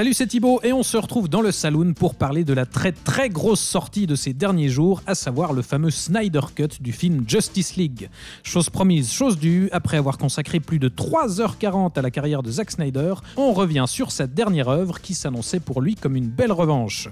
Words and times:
Salut, 0.00 0.14
c'est 0.14 0.28
Thibaut 0.28 0.60
et 0.62 0.72
on 0.72 0.82
se 0.82 0.96
retrouve 0.96 1.28
dans 1.28 1.42
le 1.42 1.52
saloon 1.52 1.92
pour 1.92 2.14
parler 2.14 2.42
de 2.42 2.54
la 2.54 2.64
très 2.64 2.90
très 2.90 3.28
grosse 3.28 3.60
sortie 3.60 4.06
de 4.06 4.14
ces 4.14 4.32
derniers 4.32 4.70
jours, 4.70 5.02
à 5.06 5.14
savoir 5.14 5.52
le 5.52 5.60
fameux 5.60 5.90
Snyder 5.90 6.40
Cut 6.54 6.80
du 6.80 6.92
film 6.92 7.24
Justice 7.28 7.76
League. 7.76 8.08
Chose 8.42 8.70
promise, 8.70 9.12
chose 9.12 9.38
due, 9.38 9.68
après 9.72 9.98
avoir 9.98 10.16
consacré 10.16 10.58
plus 10.58 10.78
de 10.78 10.88
3h40 10.88 11.98
à 11.98 12.00
la 12.00 12.10
carrière 12.10 12.42
de 12.42 12.50
Zack 12.50 12.70
Snyder, 12.70 13.12
on 13.36 13.52
revient 13.52 13.84
sur 13.86 14.10
sa 14.10 14.26
dernière 14.26 14.70
œuvre 14.70 15.02
qui 15.02 15.12
s'annonçait 15.12 15.60
pour 15.60 15.82
lui 15.82 15.96
comme 15.96 16.16
une 16.16 16.28
belle 16.30 16.52
revanche. 16.52 17.10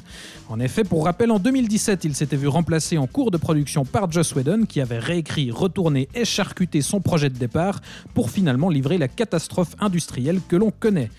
En 0.49 0.59
effet, 0.59 0.83
pour 0.83 1.05
rappel, 1.05 1.31
en 1.31 1.39
2017, 1.39 2.07
il 2.07 2.15
s'était 2.15 2.37
vu 2.37 2.49
remplacé 2.49 2.97
en 2.97 3.07
cours 3.07 3.31
de 3.31 3.37
production 3.37 3.85
par 3.85 4.11
Joss 4.11 4.35
Whedon 4.35 4.65
qui 4.67 4.81
avait 4.81 4.99
réécrit, 4.99 5.51
retourné 5.51 6.09
et 6.15 6.25
charcuté 6.25 6.81
son 6.81 7.03
projet 7.03 7.29
de 7.29 7.37
départ 7.37 7.83
pour 8.15 8.31
finalement 8.31 8.71
livrer 8.71 8.97
la 8.97 9.09
catastrophe 9.09 9.77
industrielle 9.79 10.41
que 10.49 10.57
l'on 10.57 10.71
connaît. 10.71 11.11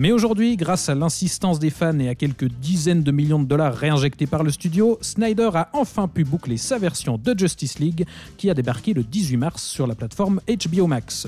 Mais 0.00 0.12
aujourd'hui, 0.12 0.56
grâce 0.56 0.88
à 0.88 0.94
l'insistance 0.94 1.58
des 1.58 1.70
fans 1.70 1.98
et 1.98 2.08
à 2.08 2.14
quelques 2.14 2.44
dizaines 2.44 3.02
de 3.02 3.10
millions 3.10 3.40
de 3.40 3.46
dollars 3.46 3.74
réinjectés 3.74 4.28
par 4.28 4.44
le 4.44 4.52
studio, 4.52 4.96
Snyder 5.00 5.50
a 5.54 5.70
enfin 5.72 6.06
pu 6.06 6.22
boucler 6.22 6.56
sa 6.56 6.78
version 6.78 7.18
de 7.18 7.36
Justice 7.36 7.80
League 7.80 8.06
qui 8.36 8.48
a 8.48 8.54
débarqué 8.54 8.94
le 8.94 9.02
18 9.02 9.36
mars 9.38 9.64
sur 9.64 9.88
la 9.88 9.96
plateforme 9.96 10.40
HBO 10.46 10.86
Max. 10.86 11.26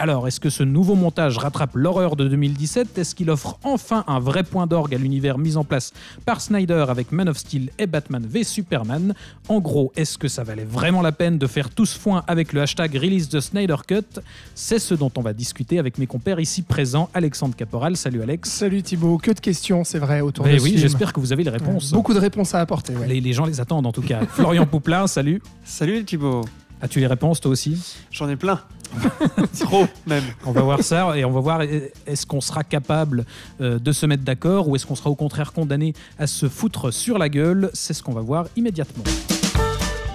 Alors, 0.00 0.28
est-ce 0.28 0.38
que 0.38 0.48
ce 0.48 0.62
nouveau 0.62 0.94
montage 0.94 1.38
rattrape 1.38 1.74
l'horreur 1.74 2.14
de 2.14 2.28
2017 2.28 2.98
Est-ce 2.98 3.16
qu'il 3.16 3.30
offre 3.30 3.58
enfin 3.64 4.04
un 4.06 4.20
vrai 4.20 4.44
point 4.44 4.68
d'orgue 4.68 4.94
à 4.94 4.98
l'univers 4.98 5.38
mis 5.38 5.56
en 5.56 5.64
place 5.64 5.92
par 6.24 6.40
Snyder 6.40 6.84
avec 6.88 7.10
Man 7.10 7.28
of 7.28 7.36
Steel 7.36 7.70
et 7.80 7.88
Batman 7.88 8.24
v 8.24 8.44
Superman? 8.44 9.14
En 9.48 9.58
gros, 9.58 9.92
est-ce 9.96 10.16
que 10.16 10.28
ça 10.28 10.44
valait 10.44 10.62
vraiment 10.64 11.02
la 11.02 11.10
peine 11.10 11.36
de 11.36 11.46
faire 11.48 11.70
tout 11.70 11.84
ce 11.84 11.98
foin 11.98 12.22
avec 12.28 12.52
le 12.52 12.62
hashtag 12.62 12.94
Release 12.94 13.28
the 13.28 13.40
Snyder 13.40 13.74
Cut? 13.88 14.20
C'est 14.54 14.78
ce 14.78 14.94
dont 14.94 15.10
on 15.16 15.20
va 15.20 15.32
discuter 15.32 15.80
avec 15.80 15.98
mes 15.98 16.06
compères 16.06 16.38
ici 16.38 16.62
présents. 16.62 17.10
Alexandre 17.12 17.56
Caporal, 17.56 17.96
salut 17.96 18.22
Alex. 18.22 18.50
Salut 18.50 18.82
Thibaut, 18.82 19.18
que 19.18 19.32
de 19.32 19.40
questions, 19.40 19.82
c'est 19.82 19.98
vrai, 19.98 20.20
autour 20.20 20.44
Ben 20.44 20.56
de 20.56 20.62
oui, 20.62 20.74
j'espère 20.76 21.12
que 21.12 21.18
vous 21.18 21.32
avez 21.32 21.42
les 21.42 21.50
réponses. 21.50 21.90
Beaucoup 21.90 22.14
de 22.14 22.20
réponses 22.20 22.54
à 22.54 22.60
apporter. 22.60 22.94
ouais. 22.96 23.08
Les, 23.08 23.20
les 23.20 23.32
gens 23.32 23.46
les 23.46 23.60
attendent 23.60 23.86
en 23.86 23.92
tout 23.92 24.02
cas. 24.02 24.20
Florian 24.26 24.64
Pouplin, 24.70 25.08
salut. 25.08 25.42
Salut 25.64 26.04
Thibaut, 26.04 26.42
As-tu 26.80 27.00
les 27.00 27.06
réponses 27.06 27.40
toi 27.40 27.50
aussi? 27.50 27.96
J'en 28.10 28.28
ai 28.28 28.36
plein. 28.36 28.60
Trop 29.60 29.86
même. 30.06 30.24
On 30.46 30.52
va 30.52 30.62
voir 30.62 30.82
ça 30.82 31.16
et 31.16 31.24
on 31.24 31.30
va 31.30 31.40
voir 31.40 31.62
est-ce 31.62 32.26
qu'on 32.26 32.40
sera 32.40 32.64
capable 32.64 33.24
euh, 33.60 33.78
de 33.78 33.92
se 33.92 34.06
mettre 34.06 34.22
d'accord 34.22 34.68
ou 34.68 34.76
est-ce 34.76 34.86
qu'on 34.86 34.94
sera 34.94 35.10
au 35.10 35.14
contraire 35.14 35.52
condamné 35.52 35.92
à 36.18 36.26
se 36.26 36.48
foutre 36.48 36.92
sur 36.92 37.18
la 37.18 37.28
gueule? 37.28 37.70
C'est 37.74 37.94
ce 37.94 38.02
qu'on 38.02 38.12
va 38.12 38.22
voir 38.22 38.46
immédiatement. 38.56 39.04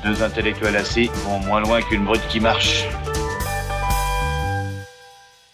Deux 0.04 0.22
intellectuels 0.22 0.76
assis 0.76 1.10
vont 1.26 1.40
moins 1.40 1.62
loin 1.62 1.82
qu'une 1.82 2.04
brute 2.04 2.28
qui 2.30 2.40
marche. 2.40 2.86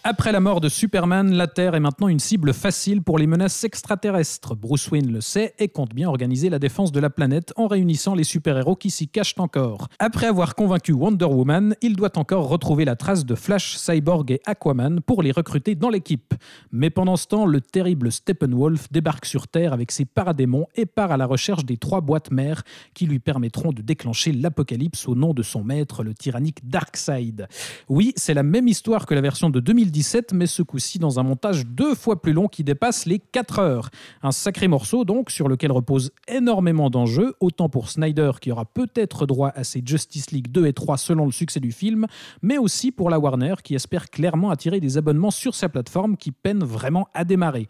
Après 0.02 0.32
la 0.32 0.40
mort 0.40 0.62
de 0.62 0.70
Superman, 0.70 1.30
la 1.30 1.46
Terre 1.46 1.74
est 1.74 1.80
maintenant 1.80 2.08
une 2.08 2.20
cible 2.20 2.54
facile 2.54 3.02
pour 3.02 3.18
les 3.18 3.26
menaces 3.26 3.64
extraterrestres. 3.64 4.56
Bruce 4.56 4.90
Wayne 4.90 5.12
le 5.12 5.20
sait 5.20 5.54
et 5.58 5.68
compte 5.68 5.94
bien 5.94 6.08
organiser 6.08 6.48
la 6.48 6.58
défense 6.58 6.90
de 6.90 7.00
la 7.00 7.10
planète 7.10 7.52
en 7.56 7.66
réunissant 7.66 8.14
les 8.14 8.24
super-héros 8.24 8.76
qui 8.76 8.88
s'y 8.88 9.08
cachent 9.08 9.34
encore. 9.36 9.88
Après 9.98 10.26
avoir 10.26 10.54
convaincu 10.54 10.92
Wonder 10.92 11.26
Woman, 11.26 11.76
il 11.82 11.96
doit 11.96 12.16
encore 12.16 12.48
retrouver 12.48 12.86
la 12.86 12.96
trace 12.96 13.26
de 13.26 13.34
Flash, 13.34 13.76
Cyborg 13.76 14.30
et 14.30 14.40
Aquaman 14.46 15.02
pour 15.02 15.22
les 15.22 15.32
recruter 15.32 15.74
dans 15.74 15.90
l'équipe. 15.90 16.32
Mais 16.72 16.88
pendant 16.88 17.16
ce 17.16 17.26
temps, 17.26 17.44
le 17.44 17.60
terrible 17.60 18.10
Steppenwolf 18.10 18.90
débarque 18.90 19.26
sur 19.26 19.48
Terre 19.48 19.74
avec 19.74 19.92
ses 19.92 20.06
paradémons 20.06 20.66
et 20.76 20.86
part 20.86 21.12
à 21.12 21.18
la 21.18 21.26
recherche 21.26 21.66
des 21.66 21.76
trois 21.76 22.00
boîtes 22.00 22.30
mères 22.30 22.62
qui 22.94 23.04
lui 23.04 23.18
permettront 23.18 23.70
de 23.70 23.82
déclencher 23.82 24.32
l'apocalypse 24.32 25.06
au 25.08 25.14
nom 25.14 25.34
de 25.34 25.42
son 25.42 25.62
maître, 25.62 26.04
le 26.04 26.14
tyrannique 26.14 26.66
Darkseid. 26.66 27.48
Oui, 27.90 28.14
c'est 28.16 28.32
la 28.32 28.42
même 28.42 28.66
histoire 28.66 29.04
que 29.04 29.14
la 29.14 29.20
version 29.20 29.50
de 29.50 29.60
2017, 29.90 30.32
mais 30.34 30.46
ce 30.46 30.62
coup-ci 30.62 30.98
dans 31.00 31.18
un 31.18 31.24
montage 31.24 31.66
deux 31.66 31.96
fois 31.96 32.22
plus 32.22 32.32
long 32.32 32.46
qui 32.46 32.62
dépasse 32.62 33.06
les 33.06 33.18
4 33.18 33.58
heures. 33.58 33.90
Un 34.22 34.30
sacré 34.30 34.68
morceau 34.68 35.04
donc 35.04 35.30
sur 35.30 35.48
lequel 35.48 35.72
repose 35.72 36.12
énormément 36.28 36.90
d'enjeux, 36.90 37.34
autant 37.40 37.68
pour 37.68 37.90
Snyder 37.90 38.32
qui 38.40 38.52
aura 38.52 38.66
peut-être 38.66 39.26
droit 39.26 39.50
à 39.54 39.64
ses 39.64 39.82
Justice 39.84 40.30
League 40.30 40.48
2 40.52 40.66
et 40.66 40.72
3 40.72 40.96
selon 40.96 41.26
le 41.26 41.32
succès 41.32 41.58
du 41.58 41.72
film, 41.72 42.06
mais 42.40 42.56
aussi 42.56 42.92
pour 42.92 43.10
la 43.10 43.18
Warner 43.18 43.54
qui 43.64 43.74
espère 43.74 44.10
clairement 44.10 44.50
attirer 44.50 44.78
des 44.78 44.96
abonnements 44.96 45.32
sur 45.32 45.54
sa 45.56 45.68
plateforme 45.68 46.16
qui 46.16 46.30
peine 46.30 46.62
vraiment 46.62 47.08
à 47.12 47.24
démarrer. 47.24 47.66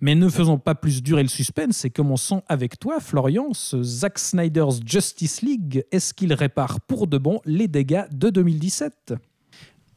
Mais 0.00 0.16
ne 0.16 0.28
faisons 0.28 0.58
pas 0.58 0.74
plus 0.74 1.02
durer 1.02 1.22
le 1.22 1.28
suspense 1.28 1.84
et 1.84 1.90
commençons 1.90 2.42
avec 2.48 2.80
toi 2.80 2.98
Florian, 2.98 3.52
ce 3.52 3.82
Zack 3.82 4.18
Snyder's 4.18 4.80
Justice 4.84 5.42
League, 5.42 5.84
est-ce 5.92 6.14
qu'il 6.14 6.32
répare 6.32 6.80
pour 6.80 7.06
de 7.06 7.18
bon 7.18 7.40
les 7.44 7.68
dégâts 7.68 8.06
de 8.10 8.30
2017 8.30 9.14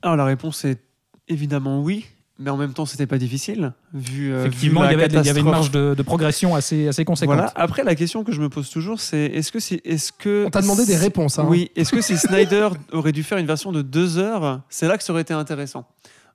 Alors 0.04 0.18
la 0.18 0.26
réponse 0.26 0.66
est 0.66 0.93
évidemment 1.28 1.82
oui, 1.82 2.06
mais 2.40 2.50
en 2.50 2.58
même 2.58 2.74
temps 2.74 2.86
c'était 2.86 3.06
pas 3.08 3.18
difficile 3.18 3.74
vu. 3.94 4.34
euh, 4.34 4.46
Effectivement, 4.46 4.82
vu 4.82 4.88
il 4.88 4.92
y, 4.92 4.94
avait, 4.96 5.06
il 5.08 5.26
y 5.26 5.30
avait 5.30 5.40
une 5.40 5.46
marge 5.50 5.72
de, 5.72 5.94
de 5.96 6.02
progression 6.04 6.56
assez, 6.56 6.88
assez 6.88 7.06
conséquente. 7.06 7.36
Voilà. 7.36 7.52
Après 7.56 7.84
la 7.84 7.96
question 7.96 8.24
que 8.24 8.32
je 8.32 8.42
me 8.42 8.50
pose 8.50 8.70
toujours 8.70 9.00
c'est 9.00 9.26
est-ce 9.26 9.52
que 9.52 9.60
c'est 9.60 9.82
est-ce 9.86 10.12
que 10.12 10.46
On 10.48 10.50
t'a 10.50 10.62
demandé 10.62 10.86
des 10.86 10.96
réponses. 10.98 11.40
hein. 11.40 11.46
Oui, 11.48 11.72
est-ce 11.76 11.92
que 11.92 12.02
si 12.02 12.18
Snyder 12.18 12.70
aurait 12.92 13.12
dû 13.12 13.24
faire 13.24 13.38
une 13.38 13.46
version 13.48 13.72
de 13.72 13.82
deux 13.82 14.18
heures, 14.18 14.62
c'est 14.70 14.88
là 14.88 14.98
que 14.98 15.04
ça 15.04 15.14
aurait 15.14 15.22
été 15.22 15.34
intéressant 15.34 15.86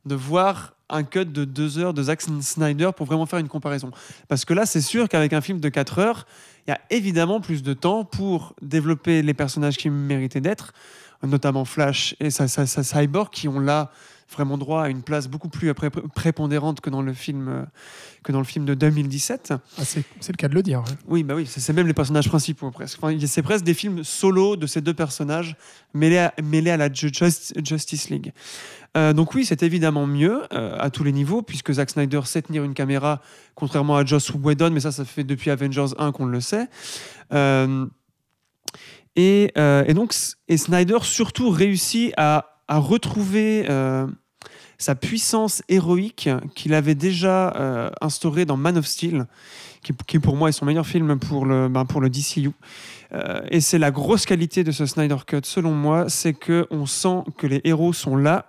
de 0.06 0.15
voir 0.15 0.75
un 0.91 1.03
cut 1.03 1.26
de 1.26 1.44
deux 1.44 1.78
heures 1.78 1.93
de 1.93 2.03
Zack 2.05 2.22
Snyder 2.22 2.91
pour 2.97 3.05
vraiment 3.05 3.26
faire 3.26 3.41
une 3.41 3.49
comparaison. 3.49 3.91
Parce 4.28 4.47
que 4.47 4.55
là, 4.55 4.65
c'est 4.65 4.81
sûr 4.81 5.06
qu'avec 5.06 5.34
un 5.34 5.43
film 5.43 5.60
de 5.60 5.69
4 5.69 5.99
heures, 5.99 6.26
il 6.66 6.70
y 6.70 6.72
a 6.72 6.81
évidemment 6.88 7.43
plus 7.43 7.62
de 7.62 7.75
temps 7.75 8.05
pour 8.06 8.55
développer 8.62 9.20
les 9.20 9.34
personnages 9.34 9.76
qui 9.76 9.91
méritaient 9.91 10.41
d'être, 10.41 10.72
notamment 11.22 11.66
Flash 11.66 12.15
et 12.20 12.31
sa, 12.31 12.49
sa- 12.49 12.65
sa 12.65 12.82
Cyborg, 12.82 13.28
qui 13.31 13.49
ont 13.49 13.60
là 13.60 13.91
vraiment 14.30 14.58
droit 14.58 14.82
à 14.82 14.88
une 14.90 15.02
place 15.02 15.26
beaucoup 15.26 15.48
plus 15.48 15.72
pré- 15.72 15.90
prépondérante 15.90 16.80
que 16.80 16.90
dans 16.90 17.00
le 17.02 17.14
film, 17.14 17.48
euh, 17.48 17.62
que 18.22 18.30
dans 18.32 18.38
le 18.38 18.44
film 18.44 18.64
de 18.66 18.74
2017. 18.74 19.52
Ah, 19.78 19.84
c'est 19.84 20.02
le 20.28 20.36
cas 20.36 20.48
de 20.48 20.54
le 20.54 20.62
dire. 20.62 20.80
ouais. 20.80 20.94
Oui, 21.06 21.22
bah 21.22 21.34
oui, 21.34 21.46
c'est 21.46 21.72
même 21.72 21.86
les 21.86 21.94
personnages 21.94 22.28
principaux 22.28 22.70
presque. 22.70 22.98
Enfin, 23.02 23.16
c'est 23.26 23.42
presque 23.42 23.64
des 23.64 23.72
films 23.74 24.04
solo 24.04 24.56
de 24.56 24.66
ces 24.66 24.80
deux 24.82 24.92
personnages 24.94 25.56
mêlés 25.94 26.18
à, 26.18 26.34
mêlés 26.42 26.70
à 26.70 26.76
la 26.76 26.92
Ju- 26.92 27.10
Just- 27.12 27.54
Justice 27.66 28.10
League. 28.10 28.32
Euh, 28.96 29.12
donc 29.12 29.34
oui, 29.34 29.44
c'est 29.46 29.62
évidemment 29.62 30.06
mieux 30.06 30.42
euh, 30.52 30.76
à 30.78 30.90
tous 30.90 31.04
les 31.04 31.12
niveaux, 31.12 31.40
puisque 31.42 31.72
Zack 31.72 31.88
Snyder 31.90 32.20
sait 32.24 32.42
tenir 32.42 32.64
une 32.64 32.74
caméra, 32.74 33.20
contrairement 33.54 33.96
à 33.96 34.04
Joss 34.04 34.30
Whedon, 34.34 34.70
mais 34.72 34.80
ça, 34.80 34.92
ça 34.92 35.04
fait 35.04 35.24
depuis 35.24 35.50
Avengers 35.50 35.94
1 35.98 36.12
qu'on 36.12 36.26
le 36.26 36.40
sait. 36.40 36.66
Euh, 37.32 37.86
et, 39.16 39.52
et 39.56 39.94
donc, 39.94 40.14
et 40.48 40.56
Snyder 40.56 40.98
surtout 41.02 41.50
réussit 41.50 42.12
à, 42.16 42.57
à 42.68 42.78
retrouver 42.78 43.64
euh, 43.68 44.06
sa 44.78 44.94
puissance 44.94 45.62
héroïque 45.68 46.28
qu'il 46.54 46.72
avait 46.74 46.94
déjà 46.94 47.52
euh, 47.56 47.90
instaurée 48.00 48.44
dans 48.44 48.56
Man 48.56 48.78
of 48.78 48.86
Steel, 48.86 49.26
qui, 50.06 50.18
pour 50.18 50.36
moi 50.36 50.50
est 50.50 50.52
son 50.52 50.66
meilleur 50.66 50.86
film 50.86 51.18
pour 51.18 51.46
le, 51.46 51.68
ben, 51.68 51.84
pour 51.84 52.00
le 52.00 52.10
DCU. 52.10 52.50
Euh, 53.12 53.40
et 53.50 53.60
c'est 53.60 53.78
la 53.78 53.90
grosse 53.90 54.26
qualité 54.26 54.64
de 54.64 54.70
ce 54.70 54.86
Snyder 54.86 55.16
Cut, 55.26 55.40
selon 55.44 55.72
moi, 55.72 56.08
c'est 56.08 56.34
que 56.34 56.66
on 56.70 56.86
sent 56.86 57.24
que 57.36 57.46
les 57.46 57.60
héros 57.64 57.92
sont 57.92 58.16
là, 58.16 58.46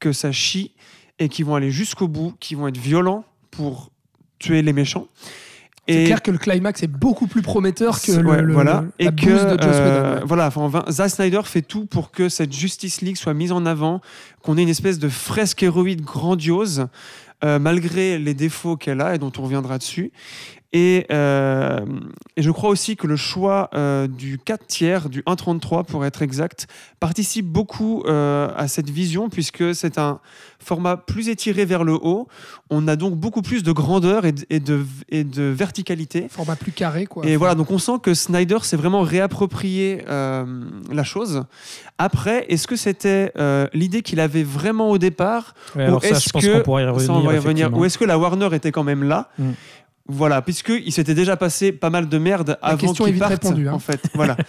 que 0.00 0.12
ça 0.12 0.32
chie 0.32 0.74
et 1.18 1.28
qu'ils 1.28 1.44
vont 1.44 1.54
aller 1.54 1.70
jusqu'au 1.70 2.08
bout, 2.08 2.34
qu'ils 2.40 2.56
vont 2.56 2.68
être 2.68 2.78
violents 2.78 3.24
pour 3.50 3.90
tuer 4.38 4.62
les 4.62 4.72
méchants. 4.72 5.06
C'est 5.88 6.04
clair 6.04 6.22
que 6.22 6.30
le 6.30 6.38
climax 6.38 6.82
est 6.84 6.86
beaucoup 6.86 7.26
plus 7.26 7.42
prometteur 7.42 8.00
que 8.00 8.12
le, 8.12 8.24
ouais, 8.28 8.40
le- 8.42 8.52
voilà. 8.52 8.84
la 9.00 9.06
et 9.06 9.14
que 9.14 9.26
de 9.56 9.60
Joss 9.62 9.70
euh, 9.74 10.14
ouais. 10.18 10.22
voilà 10.24 10.46
enfin, 10.54 10.84
Zack 10.90 11.10
Snyder 11.10 11.40
fait 11.44 11.62
tout 11.62 11.86
pour 11.86 12.12
que 12.12 12.28
cette 12.28 12.52
Justice 12.52 13.00
League 13.00 13.16
soit 13.16 13.34
mise 13.34 13.50
en 13.50 13.66
avant 13.66 14.00
qu'on 14.42 14.56
ait 14.58 14.62
une 14.62 14.68
espèce 14.68 14.98
de 15.00 15.08
fresque 15.08 15.62
héroïque 15.62 16.02
grandiose 16.02 16.86
euh, 17.44 17.58
malgré 17.58 18.18
les 18.18 18.34
défauts 18.34 18.76
qu'elle 18.76 19.00
a 19.00 19.16
et 19.16 19.18
dont 19.18 19.32
on 19.36 19.42
reviendra 19.42 19.78
dessus 19.78 20.12
et, 20.72 21.06
euh, 21.12 21.80
et 22.36 22.42
je 22.42 22.50
crois 22.50 22.70
aussi 22.70 22.96
que 22.96 23.06
le 23.06 23.16
choix 23.16 23.68
euh, 23.74 24.06
du 24.08 24.38
4 24.38 24.66
tiers, 24.66 25.08
du 25.08 25.20
1.33 25.22 25.84
pour 25.84 26.04
être 26.04 26.22
exact, 26.22 26.66
participe 27.00 27.46
beaucoup 27.46 28.02
euh, 28.06 28.48
à 28.56 28.68
cette 28.68 28.88
vision 28.90 29.28
puisque 29.28 29.74
c'est 29.74 29.98
un 29.98 30.20
format 30.58 30.96
plus 30.96 31.28
étiré 31.28 31.64
vers 31.64 31.84
le 31.84 31.94
haut. 31.94 32.28
On 32.70 32.88
a 32.88 32.96
donc 32.96 33.14
beaucoup 33.16 33.42
plus 33.42 33.62
de 33.62 33.72
grandeur 33.72 34.24
et 34.24 34.32
de, 34.32 34.44
et 34.48 34.60
de, 34.60 34.84
et 35.10 35.24
de 35.24 35.42
verticalité. 35.42 36.26
Format 36.30 36.56
plus 36.56 36.72
carré, 36.72 37.06
quoi. 37.06 37.26
Et 37.26 37.36
voilà, 37.36 37.54
donc 37.54 37.70
on 37.70 37.78
sent 37.78 37.98
que 38.02 38.14
Snyder 38.14 38.58
s'est 38.62 38.76
vraiment 38.76 39.02
réapproprié 39.02 40.04
euh, 40.08 40.44
la 40.90 41.04
chose. 41.04 41.42
Après, 41.98 42.46
est-ce 42.48 42.66
que 42.66 42.76
c'était 42.76 43.32
euh, 43.38 43.66
l'idée 43.74 44.02
qu'il 44.02 44.20
avait 44.20 44.42
vraiment 44.44 44.90
au 44.90 44.98
départ? 44.98 45.54
Ouais, 45.76 45.82
Ou 45.84 45.86
alors 45.88 46.02
ça, 46.02 46.08
est-ce 46.10 46.24
je 46.28 46.30
pense 46.30 46.42
que- 46.44 46.48
y 46.48 46.84
revenir. 46.86 47.00
ça, 47.00 47.12
on 47.12 47.20
va 47.20 47.34
y 47.34 47.36
revenir. 47.36 47.66
effectivement. 47.66 47.78
Ou 47.78 47.84
est-ce 47.84 47.98
que 47.98 48.04
la 48.04 48.18
Warner 48.18 48.48
était 48.54 48.72
quand 48.72 48.84
même 48.84 49.02
là? 49.04 49.28
Mm. 49.38 49.50
Voilà, 50.08 50.42
puisqu'il 50.42 50.92
s'était 50.92 51.14
déjà 51.14 51.36
passé 51.36 51.72
pas 51.72 51.90
mal 51.90 52.08
de 52.08 52.18
merde 52.18 52.58
avant 52.60 52.76
question 52.76 53.06
est 53.06 53.08
qu'il 53.08 53.14
vite 53.14 53.20
parte, 53.20 53.32
répondue, 53.44 53.68
hein. 53.68 53.74
en 53.74 53.78
fait. 53.78 54.00
Voilà. 54.14 54.36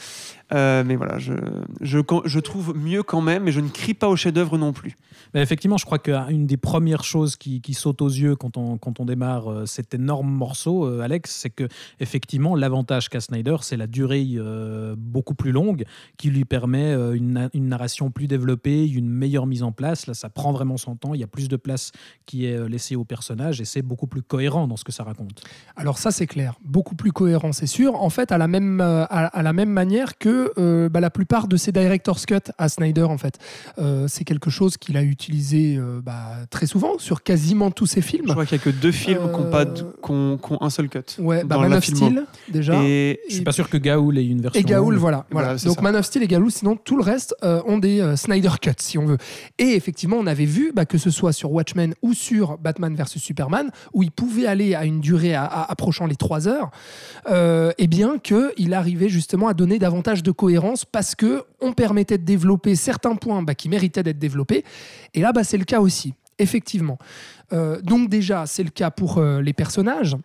Euh, 0.51 0.83
mais 0.85 0.95
voilà, 0.95 1.17
je, 1.19 1.33
je, 1.81 1.99
je 2.25 2.39
trouve 2.39 2.75
mieux 2.77 3.01
quand 3.01 3.21
même, 3.21 3.43
mais 3.43 3.51
je 3.51 3.59
ne 3.59 3.69
crie 3.69 3.93
pas 3.93 4.09
au 4.09 4.15
chef-d'œuvre 4.15 4.57
non 4.57 4.73
plus. 4.73 4.95
Mais 5.33 5.41
effectivement, 5.41 5.77
je 5.77 5.85
crois 5.85 5.99
qu'une 5.99 6.45
des 6.45 6.57
premières 6.57 7.03
choses 7.03 7.35
qui, 7.37 7.61
qui 7.61 7.73
saute 7.73 8.01
aux 8.01 8.09
yeux 8.09 8.35
quand 8.35 8.57
on, 8.57 8.77
quand 8.77 8.99
on 8.99 9.05
démarre 9.05 9.51
euh, 9.51 9.65
cet 9.65 9.93
énorme 9.93 10.29
morceau, 10.29 10.85
euh, 10.85 10.99
Alex, 11.01 11.35
c'est 11.41 11.49
que 11.49 11.67
effectivement 11.99 12.55
l'avantage 12.55 13.09
qu'a 13.09 13.19
Snyder, 13.19 13.57
c'est 13.61 13.77
la 13.77 13.87
durée 13.87 14.27
euh, 14.35 14.95
beaucoup 14.97 15.33
plus 15.33 15.51
longue 15.51 15.85
qui 16.17 16.29
lui 16.29 16.45
permet 16.45 16.93
euh, 16.93 17.13
une, 17.13 17.49
une 17.53 17.67
narration 17.67 18.11
plus 18.11 18.27
développée, 18.27 18.87
une 18.87 19.09
meilleure 19.09 19.47
mise 19.47 19.63
en 19.63 19.71
place. 19.71 20.07
Là, 20.07 20.13
ça 20.13 20.29
prend 20.29 20.51
vraiment 20.51 20.77
son 20.77 20.95
temps. 20.95 21.13
Il 21.13 21.21
y 21.21 21.23
a 21.23 21.27
plus 21.27 21.47
de 21.47 21.55
place 21.55 21.91
qui 22.25 22.45
est 22.45 22.57
euh, 22.57 22.67
laissée 22.67 22.95
au 22.95 23.05
personnage 23.05 23.61
et 23.61 23.65
c'est 23.65 23.81
beaucoup 23.81 24.07
plus 24.07 24.21
cohérent 24.21 24.67
dans 24.67 24.77
ce 24.77 24.83
que 24.83 24.91
ça 24.91 25.03
raconte. 25.03 25.41
Alors 25.75 25.97
ça 25.97 26.11
c'est 26.11 26.27
clair, 26.27 26.59
beaucoup 26.63 26.95
plus 26.95 27.11
cohérent 27.11 27.53
c'est 27.53 27.67
sûr. 27.67 27.95
En 27.95 28.09
fait 28.09 28.31
à 28.31 28.37
la 28.37 28.47
même, 28.47 28.81
euh, 28.81 29.05
à, 29.05 29.25
à 29.25 29.41
la 29.41 29.53
même 29.53 29.69
manière 29.69 30.17
que 30.17 30.32
euh, 30.57 30.89
bah, 30.89 30.99
la 30.99 31.09
plupart 31.09 31.47
de 31.47 31.57
ses 31.57 31.71
director's 31.71 32.25
cut 32.25 32.35
à 32.57 32.69
Snyder 32.69 33.03
en 33.03 33.17
fait. 33.17 33.37
Euh, 33.79 34.07
c'est 34.07 34.23
quelque 34.23 34.49
chose 34.49 34.77
qu'il 34.77 34.97
a 34.97 35.03
utilisé 35.03 35.75
euh, 35.77 36.01
bah, 36.03 36.31
très 36.49 36.65
souvent 36.65 36.97
sur 36.97 37.23
quasiment 37.23 37.71
tous 37.71 37.85
ses 37.87 38.01
films. 38.01 38.25
Je 38.27 38.31
crois 38.33 38.45
qu'il 38.45 38.57
n'y 38.57 38.61
a 38.61 38.65
que 38.65 38.69
deux 38.69 38.91
films 38.91 39.29
qui 39.33 39.39
ont 39.39 39.49
pas 39.49 39.65
de- 39.65 39.81
qui 39.81 40.11
ont- 40.11 40.37
qui 40.37 40.51
ont 40.53 40.61
un 40.61 40.69
seul 40.69 40.89
cut. 40.89 40.99
Ouais, 41.19 41.43
bah, 41.43 41.57
Man 41.57 41.71
la 41.71 41.77
of 41.77 41.83
filmo. 41.83 42.05
Steel 42.07 42.25
déjà. 42.49 42.81
Et 42.83 43.19
Je 43.29 43.35
suis 43.35 43.43
pas 43.43 43.51
sûr 43.51 43.69
que 43.69 43.77
Gaoul 43.77 44.17
ait 44.17 44.25
une 44.25 44.41
version. 44.41 44.59
Et 44.59 44.63
Gaoul, 44.63 44.95
voilà. 44.95 45.25
Voilà, 45.31 45.47
voilà. 45.47 45.57
c'est 45.57 45.67
Donc 45.67 45.75
ça. 45.77 45.81
Man 45.81 45.95
of 45.95 46.05
Steel 46.05 46.23
et 46.23 46.27
Gaoul, 46.27 46.51
sinon 46.51 46.75
tout 46.75 46.97
le 46.97 47.03
reste 47.03 47.35
euh, 47.43 47.61
ont 47.65 47.77
des 47.77 47.99
euh, 48.01 48.15
Snyder 48.15 48.49
Cuts, 48.61 48.71
si 48.79 48.97
on 48.97 49.05
veut. 49.05 49.17
Et 49.59 49.75
effectivement, 49.75 50.17
on 50.17 50.27
avait 50.27 50.45
vu, 50.45 50.71
bah, 50.73 50.85
que 50.85 50.97
ce 50.97 51.09
soit 51.09 51.33
sur 51.33 51.51
Watchmen 51.51 51.93
ou 52.01 52.13
sur 52.13 52.57
Batman 52.57 52.95
vs 52.95 53.17
Superman, 53.19 53.69
où 53.93 54.03
il 54.03 54.11
pouvait 54.11 54.45
aller 54.47 54.75
à 54.75 54.85
une 54.85 54.99
durée 55.01 55.33
à- 55.33 55.43
à- 55.45 55.71
approchant 55.71 56.05
les 56.05 56.15
3 56.15 56.47
heures, 56.47 56.71
euh, 57.29 57.71
et 57.77 57.87
bien 57.87 58.17
qu'il 58.17 58.73
arrivait 58.73 59.09
justement 59.09 59.47
à 59.47 59.53
donner 59.53 59.79
davantage 59.79 60.22
de 60.23 60.31
cohérence 60.31 60.85
parce 60.85 61.15
que 61.15 61.43
on 61.61 61.73
permettait 61.73 62.17
de 62.17 62.23
développer 62.23 62.75
certains 62.75 63.15
points 63.15 63.43
bah, 63.43 63.55
qui 63.55 63.69
méritaient 63.69 64.03
d'être 64.03 64.19
développés. 64.19 64.63
Et 65.13 65.21
là, 65.21 65.31
bah, 65.31 65.43
c'est 65.43 65.57
le 65.57 65.65
cas 65.65 65.79
aussi, 65.79 66.13
effectivement. 66.39 66.97
Euh, 67.51 67.81
donc 67.81 68.09
déjà, 68.09 68.45
c'est 68.45 68.63
le 68.63 68.69
cas 68.69 68.89
pour 68.89 69.17
euh, 69.17 69.41
les 69.41 69.53
personnages. 69.53 70.17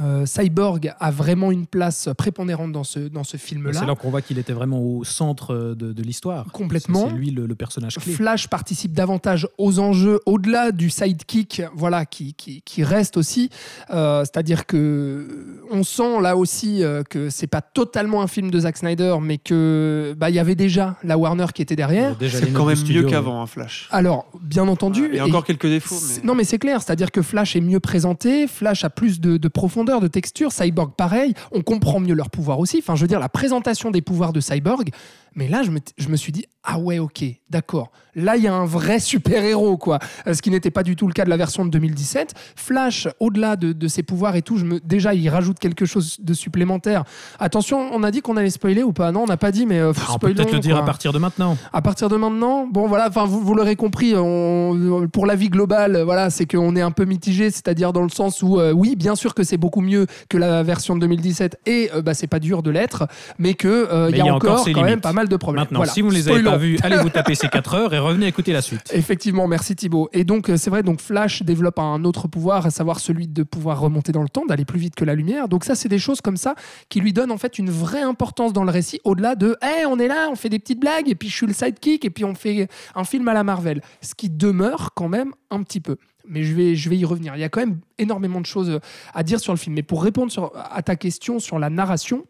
Euh, 0.00 0.26
Cyborg 0.26 0.92
a 0.98 1.10
vraiment 1.10 1.50
une 1.50 1.66
place 1.66 2.08
prépondérante 2.16 2.72
dans 2.72 2.84
ce, 2.84 2.98
dans 3.00 3.24
ce 3.24 3.36
film-là. 3.36 3.72
C'est 3.78 3.86
là 3.86 3.94
qu'on 3.94 4.10
voit 4.10 4.22
qu'il 4.22 4.38
était 4.38 4.52
vraiment 4.52 4.80
au 4.80 5.04
centre 5.04 5.74
de, 5.76 5.92
de 5.92 6.02
l'histoire. 6.02 6.46
Complètement. 6.52 7.08
C'est 7.08 7.14
lui 7.14 7.30
le, 7.30 7.46
le 7.46 7.54
personnage 7.54 7.96
clé. 7.96 8.12
Flash 8.12 8.48
participe 8.48 8.92
davantage 8.92 9.48
aux 9.58 9.78
enjeux 9.78 10.20
au-delà 10.26 10.72
du 10.72 10.90
sidekick, 10.90 11.62
voilà, 11.74 12.06
qui, 12.06 12.34
qui, 12.34 12.62
qui 12.62 12.84
reste 12.84 13.16
aussi. 13.16 13.50
Euh, 13.90 14.20
C'est-à-dire 14.24 14.66
que 14.66 15.62
on 15.70 15.82
sent 15.84 16.20
là 16.20 16.36
aussi 16.36 16.82
euh, 16.82 17.02
que 17.02 17.30
c'est 17.30 17.46
pas 17.46 17.60
totalement 17.60 18.22
un 18.22 18.26
film 18.26 18.50
de 18.50 18.60
Zack 18.60 18.76
Snyder, 18.76 19.16
mais 19.20 19.38
que 19.38 20.14
bah 20.16 20.30
il 20.30 20.36
y 20.36 20.38
avait 20.38 20.54
déjà 20.54 20.96
la 21.04 21.18
Warner 21.18 21.46
qui 21.54 21.62
était 21.62 21.76
derrière. 21.76 22.16
C'est 22.20 22.52
quand 22.52 22.64
même 22.66 22.78
mieux 22.88 23.02
qu'avant, 23.04 23.42
un 23.42 23.46
Flash. 23.46 23.88
Alors, 23.90 24.26
bien 24.40 24.68
entendu. 24.68 25.08
Il 25.10 25.16
y 25.16 25.20
a 25.20 25.26
et- 25.26 25.28
encore 25.28 25.44
quelques 25.44 25.66
défauts. 25.66 25.96
Mais... 26.16 26.26
Non, 26.26 26.34
mais 26.34 26.44
c'est 26.44 26.58
clair, 26.58 26.80
c'est-à-dire 26.82 27.10
que 27.10 27.22
Flash 27.22 27.56
est 27.56 27.60
mieux 27.60 27.80
présenté, 27.80 28.46
Flash 28.46 28.84
a 28.84 28.90
plus 28.90 29.20
de, 29.20 29.36
de 29.36 29.48
profondeur, 29.48 29.81
de 29.84 30.08
texture, 30.08 30.52
Cyborg 30.52 30.92
pareil, 30.96 31.34
on 31.50 31.62
comprend 31.62 32.00
mieux 32.00 32.14
leurs 32.14 32.30
pouvoirs 32.30 32.58
aussi. 32.58 32.78
Enfin, 32.78 32.94
je 32.94 33.02
veux 33.02 33.08
dire, 33.08 33.20
la 33.20 33.28
présentation 33.28 33.90
des 33.90 34.02
pouvoirs 34.02 34.32
de 34.32 34.40
Cyborg, 34.40 34.90
mais 35.34 35.48
là, 35.48 35.62
je 35.62 35.70
me, 35.70 35.78
je 35.98 36.08
me 36.08 36.16
suis 36.16 36.32
dit, 36.32 36.44
ah 36.64 36.78
ouais, 36.78 36.98
ok, 36.98 37.24
d'accord. 37.50 37.90
Là, 38.14 38.36
il 38.36 38.42
y 38.42 38.46
a 38.46 38.54
un 38.54 38.66
vrai 38.66 39.00
super-héros, 39.00 39.76
quoi. 39.78 39.98
Euh, 40.26 40.34
Ce 40.34 40.42
qui 40.42 40.50
n'était 40.50 40.70
pas 40.70 40.82
du 40.82 40.96
tout 40.96 41.06
le 41.06 41.12
cas 41.14 41.24
de 41.24 41.30
la 41.30 41.36
version 41.38 41.64
de 41.64 41.70
2017. 41.70 42.34
Flash, 42.56 43.08
au-delà 43.20 43.56
de, 43.56 43.72
de 43.72 43.88
ses 43.88 44.02
pouvoirs 44.02 44.36
et 44.36 44.42
tout, 44.42 44.58
je 44.58 44.64
me, 44.64 44.78
déjà, 44.80 45.14
il 45.14 45.28
rajoute 45.28 45.58
quelque 45.58 45.86
chose 45.86 46.18
de 46.20 46.34
supplémentaire. 46.34 47.04
Attention, 47.40 47.88
on 47.92 48.02
a 48.02 48.10
dit 48.10 48.20
qu'on 48.20 48.36
allait 48.36 48.50
spoiler 48.50 48.82
ou 48.82 48.92
pas? 48.92 49.12
Non, 49.12 49.22
on 49.22 49.26
n'a 49.26 49.36
pas 49.38 49.50
dit, 49.50 49.64
mais 49.66 49.78
euh, 49.80 49.92
Ah, 49.96 50.12
on 50.14 50.18
peut 50.18 50.32
peut-être 50.34 50.52
le 50.52 50.58
dire 50.60 50.74
quoi. 50.76 50.82
à 50.82 50.86
partir 50.86 51.12
de 51.12 51.18
maintenant. 51.18 51.56
À 51.72 51.80
partir 51.82 52.08
de 52.08 52.16
maintenant, 52.16 52.66
bon 52.70 52.86
voilà, 52.86 53.08
enfin 53.08 53.24
vous, 53.24 53.40
vous 53.40 53.54
l'aurez 53.54 53.76
compris, 53.76 54.14
on- 54.14 55.08
pour 55.12 55.26
la 55.26 55.34
vie 55.34 55.48
globale, 55.48 55.96
euh, 55.96 56.04
voilà, 56.04 56.30
c'est 56.30 56.46
qu'on 56.46 56.76
est 56.76 56.80
un 56.82 56.90
peu 56.90 57.04
mitigé, 57.06 57.50
c'est-à-dire 57.50 57.92
dans 57.92 58.02
le 58.02 58.08
sens 58.10 58.42
où 58.42 58.58
euh, 58.60 58.72
oui, 58.72 58.94
bien 58.96 59.14
sûr 59.16 59.34
que 59.34 59.42
c'est 59.42 59.56
beaucoup 59.56 59.80
mieux 59.80 60.06
que 60.28 60.36
la 60.36 60.62
version 60.62 60.94
de 60.94 61.00
2017 61.00 61.58
et 61.66 61.90
euh, 61.94 62.02
bah, 62.02 62.14
c'est 62.14 62.26
pas 62.26 62.38
dur 62.40 62.62
de 62.62 62.70
l'être, 62.70 63.06
mais 63.38 63.56
euh, 63.64 64.08
il 64.10 64.16
y 64.16 64.20
a, 64.20 64.34
encore, 64.34 64.64
ses 64.64 64.72
quand 64.72 64.82
même 64.82 65.00
pas 65.00 65.12
mal 65.12 65.21
de 65.28 65.36
problèmes. 65.36 65.62
Maintenant, 65.64 65.78
Voilà. 65.80 65.92
si 65.92 66.00
vous 66.00 66.08
ne 66.08 66.14
les 66.14 66.28
avez 66.28 66.42
pas 66.42 66.56
vus, 66.56 66.78
allez 66.82 66.96
vous 66.98 67.10
taper 67.10 67.34
ces 67.34 67.48
4 67.48 67.74
heures 67.74 67.94
et 67.94 67.98
revenez 67.98 68.26
écouter 68.26 68.52
la 68.52 68.62
suite. 68.62 68.90
Effectivement, 68.92 69.46
merci 69.48 69.74
Thibaut. 69.76 70.08
Et 70.12 70.24
donc, 70.24 70.48
euh, 70.50 70.56
c'est 70.56 70.70
vrai, 70.70 70.82
donc 70.82 71.00
Flash 71.00 71.42
développe 71.42 71.78
un 71.78 72.04
autre 72.04 72.28
pouvoir, 72.28 72.66
à 72.66 72.70
savoir 72.70 73.00
celui 73.00 73.28
de 73.28 73.42
pouvoir 73.42 73.80
remonter 73.80 74.12
dans 74.12 74.22
le 74.22 74.28
temps, 74.28 74.46
d'aller 74.46 74.64
plus 74.64 74.78
vite 74.78 74.94
que 74.94 75.04
la 75.04 75.14
lumière. 75.14 75.48
Donc 75.48 75.64
ça, 75.64 75.74
c'est 75.74 75.88
des 75.88 75.98
choses 75.98 76.20
comme 76.20 76.36
ça 76.36 76.54
qui 76.88 77.00
lui 77.00 77.12
donnent 77.12 77.32
en 77.32 77.38
fait 77.38 77.58
une 77.58 77.70
vraie 77.70 78.02
importance 78.02 78.52
dans 78.52 78.64
le 78.64 78.70
récit, 78.70 79.00
au-delà 79.04 79.34
de 79.34 79.56
«Hey, 79.62 79.86
on 79.86 79.98
est 79.98 80.08
là, 80.08 80.28
on 80.30 80.34
fait 80.36 80.48
des 80.48 80.58
petites 80.58 80.80
blagues, 80.80 81.08
et 81.08 81.14
puis 81.14 81.28
je 81.28 81.34
suis 81.36 81.46
le 81.46 81.52
sidekick, 81.52 82.04
et 82.04 82.10
puis 82.10 82.24
on 82.24 82.34
fait 82.34 82.68
un 82.94 83.04
film 83.04 83.28
à 83.28 83.34
la 83.34 83.44
Marvel». 83.44 83.80
Ce 84.00 84.14
qui 84.14 84.28
demeure 84.30 84.90
quand 84.94 85.08
même 85.08 85.32
un 85.50 85.62
petit 85.62 85.80
peu. 85.80 85.96
Mais 86.28 86.44
je 86.44 86.54
vais, 86.54 86.76
je 86.76 86.88
vais 86.88 86.96
y 86.96 87.04
revenir. 87.04 87.34
Il 87.34 87.40
y 87.40 87.44
a 87.44 87.48
quand 87.48 87.60
même 87.60 87.80
énormément 87.98 88.40
de 88.40 88.46
choses 88.46 88.78
à 89.12 89.22
dire 89.24 89.40
sur 89.40 89.52
le 89.52 89.58
film. 89.58 89.74
Mais 89.74 89.82
pour 89.82 90.04
répondre 90.04 90.30
sur- 90.30 90.52
à 90.54 90.80
ta 90.82 90.94
question 90.94 91.40
sur 91.40 91.58
la 91.58 91.68
narration, 91.68 92.24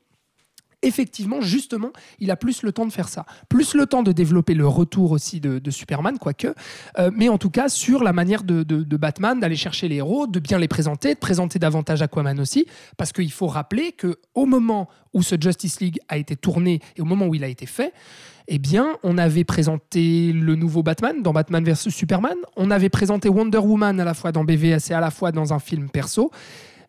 effectivement, 0.83 1.41
justement, 1.41 1.91
il 2.19 2.31
a 2.31 2.37
plus 2.37 2.63
le 2.63 2.73
temps 2.73 2.87
de 2.87 2.93
faire 2.93 3.09
ça. 3.09 3.25
Plus 3.49 3.75
le 3.75 3.87
temps 3.87 4.03
de 4.03 4.13
développer 4.13 4.55
le 4.55 4.67
retour 4.67 5.13
aussi 5.13 5.41
de, 5.41 5.71
Superman, 5.71 6.19
quoique. 6.19 6.49
Euh, 6.99 7.11
mais 7.15 7.29
en 7.29 7.39
tout 7.39 7.51
cas, 7.51 7.69
sur 7.69 8.03
la 8.03 8.13
manière 8.13 8.43
de, 8.43 8.63
Batman 8.97 9.41
d'aller 9.41 9.57
chercher 9.57 9.89
les 9.89 9.97
héros, 9.97 10.27
de 10.27 10.39
bien 10.39 10.59
les 10.59 10.69
présenter, 10.69 11.15
de 11.15 11.19
présenter 11.19 11.59
davantage 11.59 12.03
Aquaman 12.03 12.39
aussi. 12.41 12.67
Parce 12.97 13.13
qu'il 13.13 13.33
faut 13.33 13.47
rappeler 13.47 13.93
que 13.93 14.19
au 14.35 14.47
moment 14.47 14.89
où 15.15 15.23
ce 15.23 15.37
Justice 15.41 15.81
League 15.81 15.99
a 16.09 16.19
été 16.19 16.37
tourné 16.37 16.81
et 16.97 17.01
au 17.01 17.05
moment 17.05 17.27
où 17.27 17.35
il 17.35 17.45
a 17.45 17.49
été 17.49 17.67
fait, 17.67 17.93
eh 18.49 18.59
bien, 18.59 18.97
on 19.03 19.19
avait 19.19 19.45
présenté 19.45 20.33
le 20.33 20.55
nouveau 20.57 20.83
Batman 20.83 21.23
dans 21.23 21.33
Batman 21.33 21.65
vs 21.65 21.91
Superman. 21.91 22.37
On 22.57 22.71
avait 22.71 22.89
présenté 22.89 23.29
Wonder 23.29 23.59
Woman 23.59 24.01
à 24.01 24.05
la 24.05 24.15
fois 24.15 24.33
dans 24.33 24.45
BVS 24.45 24.91
et 24.91 24.95
à 24.95 25.01
la 25.01 25.11
fois 25.11 25.33
dans 25.33 25.53
un 25.53 25.59
film 25.59 25.89
perso. 25.89 26.31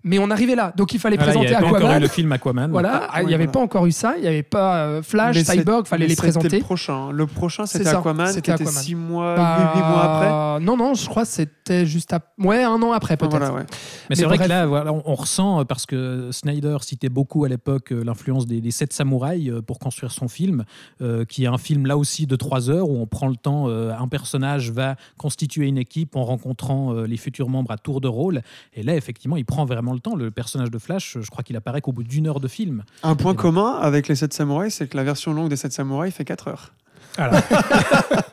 Mais 0.03 0.19
on 0.19 0.29
arrivait 0.31 0.55
là. 0.55 0.73
Donc 0.75 0.93
il 0.93 0.99
fallait 0.99 1.15
Voilà, 1.17 1.33
il 1.33 1.39
n'y 1.39 1.45
présenter 1.45 1.55
avait 1.55 1.61
pas 1.71 1.77
encore 1.77 1.81
eu 1.81 1.83
Aquaman. 1.91 2.01
le 2.01 2.07
film 2.09 2.31
Aquaman. 2.31 2.71
Voilà, 2.71 3.07
Ah, 3.09 3.21
il 3.21 3.23
oui, 3.23 3.27
n'y 3.29 3.33
avait 3.35 3.45
voilà. 3.45 3.51
pas 3.53 3.59
encore 3.61 3.85
eu 3.85 3.91
ça, 3.91 4.15
il 4.17 4.21
n'y 4.21 4.27
avait 4.27 4.43
pas 4.43 4.77
euh, 4.85 5.01
Flash, 5.01 5.35
Mais 5.35 5.43
Cyborg, 5.43 5.85
fallait 5.87 6.05
les 6.05 6.09
c'était 6.11 6.21
présenter. 6.21 6.57
le 6.59 6.63
prochain. 6.63 7.11
Le 7.11 7.25
prochain, 7.25 7.65
C'est 7.65 7.77
c'était 7.79 7.89
ça, 7.91 7.99
Aquaman, 7.99 8.27
c'était. 8.27 8.65
6 8.65 8.95
mois, 8.95 9.35
Bah, 9.35 9.71
8 9.75 9.79
mois 9.79 10.03
après. 10.03 10.65
Non, 10.65 10.75
non, 10.77 10.93
je 10.93 11.07
crois 11.07 11.23
que 11.23 11.29
c'était 11.29 11.85
juste 11.85 12.11
après. 12.13 12.29
Ouais, 12.45 12.63
un 12.63 12.81
an 12.81 12.91
après 12.91 13.15
peut-être. 13.17 13.31
voilà, 13.31 13.53
ouais. 13.53 13.63
Mais 14.09 14.15
c'est 14.15 14.25
vrai 14.25 14.35
bref. 14.37 14.47
que 14.47 14.53
là, 14.53 14.65
voilà, 14.65 14.91
on, 14.91 15.01
on 15.05 15.15
ressent, 15.15 15.61
euh, 15.61 15.63
parce 15.63 15.85
que 15.85 16.29
Snyder 16.31 16.77
citait 16.81 17.09
beaucoup 17.09 17.45
à 17.45 17.49
l'époque 17.49 17.91
euh, 17.93 18.03
l'influence 18.03 18.45
des, 18.45 18.59
des 18.59 18.71
sept 18.71 18.91
samouraïs 18.93 19.51
pour 19.65 19.79
construire 19.79 20.11
son 20.11 20.27
film, 20.27 20.65
euh, 21.01 21.23
qui 21.25 21.45
est 21.45 21.47
un 21.47 21.57
film 21.57 21.85
là 21.87 21.97
aussi 21.97 22.27
de 22.27 22.35
trois 22.35 22.69
heures 22.69 22.89
où 22.89 22.97
on 22.97 23.05
prend 23.07 23.27
le 23.29 23.35
temps, 23.37 23.69
euh, 23.69 23.93
un 23.97 24.07
personnage 24.09 24.71
va 24.71 24.95
constituer 25.17 25.67
une 25.67 25.77
équipe 25.77 26.15
en 26.15 26.25
rencontrant 26.25 26.93
euh, 26.93 27.05
les 27.05 27.17
futurs 27.17 27.47
membres 27.49 27.71
à 27.71 27.77
tour 27.77 28.01
de 28.01 28.07
rôle. 28.09 28.41
Et 28.73 28.83
là, 28.83 28.95
effectivement, 28.95 29.37
il 29.37 29.45
prend 29.45 29.63
vraiment 29.65 29.92
le 29.93 29.99
temps. 29.99 30.15
Le 30.15 30.31
personnage 30.31 30.71
de 30.71 30.77
Flash, 30.77 31.17
je 31.21 31.29
crois 31.29 31.43
qu'il 31.43 31.55
apparaît 31.55 31.81
qu'au 31.81 31.91
bout 31.91 32.03
d'une 32.03 32.27
heure 32.27 32.39
de 32.39 32.47
film. 32.47 32.83
Un 33.03 33.15
point 33.15 33.33
Et- 33.33 33.37
commun 33.37 33.77
avec 33.81 34.07
les 34.07 34.15
7 34.15 34.33
samouraïs, 34.33 34.73
c'est 34.75 34.87
que 34.87 34.97
la 34.97 35.03
version 35.03 35.33
longue 35.33 35.49
des 35.49 35.55
7 35.55 35.71
samouraïs 35.73 36.13
fait 36.13 36.25
4 36.25 36.47
heures. 36.47 36.73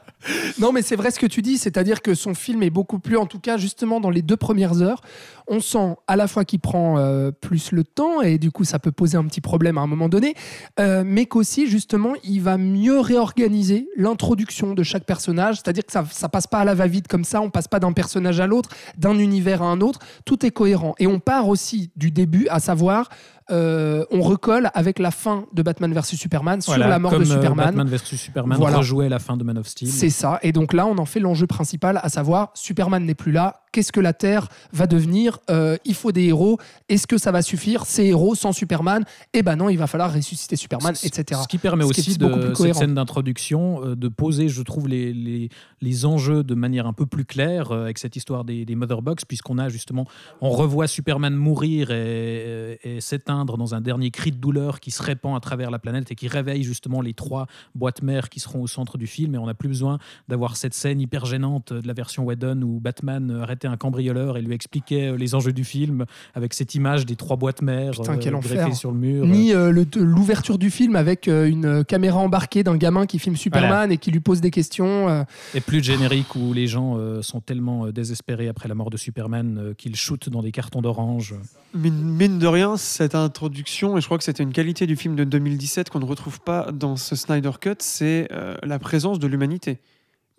Non, 0.58 0.72
mais 0.72 0.82
c'est 0.82 0.96
vrai 0.96 1.10
ce 1.10 1.18
que 1.18 1.26
tu 1.26 1.42
dis, 1.42 1.58
c'est-à-dire 1.58 2.02
que 2.02 2.14
son 2.14 2.34
film 2.34 2.62
est 2.62 2.70
beaucoup 2.70 2.98
plus, 2.98 3.16
en 3.16 3.26
tout 3.26 3.38
cas, 3.38 3.56
justement, 3.56 4.00
dans 4.00 4.10
les 4.10 4.22
deux 4.22 4.36
premières 4.36 4.82
heures, 4.82 5.00
on 5.48 5.60
sent 5.60 5.96
à 6.06 6.16
la 6.16 6.28
fois 6.28 6.44
qu'il 6.44 6.60
prend 6.60 6.98
euh, 6.98 7.30
plus 7.30 7.72
le 7.72 7.84
temps, 7.84 8.20
et 8.20 8.38
du 8.38 8.50
coup, 8.50 8.64
ça 8.64 8.78
peut 8.78 8.92
poser 8.92 9.16
un 9.16 9.24
petit 9.24 9.40
problème 9.40 9.78
à 9.78 9.80
un 9.80 9.86
moment 9.86 10.08
donné, 10.08 10.34
euh, 10.78 11.02
mais 11.04 11.26
qu'aussi, 11.26 11.66
justement, 11.66 12.12
il 12.24 12.40
va 12.40 12.56
mieux 12.58 13.00
réorganiser 13.00 13.88
l'introduction 13.96 14.74
de 14.74 14.82
chaque 14.82 15.04
personnage, 15.04 15.56
c'est-à-dire 15.56 15.84
que 15.84 15.92
ça, 15.92 16.04
ça 16.10 16.28
passe 16.28 16.46
pas 16.46 16.58
à 16.58 16.64
la 16.64 16.74
va-vite 16.74 17.08
comme 17.08 17.24
ça, 17.24 17.40
on 17.40 17.50
passe 17.50 17.68
pas 17.68 17.80
d'un 17.80 17.92
personnage 17.92 18.40
à 18.40 18.46
l'autre, 18.46 18.70
d'un 18.96 19.18
univers 19.18 19.62
à 19.62 19.66
un 19.66 19.80
autre, 19.80 20.00
tout 20.24 20.44
est 20.44 20.50
cohérent. 20.50 20.94
Et 20.98 21.06
on 21.06 21.20
part 21.20 21.48
aussi 21.48 21.90
du 21.96 22.10
début, 22.10 22.46
à 22.48 22.60
savoir, 22.60 23.08
euh, 23.50 24.04
on 24.10 24.20
recolle 24.20 24.70
avec 24.74 24.98
la 24.98 25.10
fin 25.10 25.46
de 25.52 25.62
Batman 25.62 25.92
vs 25.92 26.02
Superman 26.16 26.60
sur 26.60 26.72
Voilà, 26.72 26.88
la 26.88 26.98
mort 26.98 27.10
comme, 27.12 27.24
de 27.24 27.30
euh, 27.30 27.34
Superman. 27.34 27.66
Batman 27.66 27.88
vs 27.88 28.16
Superman 28.16 28.58
Voilà. 28.58 28.78
rejouait 28.78 29.08
la 29.08 29.18
fin 29.18 29.36
de 29.36 29.44
Man 29.44 29.58
of 29.58 29.66
Steel. 29.66 29.88
C'est 29.90 30.10
ça. 30.10 30.38
Et 30.42 30.52
donc 30.52 30.72
là, 30.72 30.86
on 30.86 30.98
en 30.98 31.04
fait 31.04 31.20
l'enjeu 31.20 31.46
principal, 31.46 32.00
à 32.02 32.08
savoir, 32.08 32.50
Superman 32.54 33.04
n'est 33.04 33.14
plus 33.14 33.32
là. 33.32 33.62
Qu'est-ce 33.72 33.92
que 33.92 34.00
la 34.00 34.12
Terre 34.12 34.48
va 34.72 34.86
devenir 34.86 35.38
Euh, 35.50 35.76
Il 35.84 35.94
faut 35.94 36.12
des 36.12 36.24
héros. 36.24 36.58
Est-ce 36.88 37.06
que 37.06 37.18
ça 37.18 37.30
va 37.30 37.42
suffire 37.42 37.86
Ces 37.86 38.04
héros 38.06 38.34
sans 38.34 38.52
Superman? 38.52 39.04
Eh 39.32 39.42
ben 39.42 39.56
non, 39.56 39.68
il 39.68 39.76
va 39.78 39.86
falloir 39.86 40.12
ressusciter 40.12 40.56
Superman, 40.56 40.94
etc. 41.04 41.40
Ce 41.42 41.48
qui 41.48 41.58
permet 41.58 41.84
Ce 41.84 41.90
qui 41.92 42.00
est 42.00 42.08
aussi 42.08 42.18
de 42.18 42.54
cette 42.54 42.74
scène 42.74 42.94
d'introduction 42.94 43.84
euh, 43.84 43.96
de 43.96 44.08
poser, 44.08 44.48
je 44.48 44.62
trouve, 44.62 44.88
les, 44.88 45.12
les, 45.12 45.48
les 45.80 46.04
enjeux 46.06 46.42
de 46.42 46.54
manière 46.54 46.86
un 46.86 46.92
peu 46.92 47.06
plus 47.06 47.24
claire 47.24 47.70
euh, 47.72 47.84
avec 47.84 47.98
cette 47.98 48.16
histoire 48.16 48.44
des, 48.44 48.64
des 48.64 48.74
Mother 48.74 49.02
Box, 49.02 49.24
puisqu'on 49.24 49.58
a 49.58 49.68
justement, 49.68 50.04
on 50.40 50.50
revoit 50.50 50.86
Superman 50.88 51.34
mourir 51.34 51.90
et, 51.92 52.78
et 52.82 53.00
s'éteindre 53.00 53.56
dans 53.56 53.74
un 53.74 53.80
dernier 53.80 54.10
cri 54.10 54.30
de 54.32 54.36
douleur 54.38 54.80
qui 54.80 54.90
se 54.90 55.02
répand 55.02 55.36
à 55.36 55.40
travers 55.40 55.70
la 55.70 55.78
planète 55.78 56.10
et 56.10 56.14
qui 56.14 56.28
réveille 56.28 56.62
justement 56.64 57.00
les 57.00 57.14
trois 57.14 57.46
boîtes 57.74 58.02
mères 58.02 58.28
qui 58.30 58.40
seront 58.40 58.62
au 58.62 58.66
centre 58.66 58.98
du 58.98 59.06
film. 59.06 59.34
Et 59.34 59.38
on 59.38 59.46
n'a 59.46 59.54
plus 59.54 59.68
besoin 59.68 59.98
d'avoir 60.28 60.56
cette 60.56 60.74
scène 60.74 61.00
hyper 61.00 61.24
gênante 61.26 61.72
de 61.72 61.86
la 61.86 61.94
version 61.94 62.24
Whedon 62.24 62.62
où 62.62 62.80
Batman 62.80 63.30
arrête 63.42 63.59
arrêtait 63.60 63.68
un 63.68 63.76
cambrioleur 63.76 64.36
et 64.36 64.42
lui 64.42 64.54
expliquait 64.54 65.08
euh, 65.12 65.16
les 65.16 65.34
enjeux 65.34 65.52
du 65.52 65.64
film 65.64 66.04
avec 66.34 66.54
cette 66.54 66.74
image 66.74 67.04
des 67.06 67.16
trois 67.16 67.36
boîtes 67.36 67.62
mères 67.62 67.92
Putain, 67.92 68.16
quel 68.16 68.32
greffées 68.34 68.62
enfer. 68.62 68.76
sur 68.76 68.90
le 68.92 68.98
mur. 68.98 69.26
Ni 69.26 69.52
euh, 69.52 69.72
l'ouverture 69.96 70.58
du 70.58 70.70
film 70.70 70.96
avec 70.96 71.28
euh, 71.28 71.46
une 71.48 71.84
caméra 71.84 72.18
embarquée 72.18 72.62
d'un 72.62 72.76
gamin 72.76 73.06
qui 73.06 73.18
filme 73.18 73.36
Superman 73.36 73.92
et 73.92 73.98
qui 73.98 74.10
lui 74.10 74.20
pose 74.20 74.40
des 74.40 74.50
questions. 74.50 75.08
euh, 75.08 75.24
Et 75.54 75.60
plus 75.60 75.78
de 75.78 75.84
générique 75.84 76.34
où 76.36 76.52
les 76.52 76.66
gens 76.66 76.96
euh, 76.96 77.22
sont 77.22 77.40
tellement 77.40 77.86
euh, 77.86 77.92
désespérés 77.92 78.48
après 78.48 78.68
la 78.68 78.74
mort 78.74 78.90
de 78.90 78.96
Superman 78.96 79.58
euh, 79.58 79.74
qu'ils 79.74 79.96
shootent 79.96 80.28
dans 80.28 80.42
des 80.42 80.52
cartons 80.52 80.80
d'orange. 80.82 81.34
Mine, 81.74 82.38
de 82.38 82.46
rien, 82.46 82.76
cette 82.76 83.14
introduction, 83.14 83.96
et 83.96 84.00
je 84.00 84.06
crois 84.06 84.18
que 84.18 84.24
c'était 84.24 84.42
une 84.42 84.52
qualité 84.52 84.86
du 84.86 84.96
film 84.96 85.14
de 85.14 85.24
2017 85.24 85.88
qu'on 85.90 86.00
ne 86.00 86.04
retrouve 86.04 86.40
pas 86.40 86.72
dans 86.72 86.96
ce 86.96 87.14
Snyder 87.14 87.52
Cut, 87.60 87.76
c'est 87.78 88.28
euh, 88.32 88.56
la 88.64 88.78
présence 88.78 89.18
de 89.20 89.26
l'humanité. 89.28 89.78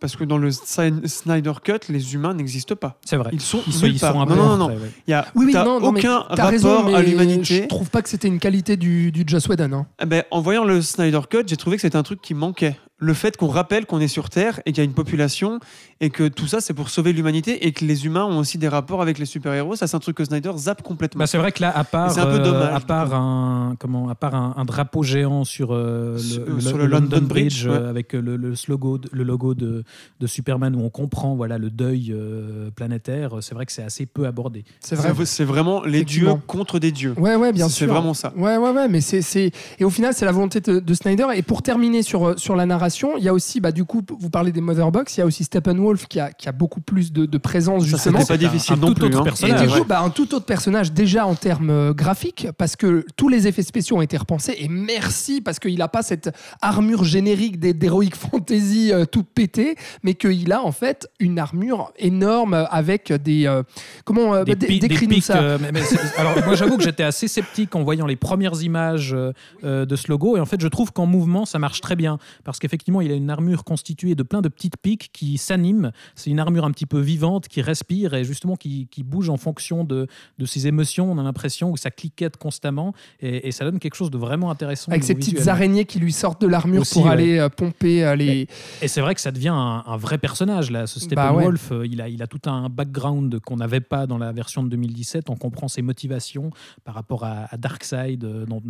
Parce 0.01 0.15
que 0.17 0.23
dans 0.25 0.37
le 0.39 0.49
Sny- 0.49 1.07
Snyder 1.07 1.53
Cut, 1.63 1.77
les 1.89 2.13
humains 2.15 2.33
n'existent 2.33 2.75
pas. 2.75 2.97
C'est 3.05 3.15
vrai. 3.17 3.29
Ils 3.33 3.39
sont 3.39 3.61
Ils 3.67 3.71
sont, 3.73 3.85
nulle 3.85 3.93
ils 3.95 3.99
sont 3.99 4.07
part. 4.07 4.21
un 4.21 4.25
peu 4.25 4.35
Non, 4.35 4.45
non, 4.47 4.57
non, 4.57 4.67
ouais. 4.67 4.91
Il 5.07 5.11
y 5.11 5.13
a 5.13 5.27
Oui, 5.35 5.45
oui, 5.45 5.53
non, 5.53 5.77
aucun 5.77 6.19
rapport 6.19 6.49
raison, 6.49 6.83
mais 6.85 6.95
à 6.95 7.01
l'humanité. 7.03 7.61
Je 7.63 7.67
trouve 7.67 7.89
pas 7.89 8.01
que 8.01 8.09
c'était 8.09 8.27
une 8.27 8.39
qualité 8.39 8.75
du, 8.77 9.11
du 9.11 9.23
Joss 9.27 9.47
Whedon. 9.47 9.71
hein. 9.73 9.85
Eh 10.01 10.05
ben, 10.07 10.23
en 10.31 10.41
voyant 10.41 10.65
le 10.65 10.81
Snyder 10.81 11.19
Cut, 11.29 11.43
j'ai 11.45 11.55
trouvé 11.55 11.75
que 11.77 11.81
c'était 11.83 11.97
un 11.97 12.03
truc 12.03 12.19
qui 12.21 12.33
manquait. 12.33 12.77
Le 13.03 13.13
fait 13.15 13.35
qu'on 13.35 13.47
rappelle 13.47 13.85
qu'on 13.87 13.99
est 13.99 14.07
sur 14.07 14.29
Terre 14.29 14.61
et 14.65 14.71
qu'il 14.71 14.77
y 14.77 14.81
a 14.81 14.83
une 14.85 14.93
population 14.93 15.59
et 15.99 16.09
que 16.11 16.27
tout 16.27 16.45
ça 16.47 16.61
c'est 16.61 16.73
pour 16.75 16.89
sauver 16.89 17.13
l'humanité 17.13 17.65
et 17.65 17.71
que 17.73 17.83
les 17.83 18.05
humains 18.05 18.25
ont 18.25 18.37
aussi 18.37 18.57
des 18.59 18.67
rapports 18.67 19.01
avec 19.01 19.17
les 19.17 19.25
super-héros, 19.25 19.75
ça 19.75 19.87
c'est 19.87 19.95
un 19.97 19.99
truc 19.99 20.15
que 20.17 20.23
Snyder 20.23 20.51
zappe 20.55 20.81
complètement. 20.83 21.19
Bah, 21.19 21.27
c'est 21.27 21.37
vrai 21.39 21.51
que 21.51 21.61
là, 21.61 21.75
à 21.75 21.83
part, 21.83 22.11
c'est 22.11 22.19
un 22.21 22.25
peu 22.25 22.39
euh, 22.39 22.43
dommage, 22.43 22.73
à 22.75 22.79
part, 22.79 23.13
un, 23.13 23.75
comment, 23.79 24.07
à 24.09 24.15
part 24.15 24.35
un, 24.35 24.53
un 24.55 24.65
drapeau 24.65 25.01
géant 25.03 25.43
sur, 25.43 25.71
euh, 25.73 26.13
le, 26.13 26.19
Sur- 26.19 26.45
le- 26.45 26.61
sur 26.61 26.77
le 26.77 26.85
le 26.85 26.89
London, 26.91 27.15
London 27.15 27.27
Bridge, 27.27 27.65
Bridge, 27.65 27.67
euh, 27.67 27.83
ouais. 27.83 27.89
avec 27.89 28.13
le, 28.13 28.35
le 28.37 28.53
logo, 28.67 28.97
de, 28.99 29.09
le 29.11 29.23
logo 29.23 29.55
de, 29.55 29.83
de 30.19 30.27
Superman 30.27 30.75
où 30.75 30.81
on 30.81 30.89
comprend 30.91 31.35
voilà, 31.35 31.57
le 31.57 31.71
deuil 31.71 32.11
euh, 32.13 32.69
planétaire, 32.71 33.31
c'est 33.41 33.55
vrai 33.55 33.65
que 33.65 33.71
c'est 33.71 33.83
assez 33.83 34.05
peu 34.05 34.25
abordé. 34.27 34.63
C'est 34.79 34.95
vrai. 34.95 35.11
C'est 35.17 35.25
c'est 35.25 35.43
vraiment 35.45 35.83
les 35.83 36.03
dieux 36.03 36.29
contre 36.45 36.77
des 36.77 36.91
dieux. 36.91 37.15
Ouais, 37.17 37.35
ouais, 37.35 37.51
bien 37.51 37.67
C'est 37.67 37.85
sûr. 37.85 37.87
vraiment 37.93 38.13
ça. 38.13 38.31
Ouais, 38.35 38.57
ouais, 38.57 38.69
ouais, 38.71 38.87
mais 38.87 39.01
c'est, 39.01 39.21
c'est... 39.23 39.51
Et 39.79 39.83
au 39.85 39.89
final, 39.89 40.13
c'est 40.13 40.25
la 40.25 40.31
volonté 40.31 40.59
de, 40.61 40.79
de 40.79 40.93
Snyder. 40.93 41.25
Et 41.33 41.41
pour 41.41 41.63
terminer 41.63 42.03
sur, 42.03 42.37
sur 42.39 42.55
la 42.55 42.65
narration, 42.67 42.90
il 43.17 43.23
y 43.23 43.27
a 43.29 43.33
aussi, 43.33 43.59
bah, 43.59 43.71
du 43.71 43.85
coup, 43.85 44.01
vous 44.19 44.29
parlez 44.29 44.51
des 44.51 44.61
Motherbox, 44.61 45.17
il 45.17 45.19
y 45.19 45.23
a 45.23 45.25
aussi 45.25 45.43
Steppenwolf 45.43 46.07
qui 46.07 46.19
a, 46.19 46.31
qui 46.31 46.47
a 46.49 46.51
beaucoup 46.51 46.81
plus 46.81 47.11
de, 47.11 47.25
de 47.25 47.37
présence, 47.37 47.85
justement. 47.85 48.19
pas 48.19 48.25
C'est 48.25 48.33
un- 48.33 48.37
difficile 48.37 48.73
un 48.73 48.77
non 48.77 48.87
tout 48.87 48.93
plus. 48.95 49.05
autre 49.07 49.17
hein. 49.17 49.21
Et 49.21 49.23
personnage. 49.25 49.61
du 49.67 49.73
Ouais. 49.73 49.79
coup, 49.81 49.85
bah, 49.87 50.01
un 50.01 50.09
tout 50.09 50.33
autre 50.35 50.45
personnage 50.45 50.91
déjà 50.91 51.25
en 51.25 51.35
termes 51.35 51.69
euh, 51.69 51.93
graphiques, 51.93 52.47
parce 52.57 52.75
que 52.75 53.05
tous 53.15 53.29
les 53.29 53.47
effets 53.47 53.63
spéciaux 53.63 53.97
ont 53.97 54.01
été 54.01 54.17
repensés. 54.17 54.55
Et 54.59 54.67
merci, 54.67 55.41
parce 55.41 55.59
qu'il 55.59 55.77
n'a 55.77 55.87
pas 55.87 56.01
cette 56.03 56.29
armure 56.61 57.03
générique 57.03 57.59
des- 57.59 57.73
d'Heroic 57.73 58.15
Fantasy 58.15 58.91
euh, 58.91 59.05
toute 59.05 59.27
pétée, 59.27 59.75
mais 60.03 60.13
qu'il 60.15 60.51
a 60.51 60.61
en 60.63 60.71
fait 60.71 61.07
une 61.19 61.39
armure 61.39 61.91
énorme 61.97 62.67
avec 62.69 63.11
des. 63.13 63.45
euh, 63.47 63.63
comment 64.05 64.33
euh, 64.35 64.43
Des, 64.43 64.55
bah, 64.55 64.65
décris-nous 64.67 65.21
ça. 65.21 65.37
euh, 65.41 65.57
mais- 65.61 65.71
mais 65.71 65.81
alors 66.17 66.33
moi 66.45 66.55
j'avoue 66.55 66.77
que 66.77 66.83
j'étais 66.83 67.03
assez 67.03 67.27
sceptique 67.27 67.75
en 67.75 67.83
voyant 67.83 68.05
les 68.07 68.15
premières 68.15 68.61
images 68.61 69.15
euh, 69.63 69.85
de 69.85 69.95
ce 69.95 70.07
logo 70.09 70.37
et 70.37 70.39
en 70.39 70.45
fait 70.45 70.59
je 70.61 70.67
trouve 70.67 70.91
qu'en 70.91 71.05
mouvement 71.05 71.45
ça 71.45 71.59
marche 71.59 71.81
très 71.81 71.95
bien 71.95 72.17
parce 72.43 72.59
qu'effectivement 72.59 72.80
il 73.01 73.11
a 73.11 73.15
une 73.15 73.29
armure 73.29 73.63
constituée 73.63 74.15
de 74.15 74.23
plein 74.23 74.41
de 74.41 74.49
petites 74.49 74.77
pics 74.77 75.11
qui 75.11 75.37
s'animent 75.37 75.91
c'est 76.15 76.29
une 76.29 76.39
armure 76.39 76.65
un 76.65 76.71
petit 76.71 76.85
peu 76.85 76.99
vivante 76.99 77.47
qui 77.47 77.61
respire 77.61 78.13
et 78.13 78.23
justement 78.23 78.55
qui, 78.55 78.87
qui 78.87 79.03
bouge 79.03 79.29
en 79.29 79.37
fonction 79.37 79.83
de, 79.83 80.07
de 80.37 80.45
ses 80.45 80.67
émotions 80.67 81.11
on 81.11 81.17
a 81.17 81.23
l'impression 81.23 81.71
que 81.71 81.79
ça 81.79 81.91
cliquette 81.91 82.37
constamment 82.37 82.93
et, 83.19 83.47
et 83.47 83.51
ça 83.51 83.65
donne 83.65 83.79
quelque 83.79 83.95
chose 83.95 84.11
de 84.11 84.17
vraiment 84.17 84.51
intéressant 84.51 84.91
Avec 84.91 85.03
ces 85.03 85.15
petites 85.15 85.47
araignées 85.47 85.85
qui 85.85 85.99
lui 85.99 86.11
sortent 86.11 86.41
de 86.41 86.47
l'armure 86.47 86.83
pour 86.91 87.05
ouais. 87.05 87.11
aller 87.11 87.37
euh, 87.37 87.49
pomper 87.49 88.03
euh, 88.03 88.15
les. 88.15 88.47
Et 88.81 88.87
c'est 88.87 89.01
vrai 89.01 89.15
que 89.15 89.21
ça 89.21 89.31
devient 89.31 89.49
un, 89.49 89.83
un 89.85 89.97
vrai 89.97 90.17
personnage 90.17 90.71
là. 90.71 90.87
Ce 90.87 90.99
Bah 90.99 91.05
Steppenwolf, 91.05 91.71
euh, 91.71 91.85
il, 91.85 92.01
a, 92.01 92.09
il 92.09 92.21
a 92.21 92.27
tout 92.27 92.49
un 92.49 92.69
background 92.69 93.39
qu'on 93.39 93.57
n'avait 93.57 93.81
pas 93.81 94.07
dans 94.07 94.17
la 94.17 94.31
version 94.31 94.63
de 94.63 94.69
2017. 94.69 95.29
On 95.29 95.35
comprend 95.35 95.67
ses 95.67 95.81
motivations 95.81 96.51
par 96.83 96.95
rapport 96.95 97.23
à, 97.23 97.47
à 97.53 97.57
Darkseid, 97.57 98.19
dont, 98.19 98.61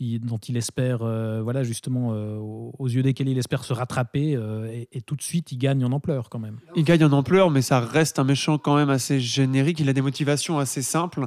il, 0.00 0.20
dont 0.20 0.38
il 0.38 0.56
espère, 0.56 1.02
euh, 1.02 1.40
voilà, 1.42 1.62
justement, 1.62 2.10
euh, 2.12 2.38
aux 2.38 2.88
yeux 2.88 3.02
desquels 3.02 3.28
il 3.28 3.38
espère 3.38 3.53
se 3.62 3.72
rattraper. 3.72 4.34
euh, 4.34 4.66
et, 4.72 4.88
et 4.90 5.00
tout 5.02 5.14
de 5.14 5.22
suite, 5.22 5.52
il 5.52 5.58
gagne 5.58 5.84
en 5.84 5.92
ampleur 5.92 6.30
quand 6.30 6.40
même. 6.40 6.56
Il 6.74 6.82
gagne 6.82 7.04
en 7.04 7.12
ampleur, 7.12 7.50
mais 7.50 7.62
ça 7.62 7.78
reste 7.78 8.18
un 8.18 8.24
méchant 8.24 8.58
quand 8.58 8.74
même 8.74 8.90
assez 8.90 9.20
générique. 9.20 9.78
Il 9.78 9.88
a 9.88 9.92
des 9.92 10.02
motivations 10.02 10.58
assez 10.58 10.82
simples. 10.82 11.26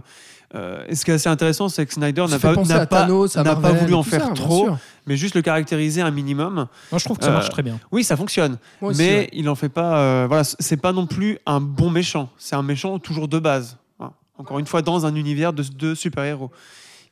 Euh, 0.55 0.83
et 0.87 0.95
ce 0.95 1.05
qui 1.05 1.11
est 1.11 1.13
assez 1.13 1.29
intéressant, 1.29 1.69
c'est 1.69 1.85
que 1.85 1.93
Snyder 1.93 2.25
n'a 2.29 2.39
pas, 2.39 2.55
n'a 2.55 2.85
pas, 2.85 3.03
Thanos, 3.03 3.37
voulu 3.37 3.93
en 3.93 4.03
faire 4.03 4.27
ça, 4.27 4.33
trop, 4.33 4.69
mais 5.05 5.15
juste 5.15 5.35
le 5.35 5.41
caractériser 5.41 6.01
un 6.01 6.11
minimum. 6.11 6.67
Moi, 6.91 6.99
je 6.99 7.03
trouve 7.05 7.17
que 7.17 7.25
ça 7.25 7.31
Euh, 7.31 7.33
marche 7.33 7.49
très 7.49 7.63
bien. 7.63 7.79
Oui, 7.91 8.03
ça 8.03 8.15
fonctionne, 8.17 8.57
aussi, 8.81 8.97
mais 8.97 9.09
ouais. 9.19 9.29
il 9.33 9.47
en 9.49 9.55
fait 9.55 9.69
pas. 9.69 9.99
euh, 9.99 10.25
voilà, 10.27 10.43
c'est 10.43 10.77
pas 10.77 10.93
non 10.93 11.05
plus 11.05 11.37
un 11.45 11.59
bon 11.61 11.89
méchant. 11.89 12.29
C'est 12.37 12.55
un 12.55 12.63
méchant 12.63 12.97
toujours 12.99 13.27
de 13.27 13.39
base. 13.39 13.77
Voilà. 13.99 14.13
Encore 14.37 14.59
une 14.59 14.65
fois, 14.67 14.81
dans 14.81 15.05
un 15.05 15.15
univers 15.15 15.51
de, 15.53 15.63
de 15.63 15.93
super-héros. 15.95 16.49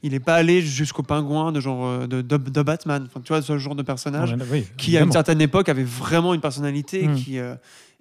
Il 0.04 0.12
n'est 0.12 0.20
pas 0.20 0.36
allé 0.36 0.62
jusqu'au 0.62 1.04
pingouin 1.04 1.52
de 1.52 1.60
genre 1.60 1.86
euh, 1.86 2.08
de, 2.08 2.22
de- 2.22 2.38
de 2.38 2.62
Batman. 2.62 3.04
Enfin, 3.08 3.22
tu 3.24 3.30
vois, 3.34 3.42
ce 3.42 3.58
genre 3.58 3.76
de 3.76 3.84
personnage 3.84 4.36
oui, 4.52 4.66
qui 4.78 4.98
à 4.98 5.02
une 5.02 5.12
certaine 5.12 5.42
époque 5.42 5.70
avait 5.70 5.84
vraiment 5.84 6.34
une 6.34 6.42
personnalité 6.42 7.04
et 7.04 7.08
Mm. 7.08 7.16
qui, 7.16 7.40
euh, 7.40 7.56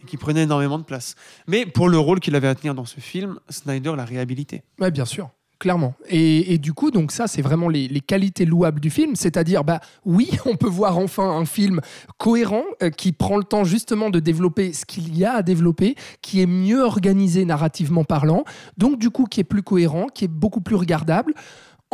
qui 0.07 0.17
prenait 0.17 0.43
énormément 0.43 0.79
de 0.79 0.85
place. 0.85 1.15
Mais 1.47 1.65
pour 1.67 1.89
le 1.89 1.99
rôle 1.99 2.21
qu'il 2.21 2.35
avait 2.35 2.49
à 2.49 2.55
tenir 2.55 2.75
dans 2.75 2.85
ce 2.85 3.01
film, 3.01 3.39
Snyder 3.49 3.95
l'a 3.97 4.05
réhabilité. 4.05 4.63
Ouais, 4.79 4.91
bien 4.91 5.05
sûr. 5.07 5.31
Clairement. 5.61 5.95
Et, 6.09 6.53
et 6.53 6.59
du 6.59 6.75
coup, 6.75 6.91
donc 6.91 7.11
ça, 7.13 7.27
c'est 7.27 7.41
vraiment 7.41 7.69
les, 7.71 7.87
les 7.89 8.01
qualités 8.01 8.45
louables 8.45 8.81
du 8.81 8.91
film. 8.91 9.15
C'est-à-dire, 9.17 9.65
bah 9.65 9.81
oui, 10.05 10.29
on 10.45 10.57
peut 10.57 10.69
voir 10.69 10.99
enfin 10.99 11.31
un 11.31 11.45
film 11.47 11.81
cohérent 12.19 12.65
euh, 12.83 12.91
qui 12.91 13.13
prend 13.13 13.39
le 13.39 13.45
temps 13.45 13.65
justement 13.65 14.11
de 14.11 14.19
développer 14.21 14.73
ce 14.73 14.85
qu'il 14.85 15.17
y 15.17 15.25
a 15.25 15.35
à 15.37 15.43
développer, 15.43 15.95
qui 16.21 16.43
est 16.43 16.47
mieux 16.47 16.83
organisé 16.83 17.45
narrativement 17.47 18.05
parlant, 18.05 18.45
donc 18.77 18.99
du 18.99 19.09
coup 19.11 19.25
qui 19.25 19.41
est 19.41 19.45
plus 19.45 19.63
cohérent, 19.63 20.07
qui 20.13 20.25
est 20.25 20.29
beaucoup 20.29 20.61
plus 20.61 20.77
regardable. 20.77 21.33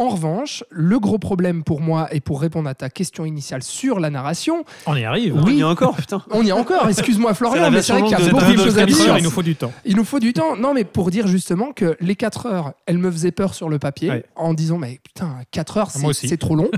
En 0.00 0.09
revanche, 0.09 0.64
le 0.71 0.99
gros 0.99 1.19
problème 1.19 1.62
pour 1.62 1.83
moi, 1.83 2.09
et 2.11 2.21
pour 2.21 2.40
répondre 2.40 2.66
à 2.71 2.75
ta 2.75 2.88
question 2.88 3.26
initiale 3.26 3.62
sur 3.62 4.00
la 4.00 4.09
narration, 4.09 4.64
On 4.87 4.97
y 4.97 5.04
arrive. 5.04 5.37
Oui. 5.45 5.52
Il 5.52 5.59
y 5.59 5.62
a 5.62 5.69
encore, 5.69 5.95
putain. 5.95 6.23
on 6.30 6.42
y 6.42 6.49
est 6.49 6.52
encore, 6.52 6.88
excuse-moi 6.88 7.35
Florian, 7.35 7.71
mais 7.71 7.83
c'est 7.83 7.92
vrai 7.92 8.04
qu'il 8.04 8.12
y 8.12 8.14
a 8.14 8.33
beaucoup 8.33 8.50
de 8.52 8.57
choses 8.57 8.78
à 8.78 8.87
dire. 8.87 8.99
heures, 9.11 9.19
il 9.19 9.25
nous 9.25 9.30
faut 9.30 9.42
du 9.42 9.57
temps. 9.57 9.73
Il 9.85 9.97
nous 9.97 10.04
faut 10.04 10.19
du 10.19 10.33
temps. 10.33 10.57
Non, 10.57 10.73
mais 10.73 10.85
pour 10.85 11.11
dire 11.11 11.26
justement 11.26 11.73
que 11.73 11.99
les 12.00 12.16
4 12.16 12.47
heures, 12.47 12.73
elles 12.87 12.97
me 12.97 13.11
faisaient 13.11 13.30
peur 13.30 13.52
sur 13.52 13.69
le 13.69 13.78
papier 13.78 14.09
Ouais. 14.11 14.25
en 14.37 14.54
disant, 14.54 14.78
mais 14.78 15.00
putain, 15.04 15.37
4 15.50 15.76
heures, 15.76 15.90
c'est 15.90 16.38
trop 16.38 16.57
long. 16.57 16.71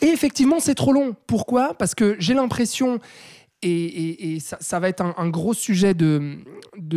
et 0.00 0.06
effectivement, 0.06 0.56
c'est 0.58 0.74
trop 0.74 0.94
long. 0.94 1.14
Pourquoi? 1.26 1.74
Parce 1.78 1.94
que 1.94 2.16
j'ai 2.20 2.32
l'impression, 2.32 3.00
et, 3.62 4.38
ça, 4.40 4.80
va 4.80 4.88
être 4.88 5.02
un, 5.16 5.28
gros 5.28 5.54
sujet 5.54 5.94
de, 5.94 6.38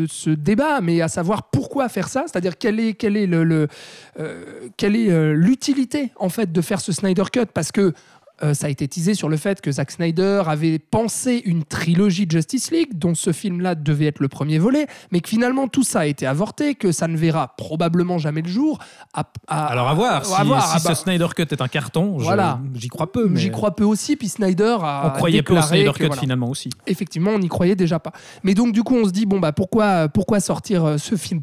ce 0.07 0.29
débat, 0.29 0.81
mais 0.81 1.01
à 1.01 1.07
savoir 1.07 1.49
pourquoi 1.49 1.89
faire 1.89 2.07
ça, 2.07 2.23
c'est-à-dire 2.27 2.57
quelle 2.57 2.79
est, 2.79 2.93
quelle 2.93 3.17
est 3.17 3.27
le, 3.27 3.43
le, 3.43 3.67
euh, 4.19 4.69
quelle 4.77 4.95
est 4.95 5.11
euh, 5.11 5.33
l'utilité 5.33 6.11
en 6.15 6.29
fait 6.29 6.51
de 6.51 6.61
faire 6.61 6.81
ce 6.81 6.91
Snyder 6.91 7.25
Cut, 7.31 7.45
parce 7.53 7.71
que 7.71 7.93
euh, 8.43 8.53
ça 8.53 8.67
a 8.67 8.69
été 8.69 8.87
teasé 8.87 9.13
sur 9.13 9.29
le 9.29 9.37
fait 9.37 9.61
que 9.61 9.71
Zack 9.71 9.91
Snyder 9.91 10.43
avait 10.47 10.77
pensé 10.79 11.41
une 11.45 11.63
trilogie 11.63 12.25
de 12.25 12.31
Justice 12.31 12.71
League, 12.71 12.97
dont 12.97 13.15
ce 13.15 13.31
film-là 13.31 13.75
devait 13.75 14.05
être 14.07 14.19
le 14.19 14.27
premier 14.27 14.59
volet, 14.59 14.87
mais 15.11 15.21
que 15.21 15.29
finalement 15.29 15.67
tout 15.67 15.83
ça 15.83 16.01
a 16.01 16.05
été 16.05 16.25
avorté, 16.27 16.75
que 16.75 16.91
ça 16.91 17.07
ne 17.07 17.15
verra 17.17 17.55
probablement 17.57 18.17
jamais 18.17 18.41
le 18.41 18.49
jour. 18.49 18.79
À- 19.13 19.23
à- 19.47 19.65
Alors 19.67 19.87
à 19.87 19.93
voir. 19.93 20.25
Si, 20.25 20.33
à 20.33 20.43
voir, 20.43 20.67
si 20.79 20.85
bah, 20.87 20.93
ce 20.95 21.03
Snyder 21.03 21.27
Cut 21.35 21.43
est 21.43 21.61
un 21.61 21.67
carton, 21.67 22.17
Voilà. 22.17 22.59
j'y 22.73 22.87
crois 22.89 23.11
peu. 23.11 23.27
mais 23.27 23.39
J'y 23.39 23.51
crois 23.51 23.75
peu 23.75 23.83
aussi, 23.85 24.15
puis 24.15 24.27
Snyder 24.29 24.77
a 24.81 25.03
On 25.07 25.17
croyait 25.17 25.41
peu 25.41 25.57
au 25.57 25.61
Snyder 25.61 25.91
que, 25.93 25.97
Cut 25.99 26.05
voilà. 26.07 26.21
finalement 26.21 26.49
aussi. 26.49 26.69
effectivement, 26.87 27.31
on 27.31 27.39
n'y 27.39 27.47
croyait 27.49 27.75
déjà 27.75 27.99
pas. 27.99 28.11
Mais 28.43 28.53
donc, 28.53 28.73
du 28.73 28.83
coup, 28.83 28.95
on 28.95 29.05
se 29.05 29.11
dit, 29.11 29.25
bon, 29.25 29.39
bah, 29.39 29.51
pourquoi, 29.53 30.09
pourquoi 30.09 30.39
sortir 30.39 30.83
euh, 30.85 30.97
ce 30.97 31.15
film 31.15 31.41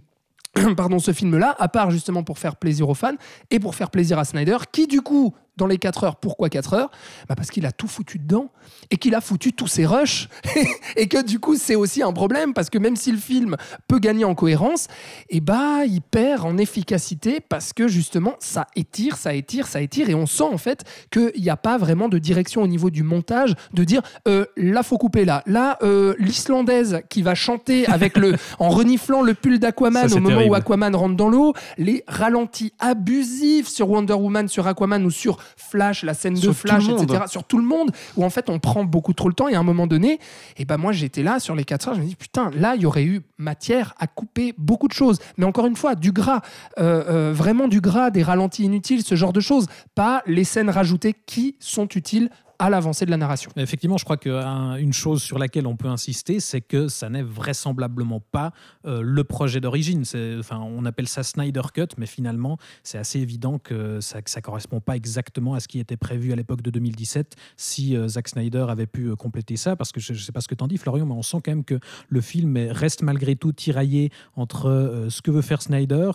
Pardon, 0.76 0.98
ce 0.98 1.12
film-là, 1.12 1.56
à 1.58 1.68
part 1.68 1.90
justement 1.90 2.22
pour 2.22 2.38
faire 2.38 2.56
plaisir 2.56 2.86
aux 2.88 2.94
fans 2.94 3.14
et 3.50 3.58
pour 3.58 3.74
faire 3.74 3.88
plaisir 3.90 4.18
à 4.18 4.24
Snyder, 4.26 4.58
qui 4.70 4.86
du 4.86 5.00
coup, 5.00 5.32
dans 5.56 5.66
les 5.66 5.78
4 5.78 6.04
heures, 6.04 6.16
pourquoi 6.16 6.48
4 6.48 6.74
heures? 6.74 6.90
Bah 7.28 7.34
Parce 7.36 7.50
qu'il 7.50 7.66
a 7.66 7.72
tout 7.72 7.88
foutu 7.88 8.18
dedans 8.18 8.50
et 8.90 8.96
qu'il 8.96 9.14
a 9.14 9.20
foutu 9.20 9.52
tous 9.52 9.66
ses 9.66 9.86
rushs 9.86 10.28
et 10.96 11.08
que 11.08 11.22
du 11.22 11.38
coup, 11.38 11.56
c'est 11.56 11.74
aussi 11.74 12.02
un 12.02 12.12
problème 12.12 12.54
parce 12.54 12.70
que 12.70 12.78
même 12.78 12.96
si 12.96 13.12
le 13.12 13.18
film 13.18 13.56
peut 13.88 13.98
gagner 13.98 14.24
en 14.24 14.34
cohérence, 14.34 14.88
et 15.28 15.40
bah, 15.40 15.84
il 15.86 16.00
perd 16.00 16.44
en 16.44 16.56
efficacité 16.58 17.40
parce 17.40 17.72
que 17.72 17.88
justement, 17.88 18.34
ça 18.38 18.66
étire, 18.76 19.16
ça 19.16 19.34
étire, 19.34 19.66
ça 19.66 19.80
étire 19.80 20.08
et 20.08 20.14
on 20.14 20.26
sent 20.26 20.44
en 20.44 20.58
fait 20.58 20.84
qu'il 21.10 21.32
n'y 21.40 21.50
a 21.50 21.56
pas 21.56 21.78
vraiment 21.78 22.08
de 22.08 22.18
direction 22.18 22.62
au 22.62 22.66
niveau 22.66 22.90
du 22.90 23.02
montage 23.02 23.54
de 23.74 23.84
dire 23.84 24.02
euh, 24.28 24.46
là, 24.56 24.82
faut 24.82 24.98
couper 24.98 25.24
là. 25.24 25.42
Là, 25.46 25.78
euh, 25.82 26.14
l'Islandaise 26.18 27.02
qui 27.08 27.22
va 27.22 27.34
chanter 27.34 27.86
avec 27.86 28.16
le, 28.16 28.36
en 28.58 28.70
reniflant 28.70 29.22
le 29.22 29.34
pull 29.34 29.58
d'Aquaman 29.58 30.12
au 30.12 30.20
moment 30.20 30.46
où. 30.46 30.54
Aquaman 30.54 30.94
rentre 30.94 31.16
dans 31.16 31.28
l'eau, 31.28 31.54
les 31.78 32.04
ralentis 32.06 32.72
abusifs 32.78 33.68
sur 33.68 33.90
Wonder 33.90 34.12
Woman, 34.14 34.48
sur 34.48 34.66
Aquaman 34.66 35.04
ou 35.04 35.10
sur 35.10 35.38
Flash, 35.56 36.02
la 36.02 36.14
scène 36.14 36.34
de 36.34 36.40
Sur 36.40 36.54
Flash, 36.54 36.88
etc. 36.88 37.24
Sur 37.26 37.44
tout 37.44 37.58
le 37.58 37.64
monde, 37.64 37.90
où 38.16 38.24
en 38.24 38.30
fait 38.30 38.50
on 38.50 38.58
prend 38.58 38.84
beaucoup 38.84 39.12
trop 39.12 39.28
le 39.28 39.34
temps 39.34 39.48
et 39.48 39.54
à 39.54 39.60
un 39.60 39.64
moment 39.64 39.86
donné, 39.86 40.18
et 40.56 40.64
ben 40.64 40.76
moi 40.76 40.92
j'étais 40.92 41.22
là 41.22 41.40
sur 41.40 41.54
les 41.54 41.64
4 41.64 41.88
heures, 41.88 41.94
je 41.94 42.00
me 42.00 42.06
dis 42.06 42.16
putain, 42.16 42.50
là 42.54 42.74
il 42.76 42.82
y 42.82 42.86
aurait 42.86 43.04
eu 43.04 43.22
matière 43.38 43.94
à 43.98 44.06
couper 44.06 44.54
beaucoup 44.58 44.88
de 44.88 44.92
choses. 44.92 45.18
Mais 45.36 45.44
encore 45.44 45.66
une 45.66 45.76
fois, 45.76 45.94
du 45.94 46.12
gras, 46.12 46.40
euh, 46.78 47.04
euh, 47.08 47.32
vraiment 47.32 47.68
du 47.68 47.80
gras, 47.80 48.10
des 48.10 48.22
ralentis 48.22 48.64
inutiles, 48.64 49.02
ce 49.04 49.14
genre 49.14 49.32
de 49.32 49.40
choses, 49.40 49.66
pas 49.94 50.22
les 50.26 50.44
scènes 50.44 50.70
rajoutées 50.70 51.14
qui 51.26 51.56
sont 51.58 51.88
utiles 51.88 52.30
l'avancée 52.70 53.06
de 53.06 53.10
la 53.10 53.16
narration. 53.16 53.50
Effectivement, 53.56 53.96
je 53.98 54.04
crois 54.04 54.16
qu'une 54.16 54.92
chose 54.92 55.22
sur 55.22 55.38
laquelle 55.38 55.66
on 55.66 55.76
peut 55.76 55.88
insister, 55.88 56.40
c'est 56.40 56.60
que 56.60 56.88
ça 56.88 57.08
n'est 57.08 57.22
vraisemblablement 57.22 58.20
pas 58.20 58.52
euh, 58.86 59.02
le 59.02 59.24
projet 59.24 59.60
d'origine. 59.60 60.02
Enfin, 60.38 60.58
on 60.60 60.84
appelle 60.84 61.08
ça 61.08 61.22
Snyder 61.22 61.62
Cut, 61.74 61.88
mais 61.98 62.06
finalement, 62.06 62.58
c'est 62.82 62.98
assez 62.98 63.20
évident 63.20 63.58
que 63.58 64.00
ça 64.00 64.18
ne 64.18 64.40
correspond 64.40 64.80
pas 64.80 64.96
exactement 64.96 65.54
à 65.54 65.60
ce 65.60 65.68
qui 65.68 65.78
était 65.78 65.96
prévu 65.96 66.32
à 66.32 66.36
l'époque 66.36 66.62
de 66.62 66.70
2017 66.70 67.36
si 67.56 67.96
euh, 67.96 68.08
Zack 68.08 68.28
Snyder 68.28 68.66
avait 68.68 68.86
pu 68.86 69.06
euh, 69.06 69.16
compléter 69.16 69.56
ça. 69.56 69.76
Parce 69.76 69.92
que 69.92 70.00
je 70.00 70.12
ne 70.12 70.18
sais 70.18 70.32
pas 70.32 70.40
ce 70.40 70.48
que 70.48 70.54
t'en 70.54 70.66
dis, 70.66 70.76
Florian, 70.78 71.06
mais 71.06 71.14
on 71.14 71.22
sent 71.22 71.38
quand 71.44 71.52
même 71.52 71.64
que 71.64 71.78
le 72.08 72.20
film 72.20 72.56
est- 72.56 72.72
reste 72.72 73.02
malgré 73.02 73.36
tout 73.36 73.52
tiraillé 73.52 74.10
entre 74.36 74.66
euh, 74.68 75.10
ce 75.10 75.22
que 75.22 75.30
veut 75.30 75.42
faire 75.42 75.62
Snyder, 75.62 76.12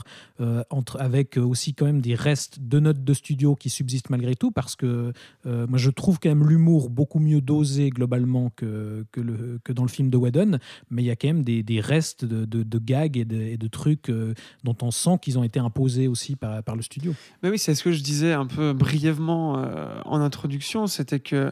entre, 0.70 1.00
avec 1.02 1.38
aussi 1.38 1.74
quand 1.74 1.86
même 1.86 2.02
des 2.02 2.16
restes 2.16 2.60
de 2.60 2.80
notes 2.80 3.04
de 3.04 3.14
studio 3.14 3.56
qui 3.56 3.70
subsistent 3.70 4.10
malgré 4.10 4.36
tout, 4.36 4.52
parce 4.52 4.76
que 4.76 5.12
moi 5.46 5.78
je 5.78 5.90
trouve 5.90 6.20
quand 6.20 6.30
même 6.30 6.37
l'humour 6.44 6.90
beaucoup 6.90 7.20
mieux 7.20 7.42
dosé 7.42 7.90
globalement 7.90 8.52
que, 8.56 9.06
que, 9.12 9.72
dans 9.74 9.84
le 9.84 9.90
film 9.90 10.10
de 10.10 10.18
Whedon, 10.18 10.60
mais 10.90 11.04
il 11.04 11.06
y 11.06 11.12
a 11.12 11.16
quand 11.16 11.28
même 11.28 11.44
des, 11.44 11.82
restes 11.82 12.26
de, 12.26 12.80
gags 12.80 13.18
et 13.18 13.26
de, 13.26 13.68
trucs 13.68 14.10
euh, 14.10 14.34
dont 14.64 14.78
on 14.82 14.92
sent 14.92 15.18
qu'ils 15.22 15.38
ont 15.38 15.44
été 15.44 15.60
imposés 15.60 16.08
aussi 16.08 16.36
par, 16.36 16.64
par 16.64 16.76
le 16.76 16.82
studio. 16.82 17.14
Mais 17.44 17.50
oui, 17.50 17.60
c'est 17.60 17.76
ce 17.76 17.84
que 17.84 17.92
je 17.92 18.02
disais 18.02 18.34
un 18.34 18.48
peu 18.48 18.74
brièvement 18.74 19.60
euh, 19.60 20.00
en 20.06 20.20
introduction, 20.22 20.88
c'était 20.88 21.20
que 21.20 21.52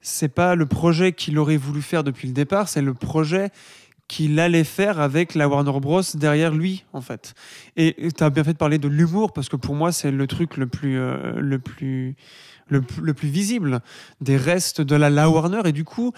c'est 0.00 0.28
pas 0.28 0.54
le 0.54 0.66
projet 0.66 1.12
qu'il 1.12 1.38
aurait 1.38 1.56
voulu 1.56 1.82
faire 1.82 2.04
depuis 2.04 2.28
le 2.28 2.34
départ, 2.34 2.68
c'est 2.68 2.82
le 2.82 2.94
projet 2.94 3.50
qu'il 4.08 4.40
allait 4.40 4.64
faire 4.64 4.98
avec 5.00 5.34
la 5.34 5.48
Warner 5.48 5.78
Bros 5.80 6.00
derrière 6.14 6.54
lui 6.54 6.84
en 6.92 7.02
fait. 7.02 7.34
Et 7.76 7.94
tu 8.16 8.24
as 8.24 8.30
bien 8.30 8.42
fait 8.42 8.54
de 8.54 8.58
parler 8.58 8.78
de 8.78 8.88
l'humour 8.88 9.32
parce 9.32 9.50
que 9.50 9.56
pour 9.56 9.74
moi 9.74 9.92
c'est 9.92 10.10
le 10.10 10.26
truc 10.26 10.56
le 10.56 10.66
plus 10.66 10.98
euh, 10.98 11.34
le 11.38 11.58
plus 11.58 12.16
le, 12.68 12.82
plus- 12.82 13.02
le 13.02 13.14
plus 13.14 13.28
visible 13.28 13.80
des 14.20 14.36
restes 14.36 14.80
de 14.80 14.96
la, 14.96 15.10
la 15.10 15.28
Warner 15.30 15.60
et 15.64 15.72
du 15.72 15.84
coup 15.84 16.12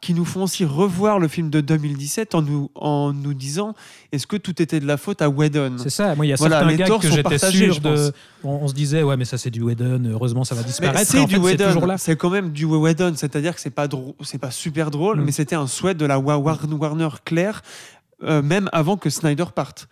qui 0.00 0.14
nous 0.14 0.24
font 0.24 0.44
aussi 0.44 0.64
revoir 0.64 1.18
le 1.18 1.26
film 1.26 1.50
de 1.50 1.60
2017 1.60 2.36
en 2.36 2.42
nous, 2.42 2.70
en 2.76 3.12
nous 3.12 3.34
disant 3.34 3.74
est-ce 4.12 4.24
que 4.28 4.36
tout 4.36 4.62
était 4.62 4.78
de 4.78 4.86
la 4.86 4.96
faute 4.96 5.20
à 5.20 5.28
Whedon? 5.28 5.78
C'est 5.78 5.90
ça, 5.90 6.14
moi 6.14 6.24
il 6.24 6.28
y 6.28 6.32
a 6.32 6.36
Voilà, 6.36 6.60
certains 6.60 6.84
torts 6.84 7.00
que 7.00 7.10
j'étais 7.10 7.38
sûr 7.50 7.80
de... 7.80 8.12
On, 8.44 8.50
on 8.50 8.68
se 8.68 8.74
disait, 8.74 9.02
ouais 9.02 9.16
mais 9.16 9.24
ça 9.24 9.36
c'est 9.36 9.50
du 9.50 9.62
Whedon, 9.62 10.04
heureusement 10.08 10.44
ça 10.44 10.54
va 10.54 10.62
disparaître. 10.62 11.00
C'est 11.10 11.24
du 11.24 11.34
fait, 11.34 11.40
c'est 11.58 11.66
Whedon, 11.72 12.16
quand 12.18 12.30
même 12.30 12.50
du 12.52 12.66
Whedon, 12.66 13.14
c'est-à-dire 13.16 13.52
que 13.52 13.60
c'est 13.60 13.70
pas 13.70 13.88
c'est 14.22 14.38
pas 14.38 14.52
super 14.52 14.92
drôle, 14.92 15.18
Mm. 15.20 15.24
mais 15.24 15.32
c'était 15.32 15.56
un 15.56 15.66
souhait 15.66 15.94
de 15.94 16.06
la 16.06 16.20
Wa- 16.20 16.36
War- 16.38 16.60
Warner 16.70 17.08
Claire, 17.24 17.60
euh, 18.22 18.42
même 18.42 18.68
avant 18.72 18.96
que 18.96 19.10
Snyder 19.10 19.46
parte. 19.52 19.88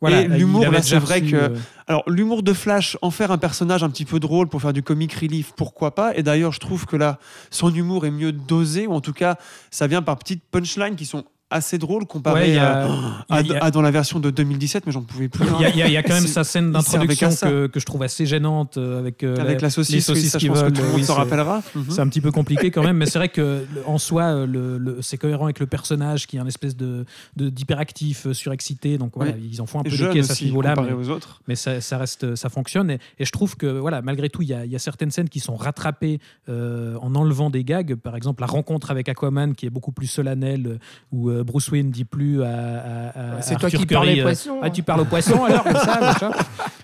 Voilà, 0.00 0.22
Et 0.22 0.28
l'humour, 0.28 0.62
là, 0.70 0.80
c'est 0.82 0.98
vrai 0.98 1.22
que- 1.22 1.34
euh, 1.36 1.56
Alors 1.88 2.04
l'humour 2.06 2.42
de 2.42 2.52
Flash, 2.52 2.96
en 3.02 3.10
faire 3.10 3.32
un 3.32 3.38
personnage 3.38 3.82
un 3.82 3.90
petit 3.90 4.04
peu 4.04 4.20
drôle 4.20 4.48
pour 4.48 4.60
faire 4.62 4.72
du 4.72 4.82
comic 4.82 5.12
relief, 5.14 5.52
pourquoi 5.56 5.94
pas? 5.94 6.14
Et 6.16 6.22
d'ailleurs, 6.22 6.52
je 6.52 6.60
trouve 6.60 6.86
que 6.86 6.96
là, 6.96 7.18
son 7.50 7.74
humour 7.74 8.06
est 8.06 8.10
mieux 8.10 8.30
dosé, 8.30 8.86
ou 8.86 8.92
en 8.92 9.00
tout 9.00 9.12
cas, 9.14 9.36
ça 9.70 9.86
vient 9.86 10.02
par 10.02 10.16
petites 10.18 10.44
punchlines 10.50 10.94
qui 10.96 11.06
sont 11.06 11.24
assez 11.50 11.78
drôles 11.78 12.04
comparé 12.06 12.52
Ouais, 12.52 12.58
a- 12.58 12.86
à, 13.30 13.38
a- 13.38 13.70
dans 13.70 13.80
la 13.82 13.90
version 13.90 14.20
de 14.20 14.30
2017, 14.30 14.84
mais 14.86 14.92
j'en 14.92 15.02
pouvais 15.02 15.28
plus. 15.28 15.46
Il 15.58 15.62
y, 15.62 15.82
a- 15.82 15.88
y 15.88 15.92
y 15.94 16.02
quand 16.02 16.14
même 16.14 16.26
sa 16.26 16.44
scène 16.44 16.72
d'introduction 16.72 17.30
que, 17.30 17.66
que 17.68 17.80
je 17.80 17.86
trouve 17.86 18.02
assez 18.02 18.26
gênante 18.26 18.76
euh, 18.76 18.98
avec, 18.98 19.22
euh, 19.22 19.36
Avec 19.38 19.60
la 19.62 19.70
saucisse, 19.70 19.90
les 20.08 20.14
oui, 20.14 20.20
saucisses 20.20 20.32
je 20.34 20.38
qui 20.38 20.48
pense 20.48 20.58
que 20.58 20.62
volent. 20.64 20.74
tout 20.76 20.82
le 20.82 20.88
monde 20.88 20.96
oui, 20.98 21.04
s'en 21.04 21.14
rappellera. 21.14 21.62
Mhm. 21.74 21.84
C'est 21.90 22.00
un 22.00 22.08
petit 22.08 22.20
peu 22.20 22.30
compliqué 22.30 22.70
quand 22.70 22.82
même, 22.82 22.96
mais 22.98 23.06
c'est 23.06 23.18
vrai 23.18 23.28
que 23.30 23.64
en 23.86 23.98
soi, 23.98 24.24
euh, 24.24 24.46
le, 24.46 24.78
le- 24.78 24.98
c'est 25.00 25.16
cohérent 25.16 25.44
avec 25.44 25.58
le 25.60 25.66
personnage 25.66 26.26
qui 26.26 26.36
est 26.36 26.40
un 26.40 26.46
espèce 26.46 26.76
de 26.76 27.04
d'hyperactif, 27.36 28.30
surexcité. 28.32 28.98
Donc 28.98 29.12
voilà, 29.16 29.32
ils 29.40 29.60
en 29.62 29.66
font 29.66 29.80
un 29.80 29.84
peu 29.84 29.90
des 29.90 30.08
caisses 30.10 30.30
à 30.30 30.34
ce 30.34 30.44
niveau-là. 30.44 30.74
mais- 30.76 30.92
aux 30.92 31.08
autres. 31.08 31.40
mais 31.48 31.54
ça, 31.54 31.80
ça 31.80 31.98
reste, 31.98 32.34
ça 32.34 32.48
fonctionne. 32.48 32.90
Et, 32.90 32.98
et 33.18 33.24
je 33.24 33.32
trouve 33.32 33.56
que, 33.56 33.66
voilà, 33.78 34.02
malgré 34.02 34.28
tout, 34.28 34.42
il 34.42 34.48
y 34.50 34.68
y 34.68 34.76
a 34.76 34.78
certaines 34.78 35.10
scènes 35.10 35.28
qui 35.28 35.40
sont 35.40 35.56
rattrapées 35.56 36.18
euh, 36.48 36.96
en 37.00 37.14
enlevant 37.14 37.50
des 37.50 37.64
gags. 37.64 37.94
Par 37.94 38.16
exemple, 38.16 38.40
la 38.42 38.46
rencontre 38.46 38.90
avec 38.90 39.08
Aquaman, 39.08 39.54
qui 39.54 39.66
est 39.66 39.70
beaucoup 39.70 39.92
plus 39.92 40.06
solennelle, 40.06 40.78
où 41.12 41.30
euh, 41.38 41.44
Bruce 41.44 41.70
Wayne 41.70 41.90
dit 41.90 42.04
plus 42.04 42.42
à, 42.42 42.48
à- 42.48 43.36
à 43.38 43.42
C'est 43.42 43.56
toi 43.56 43.70
qui 43.70 43.86
parles 43.86 44.08
aux 44.08 44.18
euh, 44.18 44.22
poissons. 44.22 44.58
ah, 44.62 44.70
tu 44.70 44.82
parles 44.82 45.00
aux 45.00 45.04
poissons 45.04 45.44
alors 45.44 45.62
comme 45.64 45.76
ça, 45.76 45.98
machin. 46.00 46.30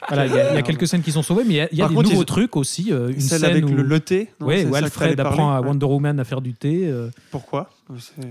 Voilà, 0.08 0.26
il 0.26 0.32
y, 0.34 0.38
a- 0.38 0.50
il 0.52 0.54
y 0.56 0.58
a 0.58 0.62
quelques 0.62 0.86
scènes 0.86 1.02
qui 1.02 1.12
sont 1.12 1.22
sauvées, 1.22 1.44
mais 1.46 1.54
il 1.54 1.56
y 1.56 1.60
a, 1.60 1.68
y 1.72 1.82
a 1.82 1.88
des 1.88 1.94
contre, 1.94 2.08
nouveaux 2.10 2.22
ils- 2.22 2.26
trucs 2.26 2.56
aussi. 2.56 2.88
euh, 2.92 3.08
une 3.08 3.20
Celle 3.20 3.40
scène 3.40 3.50
avec 3.50 3.64
où, 3.64 3.68
le, 3.74 4.00
thé. 4.00 4.28
non, 4.40 4.46
ouais, 4.46 4.66
Alfred 4.74 5.18
apprend 5.20 5.52
à 5.54 5.60
Wonder 5.60 5.86
Woman 5.86 6.18
à 6.20 6.24
faire 6.24 6.40
du 6.40 6.54
thé. 6.54 6.92
Pourquoi? 7.30 7.70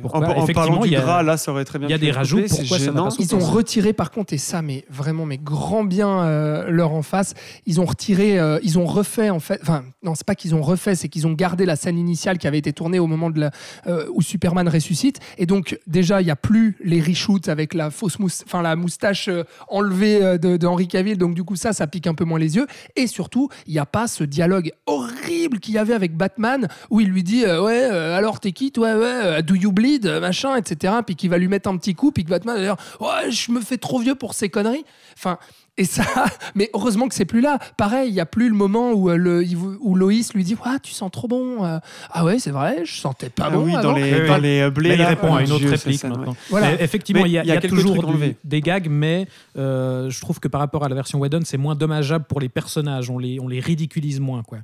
Pourquoi 0.01 0.27
En, 0.29 0.43
en 0.43 0.47
parlant 0.47 0.81
du 0.81 0.89
y 0.89 0.91
gras, 0.91 1.21
là, 1.21 1.37
ça 1.37 1.51
aurait 1.51 1.65
très 1.65 1.77
bien 1.77 1.87
il 1.87 1.91
y 1.91 1.93
a 1.93 1.97
des 1.97 2.11
rajouts, 2.11 2.37
coupé, 2.37 2.47
c'est 2.47 2.61
pourquoi 2.61 2.79
ça 2.79 2.91
pas 2.91 3.09
Ils 3.19 3.35
ont 3.35 3.39
retiré 3.39 3.93
par 3.93 4.11
contre, 4.11 4.33
et 4.33 4.37
ça, 4.37 4.61
mais 4.61 4.85
vraiment, 4.89 5.25
mais 5.25 5.37
grand 5.37 5.83
bien 5.83 6.23
euh, 6.23 6.69
leur 6.69 6.93
en 6.93 7.03
face, 7.03 7.35
ils 7.65 7.79
ont 7.79 7.85
retiré, 7.85 8.39
euh, 8.39 8.59
ils 8.63 8.79
ont 8.79 8.85
refait 8.85 9.29
en 9.29 9.39
fait, 9.39 9.59
enfin, 9.61 9.83
non, 10.01 10.15
c'est 10.15 10.25
pas 10.25 10.35
qu'ils 10.35 10.55
ont 10.55 10.61
refait, 10.61 10.95
c'est 10.95 11.07
qu'ils 11.07 11.27
ont 11.27 11.33
gardé 11.33 11.65
la 11.65 11.75
scène 11.75 11.97
initiale 11.97 12.37
qui 12.37 12.47
avait 12.47 12.57
été 12.57 12.73
tournée 12.73 12.99
au 12.99 13.07
moment 13.07 13.29
de 13.29 13.39
la, 13.41 13.51
euh, 13.87 14.07
où 14.13 14.21
Superman 14.21 14.67
ressuscite. 14.67 15.19
Et 15.37 15.45
donc, 15.45 15.77
déjà, 15.87 16.21
il 16.21 16.25
n'y 16.25 16.31
a 16.31 16.35
plus 16.35 16.77
les 16.83 16.99
reshoots 17.01 17.47
avec 17.47 17.73
la 17.73 17.91
fausse 17.91 18.19
moustache, 18.19 18.47
enfin, 18.47 18.61
la 18.61 18.75
moustache 18.75 19.27
euh, 19.27 19.43
enlevée 19.67 20.37
de, 20.39 20.57
de 20.57 20.67
Henry 20.67 20.87
Cavill. 20.87 21.17
Donc, 21.17 21.35
du 21.35 21.43
coup, 21.43 21.55
ça, 21.55 21.73
ça 21.73 21.87
pique 21.87 22.07
un 22.07 22.15
peu 22.15 22.25
moins 22.25 22.39
les 22.39 22.55
yeux. 22.55 22.67
Et 22.95 23.07
surtout, 23.07 23.49
il 23.67 23.73
n'y 23.73 23.79
a 23.79 23.85
pas 23.85 24.07
ce 24.07 24.23
dialogue 24.23 24.71
horrible 24.85 25.59
qu'il 25.59 25.75
y 25.75 25.77
avait 25.77 25.93
avec 25.93 26.15
Batman 26.15 26.67
où 26.89 26.99
il 26.99 27.09
lui 27.09 27.23
dit 27.23 27.45
euh, 27.45 27.61
Ouais, 27.61 27.87
euh, 27.91 28.17
alors 28.17 28.39
t'es 28.39 28.51
qui 28.51 28.71
toi? 28.71 28.95
Ouais, 28.95 29.05
euh, 29.05 29.41
do 29.43 29.55
you 29.55 29.71
bleed? 29.71 30.05
Machin, 30.21 30.55
etc. 30.55 30.93
Puis 31.05 31.15
qu'il 31.15 31.29
va 31.29 31.37
lui 31.37 31.47
mettre 31.47 31.69
un 31.69 31.77
petit 31.77 31.93
coup, 31.95 32.11
puis 32.11 32.23
que 32.23 32.29
Batman 32.29 32.55
va 32.55 32.61
dire 32.61 32.75
Ouais, 32.99 33.31
je 33.31 33.51
me 33.51 33.61
fais 33.61 33.77
trop 33.77 33.99
vieux 33.99 34.15
pour 34.15 34.33
ces 34.33 34.49
conneries. 34.49 34.85
Enfin. 35.17 35.37
Et 35.75 35.85
ça, 35.85 36.03
mais 36.55 36.69
heureusement 36.75 37.07
que 37.07 37.15
c'est 37.15 37.25
plus 37.25 37.41
là. 37.41 37.57
Pareil, 37.77 38.09
il 38.09 38.13
y 38.13 38.19
a 38.19 38.27
plus 38.27 38.47
le 38.47 38.53
moment 38.53 38.91
où, 38.91 39.09
euh, 39.09 39.15
le, 39.17 39.43
où 39.81 39.95
Loïs 39.95 40.31
lui 40.35 40.43
dit 40.43 40.53
ouais, 40.53 40.79
tu 40.83 40.91
sens 40.93 41.09
trop 41.09 41.27
bon. 41.27 41.65
euh, 41.65 41.79
ah 42.11 42.23
ouais, 42.23 42.37
c'est 42.37 42.51
vrai, 42.51 42.81
je 42.85 42.93
sentais 42.95 43.31
pas 43.31 43.45
Ah 43.47 43.49
bon. 43.49 43.65
oui, 43.65 43.71
dans 43.81 43.91
les, 43.91 44.27
dans 44.27 44.37
les 44.37 44.61
euh, 44.61 44.69
blés. 44.69 44.89
Là, 44.89 44.95
il 44.95 45.01
répond 45.01 45.33
à 45.33 45.41
une 45.41 45.51
autre 45.51 45.67
réplique 45.67 46.03
ouais. 46.03 46.09
maintenant. 46.11 46.35
Voilà. 46.51 46.79
Effectivement, 46.79 47.25
il 47.25 47.31
y 47.31 47.39
a, 47.39 47.43
il 47.43 47.47
y 47.47 47.51
a 47.51 47.53
il 47.53 47.55
y 47.55 47.57
a 47.57 47.61
quelques 47.61 47.73
toujours 47.73 48.03
du- 48.05 48.35
des 48.43 48.61
gags, 48.61 48.87
mais 48.87 49.27
euh, 49.57 50.11
je 50.11 50.21
trouve 50.21 50.39
que 50.39 50.47
par 50.47 50.61
rapport 50.61 50.83
à 50.83 50.89
la 50.89 50.93
version 50.95 51.17
Whedon, 51.17 51.41
c'est 51.43 51.57
moins 51.57 51.73
dommageable 51.73 52.25
pour 52.25 52.39
les 52.39 52.49
personnages. 52.49 53.09
On 53.09 53.17
les, 53.17 53.39
on 53.39 53.47
les 53.47 53.59
ridiculise 53.59 54.19
moins. 54.19 54.43
Quoi. 54.43 54.59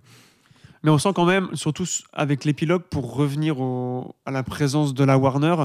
Mais 0.84 0.92
on 0.92 0.98
sent 0.98 1.10
quand 1.13 1.26
même, 1.26 1.50
surtout 1.54 1.86
avec 2.13 2.46
l'épilogue, 2.46 2.84
pour 2.89 3.13
revenir 3.15 3.60
au- 3.60 4.15
à 4.26 4.32
la 4.32 4.44
présence 4.44 4.94
de 4.94 5.04
la 5.04 5.18
Warner. 5.18 5.56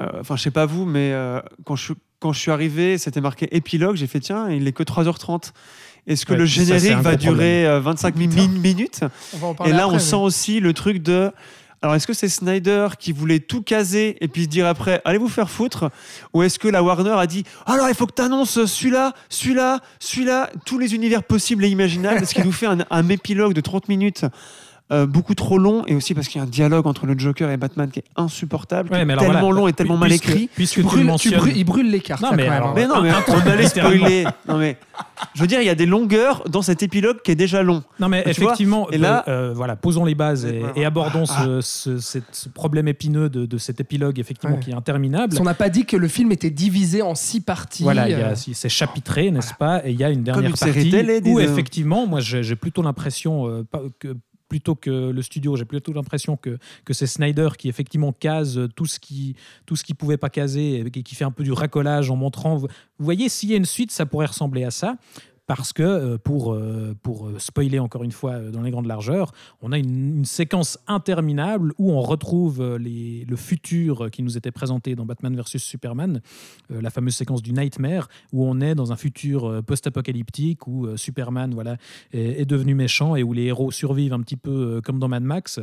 euh, 0.00 0.06
Enfin, 0.20 0.36
je 0.36 0.42
sais 0.42 0.50
pas 0.50 0.64
vous, 0.66 0.84
mais 0.86 1.12
euh, 1.12 1.40
quand, 1.64 1.76
je, 1.76 1.92
quand 2.20 2.32
je 2.32 2.38
suis 2.40 2.50
arrivé, 2.50 2.96
c'était 2.98 3.20
marqué 3.20 3.54
épilogue. 3.54 3.96
J'ai 3.96 4.06
fait 4.06 4.20
tiens, 4.20 4.48
il 4.50 4.66
est 4.66 4.72
que 4.72 4.82
3h30. 4.84 5.52
Est-ce 6.06 6.24
que 6.24 6.32
Ouais, 6.32 6.38
le 6.38 6.44
générique 6.46 6.92
va 6.98 7.16
durer 7.16 7.66
euh, 7.66 7.80
25 7.80 8.16
mi- 8.16 8.28
Putain. 8.28 8.48
minutes? 8.48 9.00
On 9.34 9.38
va 9.38 9.46
en 9.48 9.54
Et 9.66 9.70
là, 9.72 9.78
après, 9.82 9.88
on 9.88 9.92
mais- 9.92 9.98
sent 9.98 10.16
aussi 10.16 10.60
le 10.60 10.72
truc 10.72 11.02
de. 11.02 11.30
Alors, 11.80 11.94
est-ce 11.94 12.06
que 12.08 12.12
c'est 12.12 12.28
Snyder 12.28 12.88
qui 12.98 13.12
voulait 13.12 13.38
tout 13.38 13.62
caser 13.62 14.16
et 14.20 14.26
puis 14.26 14.44
se 14.44 14.48
dire 14.48 14.66
après, 14.66 15.00
allez 15.04 15.18
vous 15.18 15.28
faire 15.28 15.48
foutre? 15.48 15.90
Ou 16.34 16.42
est-ce 16.42 16.58
que 16.58 16.66
la 16.66 16.82
Warner 16.82 17.14
a 17.16 17.26
dit, 17.26 17.44
alors 17.66 17.88
il 17.88 17.94
faut 17.94 18.06
que 18.06 18.14
tu 18.14 18.22
annonces 18.22 18.64
celui-là, 18.64 19.12
celui-là, 19.28 19.80
celui-là, 20.00 20.50
tous 20.66 20.78
les 20.78 20.94
univers 20.94 21.22
possibles 21.22 21.64
et 21.64 21.68
imaginables, 21.68 22.26
ce 22.26 22.34
qui 22.34 22.42
nous 22.42 22.52
fait 22.52 22.66
un, 22.66 22.78
un 22.90 23.08
épilogue 23.08 23.52
de 23.52 23.60
30 23.60 23.88
minutes? 23.88 24.24
Euh, 24.90 25.06
beaucoup 25.06 25.34
trop 25.34 25.58
long 25.58 25.84
et 25.86 25.94
aussi 25.94 26.14
parce 26.14 26.28
qu'il 26.28 26.38
y 26.38 26.40
a 26.40 26.44
un 26.44 26.50
dialogue 26.50 26.86
entre 26.86 27.04
le 27.06 27.18
Joker 27.18 27.50
et 27.50 27.56
Batman 27.56 27.90
qui 27.90 27.98
est 28.00 28.04
insupportable, 28.16 28.88
qui 28.88 28.94
Ouais, 28.94 29.02
est 29.02 29.04
mais 29.04 29.12
alors 29.14 29.24
tellement 29.26 29.40
voilà, 29.40 29.56
long 29.56 29.68
et 29.68 29.72
tellement 29.72 29.96
mal 29.96 30.12
écrit. 30.12 30.48
Puisque 30.54 30.74
Tu 30.74 30.80
tu, 30.80 30.86
brûles- 30.86 30.98
le 31.00 31.04
tu 31.04 31.10
mentionnes. 31.10 31.36
brûles- 31.38 31.56
il 31.56 31.64
brûle 31.64 31.90
les 31.90 32.00
cartes. 32.00 32.22
Non, 32.22 32.30
mais 32.34 32.48
alors, 32.48 32.68
hein. 32.68 32.72
Mais 32.74 32.86
non, 32.86 33.02
mais 33.02 33.10
on 33.28 33.46
allait 33.50 33.66
spoiler. 33.68 34.24
Non, 34.48 34.56
mais 34.58 34.76
je 35.34 35.40
veux 35.40 35.46
dire, 35.46 35.60
il 35.60 35.66
y 35.66 35.70
a 35.70 35.74
des 35.74 35.84
longueurs 35.86 36.42
dans 36.48 36.62
cet 36.62 36.82
épilogue 36.82 37.20
qui 37.22 37.30
est 37.30 37.34
déjà 37.36 37.62
long. 37.62 37.82
Non, 38.00 38.08
mais 38.08 38.22
effectivement, 38.26 38.90
et 38.90 38.98
là- 38.98 39.24
euh, 39.28 39.52
voilà, 39.54 39.76
posons 39.76 40.04
les 40.04 40.14
bases 40.14 40.46
et, 40.76 40.84
abordons 40.84 41.24
Ah. 41.28 41.58
ce, 41.60 41.98
ce- 41.98 42.48
problème 42.54 42.88
épineux 42.88 43.28
de, 43.28 43.44
de 43.46 43.58
cet 43.58 43.80
épilogue, 43.80 44.18
effectivement, 44.18 44.56
Ouais. 44.56 44.62
qui 44.62 44.70
est 44.70 44.74
interminable. 44.74 45.36
On 45.40 45.44
n'a 45.44 45.54
pas 45.54 45.68
dit 45.68 45.84
que 45.84 45.96
le 45.96 46.08
film 46.08 46.32
était 46.32 46.50
divisé 46.50 47.02
en 47.02 47.14
six 47.14 47.40
parties. 47.40 47.82
Voilà, 47.82 48.06
euh, 48.06 48.34
c'est 48.34 48.68
chapitré, 48.68 49.30
n'est-ce 49.30 49.54
pas? 49.54 49.82
Et 49.86 49.90
il 49.90 50.00
y 50.00 50.04
a 50.04 50.10
une 50.10 50.22
dernière 50.22 50.50
une 50.50 50.56
série 50.56 50.72
partie 50.72 50.90
télé, 50.90 51.20
où, 51.26 51.40
effectivement, 51.40 52.06
moi, 52.06 52.20
j'ai 52.20 52.56
plutôt 52.56 52.82
l'impression 52.82 53.46
euh, 53.48 53.64
que 54.00 54.16
plutôt 54.48 54.74
que 54.74 55.10
le 55.10 55.22
studio, 55.22 55.56
j'ai 55.56 55.64
plutôt 55.64 55.92
l'impression 55.92 56.36
que, 56.36 56.58
que 56.84 56.94
c'est 56.94 57.06
Snyder 57.06 57.50
qui 57.58 57.68
effectivement 57.68 58.12
case 58.12 58.60
tout 58.74 58.86
ce 58.86 58.98
qui 58.98 59.36
tout 59.66 59.76
ce 59.76 59.84
qui 59.84 59.94
pouvait 59.94 60.16
pas 60.16 60.30
caser 60.30 60.84
et 60.86 60.90
qui 60.90 61.14
fait 61.14 61.24
un 61.24 61.30
peu 61.30 61.44
du 61.44 61.52
racolage 61.52 62.10
en 62.10 62.16
montrant. 62.16 62.56
Vous 62.56 62.68
voyez, 62.98 63.28
s'il 63.28 63.50
y 63.50 63.54
a 63.54 63.56
une 63.56 63.64
suite, 63.64 63.90
ça 63.90 64.06
pourrait 64.06 64.26
ressembler 64.26 64.64
à 64.64 64.70
ça. 64.70 64.96
Parce 65.48 65.72
que, 65.72 65.82
euh, 65.82 66.18
pour, 66.18 66.52
euh, 66.52 66.94
pour 67.02 67.26
euh, 67.26 67.38
spoiler 67.38 67.78
encore 67.80 68.04
une 68.04 68.12
fois 68.12 68.38
dans 68.38 68.62
les 68.62 68.70
grandes 68.70 68.86
largeurs, 68.86 69.32
on 69.62 69.72
a 69.72 69.78
une, 69.78 70.18
une 70.18 70.24
séquence 70.24 70.78
interminable 70.86 71.72
où 71.78 71.90
on 71.90 72.00
retrouve 72.02 72.76
les, 72.76 73.24
le 73.26 73.34
futur 73.36 74.10
qui 74.12 74.22
nous 74.22 74.36
était 74.36 74.50
présenté 74.52 74.94
dans 74.94 75.06
Batman 75.06 75.34
vs 75.34 75.56
Superman, 75.58 76.20
la 76.70 76.90
fameuse 76.90 77.14
séquence 77.16 77.42
du 77.42 77.52
Nightmare, 77.54 78.08
où 78.32 78.44
on 78.44 78.60
est 78.60 78.74
dans 78.74 78.92
un 78.92 78.96
futur 78.96 79.62
post-apocalyptique 79.64 80.66
où 80.66 80.86
Superman 80.98 81.54
voilà, 81.54 81.78
est, 82.12 82.42
est 82.42 82.44
devenu 82.44 82.74
méchant 82.74 83.16
et 83.16 83.22
où 83.22 83.32
les 83.32 83.44
héros 83.44 83.70
survivent 83.70 84.12
un 84.12 84.20
petit 84.20 84.36
peu 84.36 84.82
comme 84.84 84.98
dans 84.98 85.08
Mad 85.08 85.22
Max. 85.22 85.60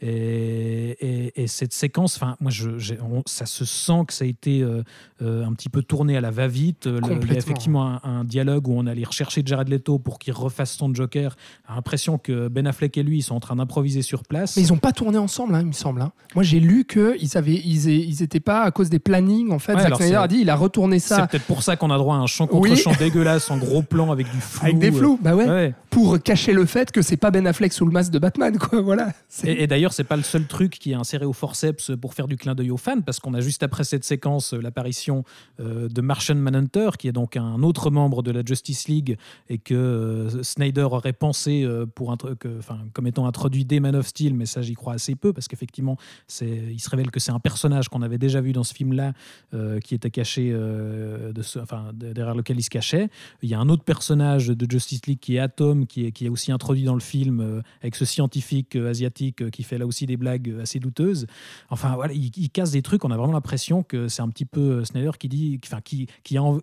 Et, 0.00 0.96
et- 1.00 1.42
et 1.42 1.46
cette 1.46 1.72
séquence, 1.74 2.16
enfin, 2.16 2.36
moi, 2.40 2.50
je, 2.50 2.78
j'ai- 2.78 2.98
on- 3.00 3.22
ça 3.26 3.44
se 3.44 3.64
sent 3.66 4.04
que 4.06 4.12
ça 4.14 4.24
a 4.24 4.28
été 4.28 4.62
euh, 4.62 4.82
un 5.20 5.52
petit 5.52 5.68
peu 5.68 5.82
tourné 5.82 6.16
à 6.16 6.20
la 6.20 6.30
va-vite. 6.30 6.86
Il 6.86 7.16
y 7.28 7.30
a 7.34 7.38
effectivement 7.38 7.86
un, 7.86 8.00
un 8.02 8.24
dialogue 8.24 8.68
où 8.68 8.72
on 8.72 8.86
allait 8.86 9.04
rechercher 9.04 9.25
chercher 9.26 9.42
Jared 9.44 9.68
Leto 9.68 9.98
pour 9.98 10.18
qu'il 10.18 10.32
refasse 10.32 10.72
son 10.76 10.94
Joker. 10.94 11.36
J'ai 11.68 11.74
l'impression 11.74 12.16
que 12.18 12.48
Ben 12.48 12.66
Affleck 12.66 12.96
et 12.96 13.02
lui, 13.02 13.18
ils 13.18 13.22
sont 13.22 13.34
en 13.34 13.40
train 13.40 13.56
d'improviser 13.56 14.02
sur 14.02 14.22
place. 14.22 14.56
Mais 14.56 14.62
ils 14.62 14.68
n'ont 14.72 14.78
pas 14.78 14.92
tourné 14.92 15.18
ensemble, 15.18 15.54
hein, 15.54 15.60
il 15.62 15.66
me 15.66 15.72
semble. 15.72 16.00
hein. 16.02 16.12
Moi, 16.34 16.44
j'ai 16.44 16.60
lu 16.60 16.84
qu'ils 16.84 17.36
avaient, 17.36 17.54
ils, 17.54 17.88
ils 17.88 18.22
étaient 18.22 18.40
pas 18.40 18.62
à 18.62 18.70
cause 18.70 18.88
des 18.88 18.98
plannings. 18.98 19.50
En 19.50 19.58
fait, 19.58 19.74
Ouais, 19.74 19.82
alors 19.82 19.98
c'est- 20.00 20.14
a 20.14 20.28
dit, 20.28 20.38
il 20.42 20.50
a 20.50 20.54
retourné 20.56 20.98
C'est 21.00 21.14
ça 21.14 21.26
peut-être 21.26 21.44
pour 21.44 21.62
ça 21.62 21.76
qu'on 21.76 21.90
a 21.90 21.98
droit 21.98 22.14
à 22.16 22.18
un 22.18 22.26
champ 22.26 22.46
contre 22.46 22.70
Oui. 22.70 22.76
champ 22.76 22.92
dégueulasse 22.98 23.50
en 23.50 23.58
gros 23.58 23.82
plan 23.82 24.12
avec 24.12 24.30
du 24.30 24.40
flou. 24.40 24.60
avec 24.64 24.78
des 24.78 24.92
flous. 24.92 25.18
Bah 25.20 25.34
ouais. 25.34 25.46
Ouais. 25.48 25.74
Pour 25.90 26.22
cacher 26.22 26.52
le 26.52 26.66
fait 26.66 26.92
que 26.92 27.02
c'est 27.02 27.16
pas 27.16 27.30
Ben 27.30 27.46
Affleck 27.46 27.72
sous 27.72 27.84
le 27.86 27.92
masque 27.92 28.12
de 28.12 28.18
Batman, 28.18 28.56
quoi. 28.58 28.80
Voilà. 28.80 29.12
C'est- 29.28 29.48
Et, 29.48 29.62
et 29.62 29.66
d'ailleurs, 29.66 29.92
c'est 29.92 30.04
pas 30.04 30.16
le 30.16 30.22
seul 30.22 30.46
truc 30.46 30.78
qui 30.78 30.92
est 30.92 30.94
inséré 30.94 31.24
au 31.24 31.32
forceps 31.32 31.90
pour 32.00 32.14
faire 32.14 32.28
du 32.28 32.36
clin 32.36 32.54
d'œil 32.54 32.70
aux 32.70 32.76
fans, 32.76 33.00
parce 33.00 33.18
qu'on 33.18 33.34
a 33.34 33.40
juste 33.40 33.62
après 33.62 33.84
cette 33.84 34.04
séquence 34.04 34.54
euh, 34.54 34.60
l'apparition 34.60 35.24
euh, 35.60 35.88
de 35.88 36.00
Martian 36.00 36.34
Manhunter, 36.36 36.90
qui 36.98 37.08
est 37.08 37.12
donc 37.12 37.36
un 37.36 37.62
autre 37.62 37.90
membre 37.90 38.22
de 38.22 38.30
la 38.30 38.42
Justice 38.44 38.88
League 38.88 39.15
et 39.48 39.58
que 39.58 39.74
euh, 39.74 40.42
Snyder 40.42 40.82
aurait 40.82 41.12
pensé 41.12 41.62
euh, 41.64 41.86
pour 41.86 42.12
un 42.12 42.16
truc, 42.16 42.46
euh, 42.46 42.58
enfin, 42.58 42.78
comme 42.92 43.06
étant 43.06 43.26
introduit 43.26 43.64
dès 43.64 43.80
Man 43.80 43.96
of 43.96 44.06
Steel, 44.06 44.34
mais 44.34 44.46
ça 44.46 44.62
j'y 44.62 44.74
crois 44.74 44.94
assez 44.94 45.14
peu, 45.14 45.32
parce 45.32 45.48
qu'effectivement, 45.48 45.96
il 46.40 46.80
se 46.80 46.90
révèle 46.90 47.10
que 47.10 47.20
c'est 47.20 47.32
un 47.32 47.40
personnage 47.40 47.88
qu'on 47.88 48.02
avait 48.02 48.18
déjà 48.18 48.40
vu 48.40 48.52
dans 48.52 48.64
ce 48.64 48.74
film-là, 48.74 49.12
qui 49.82 49.94
était 49.94 50.10
caché, 50.10 50.54
enfin, 51.60 51.90
de- 51.94 52.12
derrière 52.12 52.34
lequel 52.34 52.58
il 52.58 52.62
se 52.62 52.70
cachait. 52.70 53.08
Il 53.42 53.48
y 53.48 53.54
a 53.54 53.60
un 53.60 53.68
autre 53.68 53.84
personnage 53.84 54.48
de 54.48 54.70
Justice 54.70 55.06
League 55.06 55.18
qui 55.20 55.36
est 55.36 55.38
Atom, 55.38 55.86
qui 55.86 56.06
est, 56.06 56.12
qui 56.12 56.26
est 56.26 56.28
aussi 56.28 56.52
introduit 56.52 56.84
dans 56.84 56.94
le 56.94 57.00
film 57.00 57.62
avec 57.80 57.94
ce 57.94 58.04
scientifique 58.04 58.76
asiatique 58.76 59.50
qui 59.50 59.62
fait 59.62 59.78
là 59.78 59.86
aussi 59.86 60.06
des 60.06 60.16
blagues 60.16 60.54
assez 60.60 60.78
douteuses. 60.78 61.26
Enfin 61.70 61.94
voilà, 61.94 62.12
il, 62.12 62.30
il 62.36 62.50
casse 62.50 62.70
des 62.70 62.82
trucs. 62.82 63.04
On 63.04 63.10
a 63.10 63.16
vraiment 63.16 63.32
l'impression 63.32 63.82
que 63.82 64.08
c'est 64.08 64.22
un 64.22 64.28
petit 64.28 64.44
peu 64.44 64.84
Snyder 64.84 65.12
qui 65.18 65.28
dit, 65.28 65.60
enfin 65.64 65.80
qui 65.80 66.06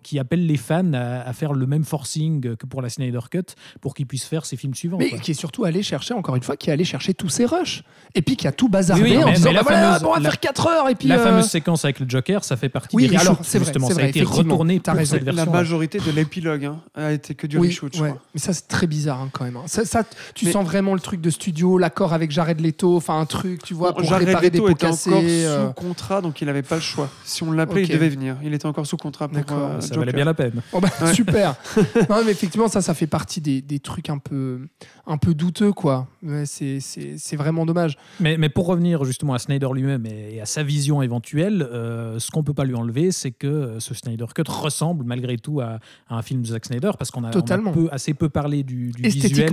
qui, 0.04 0.20
appelle 0.20 0.46
les 0.46 0.58
fans 0.58 0.94
à 0.94 1.34
faire 1.34 1.54
le 1.54 1.66
même 1.66 1.84
forcing 1.84 2.43
euh, 2.46 2.56
que 2.56 2.66
pour 2.66 2.82
la 2.82 2.90
Snyder 2.90 3.20
Cut 3.32 3.44
pour 3.82 3.94
qu'ils 3.94 4.06
puissent 4.08 4.26
faire 4.26 4.46
ses 4.46 4.58
films 4.58 4.74
suivants. 4.76 4.98
Mais 5.00 5.10
quoi. 5.10 5.20
qui 5.20 5.32
est 5.32 5.36
surtout 5.36 5.64
allé 5.66 5.84
chercher, 5.84 6.14
encore 6.14 6.36
une 6.36 6.44
fois, 6.44 6.58
qui 6.58 6.70
est 6.70 6.74
allé 6.74 6.84
chercher 6.86 7.14
tous 7.14 7.30
ses 7.30 7.46
rushs. 7.46 7.84
Et 8.16 8.22
puis 8.22 8.36
qui 8.38 8.48
a 8.48 8.52
tout 8.52 8.70
bazardé 8.70 9.02
Oui, 9.04 9.12
oui, 9.18 9.24
en 9.24 9.28
mais- 9.28 9.34
disant 9.34 9.50
mais 9.50 9.54
la 9.56 9.64
bah 9.64 9.70
voilà, 9.70 10.00
bon, 10.00 10.10
on 10.10 10.14
va 10.14 10.20
la- 10.20 10.30
faire 10.30 10.40
4 10.40 10.68
heures. 10.68 10.90
Et 10.90 10.96
puis, 10.96 11.08
la 11.08 11.20
euh, 11.20 11.24
fameuse 11.24 11.50
séquence 11.50 11.84
avec 11.86 12.00
le 12.00 12.06
Joker, 12.10 12.44
ça 12.44 12.58
fait 12.58 12.70
partie 12.70 12.96
Oui, 12.96 13.08
des 13.08 13.16
alors, 13.18 13.40
c'est 13.44 13.58
vrai, 13.58 13.66
justement. 13.66 13.88
c'est 13.88 13.94
ça 13.94 14.00
a 14.00 14.04
vrai, 14.04 14.10
été 14.10 14.24
retourné 14.24 14.82
raison. 14.86 15.12
cette 15.16 15.24
La 15.24 15.32
version. 15.34 15.52
majorité 15.52 16.00
de 16.00 16.12
l'épilogue 16.12 16.66
hein, 16.66 16.80
a 16.96 17.12
été 17.12 17.34
que 17.36 17.48
du 17.48 17.58
oui, 17.58 17.68
reshoot, 17.70 17.96
ouais. 18.00 18.14
Mais 18.34 18.40
ça, 18.40 18.54
c'est 18.54 18.68
très 18.68 18.88
bizarre 18.88 19.22
hein, 19.22 19.30
quand 19.32 19.44
même. 19.46 19.58
hein. 19.58 19.64
Ça, 19.68 19.86
ça, 19.86 20.04
tu 20.36 20.46
Mais- 20.46 20.52
sens 20.52 20.66
vraiment 20.66 20.94
le 20.94 21.00
truc 21.00 21.22
de 21.22 21.30
studio, 21.30 21.78
l'accord 21.78 22.14
avec 22.14 22.32
Jared 22.32 22.60
Leto, 22.62 22.96
enfin 22.98 23.20
un 23.20 23.26
truc, 23.26 23.64
tu 23.64 23.74
vois, 23.74 23.92
Bon, 23.92 24.02
pour 24.02 24.10
Jared 24.10 24.28
réparer 24.28 24.50
des 24.50 24.58
Leto 24.60 24.68
pots 24.68 24.72
était 24.74 24.86
cassés. 24.88 25.10
encore 25.10 25.24
euh, 25.26 25.68
sous 25.68 25.74
contrat, 25.74 26.22
donc 26.22 26.42
il 26.42 26.46
n'avait 26.48 26.62
pas 26.62 26.76
le 26.76 26.82
choix. 26.82 27.10
Si 27.24 27.44
on 27.44 27.52
l'appelait, 27.52 27.84
il 27.84 27.90
devait 27.90 28.10
venir. 28.10 28.38
Il 28.44 28.54
était 28.54 28.66
encore 28.66 28.86
sous 28.86 28.98
contrat 28.98 29.28
pour 29.28 29.38
D'accord, 29.38 29.58
euh, 29.58 29.80
Ça 29.82 29.88
Joker. 29.88 30.00
valait 30.00 30.14
bien 30.14 30.26
la 30.26 30.34
peine. 30.34 30.62
Bon 30.72 30.80
bah, 30.80 30.90
super. 31.14 31.56
effectivement, 32.34 32.68
ça, 32.68 32.82
ça 32.82 32.94
fait 32.94 33.08
partie 33.08 33.42
des, 33.42 33.62
des 33.62 33.80
trucs 33.80 34.10
un 34.10 34.18
peu, 34.18 34.68
un 35.06 35.18
peu 35.18 35.34
douteux, 35.34 35.74
quoi. 35.74 36.08
C'est, 36.46 36.80
vraiment 37.36 37.66
dommage. 37.66 37.98
Mais, 38.20 38.38
mais 38.38 38.50
pour 38.50 38.68
revenir 38.68 39.04
justement 39.04 39.34
à 39.34 39.40
Snyder 39.40 39.68
lui-même 39.74 40.06
et, 40.06 40.40
à 40.40 40.46
sa 40.46 40.64
vision 40.64 41.02
éventuelle, 41.02 41.62
euh, 41.64 42.20
ce 42.20 42.32
qu'on 42.32 42.44
peut 42.44 42.54
pas 42.54 42.64
lui 42.66 42.76
enlever, 42.76 43.12
c'est 43.12 43.32
que 43.32 43.48
euh, 43.48 43.80
ce 43.80 43.94
Snyder 43.94 44.26
Cut 44.34 44.44
ressemble 44.48 45.04
malgré 45.04 45.38
tout 45.38 45.60
à, 45.60 45.80
à 46.08 46.16
un 46.18 46.22
film 46.22 46.42
de 46.42 46.48
Zack 46.48 46.66
Snyder, 46.66 46.92
parce 46.98 47.12
qu'on 47.12 47.24
a, 47.24 47.28
on 47.28 47.30
a 47.30 47.34
Totalement. 47.34 47.72
peu- 47.72 47.90
assez 47.92 48.14
peu 48.14 48.30
parlé 48.30 48.64
du, 48.64 48.92
du 48.92 49.02
visuel 49.10 49.52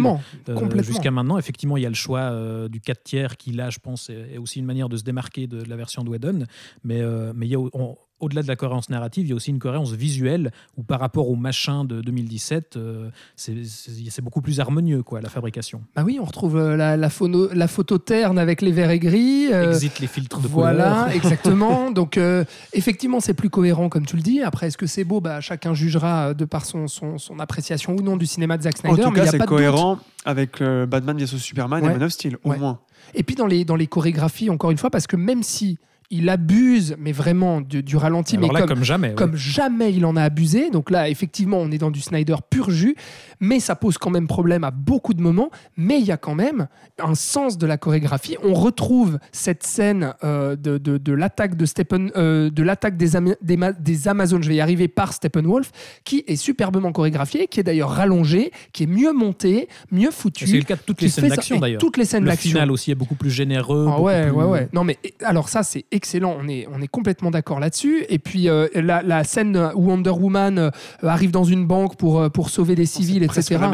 euh, 0.48 0.82
jusqu'à 0.82 1.10
maintenant. 1.10 1.38
Effectivement, 1.38 1.76
il 1.76 1.82
y 1.82 1.86
a 1.86 1.90
le 1.90 1.94
choix 1.94 2.20
euh, 2.20 2.68
du 2.68 2.80
4 2.80 3.02
tiers 3.02 3.36
qui, 3.36 3.52
là, 3.52 3.70
je 3.70 3.78
pense, 3.80 4.08
est, 4.10 4.34
est 4.34 4.38
aussi 4.38 4.58
une 4.60 4.66
manière 4.66 4.88
de 4.88 4.96
se 4.96 5.02
démarquer 5.02 5.46
de, 5.46 5.62
de 5.62 5.68
la 5.68 5.76
version 5.76 6.04
de 6.04 6.10
Whedon. 6.10 6.44
Mais, 6.84 7.02
mais 7.34 7.46
il 7.46 7.50
y 7.52 7.56
a, 7.56 7.58
on- 7.60 7.96
au-delà 8.20 8.42
de 8.42 8.48
la 8.48 8.54
cohérence 8.56 8.90
narrative, 8.90 9.24
il 9.24 9.30
y 9.30 9.32
a 9.32 9.34
aussi 9.34 9.48
une 9.48 9.58
cohérence 9.58 9.92
visuelle 9.92 10.52
où, 10.76 10.82
par 10.82 11.00
rapport 11.00 11.30
au 11.30 11.36
machin 11.36 11.86
de 11.86 12.02
2017, 12.02 12.76
euh, 12.76 13.08
c'est- 13.34 13.64
c'est 13.64 13.90
c'est 14.10 14.20
beaucoup 14.22 14.42
plus 14.42 14.60
harmonieux, 14.60 15.02
quoi, 15.02 15.22
la 15.22 15.30
fabrication. 15.40 15.82
Bah 15.96 16.02
oui, 16.04 16.18
on 16.20 16.24
retrouve 16.24 16.56
euh, 16.56 16.76
la, 16.76 16.96
la, 16.96 17.08
phono- 17.08 17.48
la 17.52 17.66
photo 17.68 17.98
terne 17.98 18.38
avec 18.38 18.62
les 18.62 18.70
verts 18.72 18.90
et 18.90 18.98
gris. 18.98 19.52
euh, 19.52 19.70
Exit 19.72 19.98
les 20.00 20.06
filtres 20.06 20.40
de 20.40 20.46
voilà, 20.48 20.90
couleur. 21.06 21.08
exactement. 21.14 21.90
Donc, 22.00 22.16
euh, 22.18 22.44
effectivement, 22.72 23.20
c'est 23.20 23.34
plus 23.34 23.50
cohérent, 23.50 23.88
comme 23.88 24.06
tu 24.06 24.16
le 24.16 24.22
dis. 24.22 24.42
Après, 24.42 24.66
est-ce 24.68 24.78
que 24.78 24.86
c'est 24.86 25.04
beau? 25.04 25.20
Bah, 25.20 25.40
Chacun 25.40 25.74
jugera 25.74 26.34
de 26.34 26.44
par 26.44 26.64
son, 26.64 26.86
son, 26.88 27.18
son 27.18 27.38
appréciation 27.40 27.94
ou 27.96 28.02
non 28.02 28.16
du 28.16 28.26
cinéma 28.26 28.56
de 28.58 28.62
Zack 28.62 28.76
En 28.78 28.80
Snyder. 28.94 29.02
tout 29.02 29.10
mais 29.10 29.18
il 29.18 29.20
y 29.20 29.22
cas, 29.22 29.28
a 29.28 29.30
c'est 29.32 29.38
doute. 29.38 29.46
cohérent 29.48 29.98
avec 30.24 30.60
euh, 30.60 30.86
Batman 30.86 31.16
vs 31.18 31.26
Superman 31.38 31.82
Ouais. 31.82 31.90
et 31.90 31.92
Man 31.94 32.02
of 32.02 32.12
Steel, 32.12 32.36
au 32.44 32.50
Ouais. 32.50 32.58
moins. 32.58 32.80
Et 33.14 33.22
puis 33.22 33.34
dans 33.34 33.46
les, 33.46 33.64
dans 33.64 33.76
les 33.76 33.86
chorégraphies, 33.86 34.50
encore 34.50 34.70
une 34.70 34.78
fois, 34.78 34.90
parce 34.90 35.06
que 35.06 35.16
même 35.16 35.42
si 35.42 35.78
il 36.10 36.28
abuse, 36.28 36.96
mais 36.98 37.12
vraiment 37.12 37.60
du, 37.60 37.82
du 37.84 37.96
ralenti, 37.96 38.36
Alors 38.36 38.48
mais 38.52 38.54
là, 38.54 38.60
comme, 38.66 38.76
comme 38.78 38.84
jamais. 38.84 39.08
ouais. 39.10 39.14
comme 39.14 39.36
jamais 39.36 39.92
il 39.92 40.04
en 40.04 40.16
a 40.16 40.22
abusé. 40.22 40.70
Donc 40.70 40.90
là, 40.90 41.08
effectivement, 41.08 41.58
on 41.58 41.70
est 41.70 41.78
dans 41.78 41.92
du 41.92 42.00
Snyder 42.00 42.34
pur 42.50 42.70
jus, 42.70 42.96
mais 43.38 43.60
ça 43.60 43.76
pose 43.76 43.96
quand 43.96 44.10
même 44.10 44.26
problème 44.26 44.64
à 44.64 44.70
beaucoup 44.72 45.14
de 45.14 45.22
moments. 45.22 45.50
Mais 45.76 46.00
il 46.00 46.04
y 46.06 46.10
a 46.12 46.16
quand 46.16 46.34
même 46.34 46.66
un 46.98 47.14
sens 47.14 47.58
de 47.58 47.66
la 47.66 47.76
chorégraphie. 47.78 48.36
On 48.42 48.54
retrouve 48.54 49.18
cette 49.30 49.62
scène 49.62 50.14
euh, 50.24 50.56
de, 50.56 50.78
de, 50.78 50.98
de 50.98 51.12
l'attaque 51.12 51.56
de 51.56 51.64
Stephen, 51.64 52.10
euh, 52.16 52.50
de 52.50 52.62
l'attaque 52.64 52.96
des, 52.96 53.14
Am- 53.14 53.36
des, 53.40 53.56
Ma- 53.56 53.72
des 53.72 54.08
Amazones. 54.08 54.42
Je 54.42 54.48
vais 54.48 54.56
y 54.56 54.60
arriver 54.60 54.88
par 54.88 55.12
Steppenwolf, 55.12 55.70
qui 56.04 56.24
est 56.26 56.34
superbement 56.36 56.90
chorégraphiée, 56.90 57.46
qui 57.46 57.60
est 57.60 57.62
d'ailleurs 57.64 57.90
rallongée, 57.90 58.50
qui 58.72 58.82
est 58.82 58.86
mieux 58.88 59.12
montée, 59.12 59.68
mieux 59.92 60.10
foutue. 60.10 60.48
C'est 60.48 60.56
le 60.56 60.64
cas 60.64 60.74
de 60.74 60.80
toutes 60.84 61.02
les 61.02 61.08
scènes 61.08 61.28
d'action 61.28 61.60
d'ailleurs. 61.60 61.80
Toutes 61.80 61.96
les 61.98 62.04
scènes 62.04 62.24
Le 62.24 62.30
d'action. 62.30 62.50
final 62.50 62.72
aussi 62.72 62.90
est 62.90 62.94
beaucoup 62.96 63.14
plus 63.14 63.30
généreux. 63.30 63.86
Ah 63.88 64.00
ouais, 64.00 64.22
plus- 64.24 64.32
ouais, 64.32 64.44
ouais. 64.44 64.68
Non, 64.72 64.82
mais 64.82 64.98
alors 65.22 65.48
ça, 65.48 65.62
c'est 65.62 65.84
excellent. 66.00 66.34
On 66.40 66.48
est, 66.48 66.66
on 66.74 66.80
est 66.80 66.88
complètement 66.88 67.30
d'accord 67.30 67.60
là-dessus. 67.60 68.06
Et 68.08 68.18
puis, 68.18 68.48
euh, 68.48 68.68
la, 68.74 69.02
la 69.02 69.22
scène 69.22 69.54
où 69.74 69.90
Wonder 69.90 70.10
Woman 70.10 70.58
euh, 70.58 70.70
arrive 71.02 71.30
dans 71.30 71.44
une 71.44 71.66
banque 71.66 71.96
pour, 71.96 72.20
euh, 72.20 72.28
pour 72.30 72.48
sauver 72.48 72.74
des 72.74 72.86
civils, 72.86 73.20
C'est 73.20 73.26
presque 73.26 73.52
etc. 73.52 73.70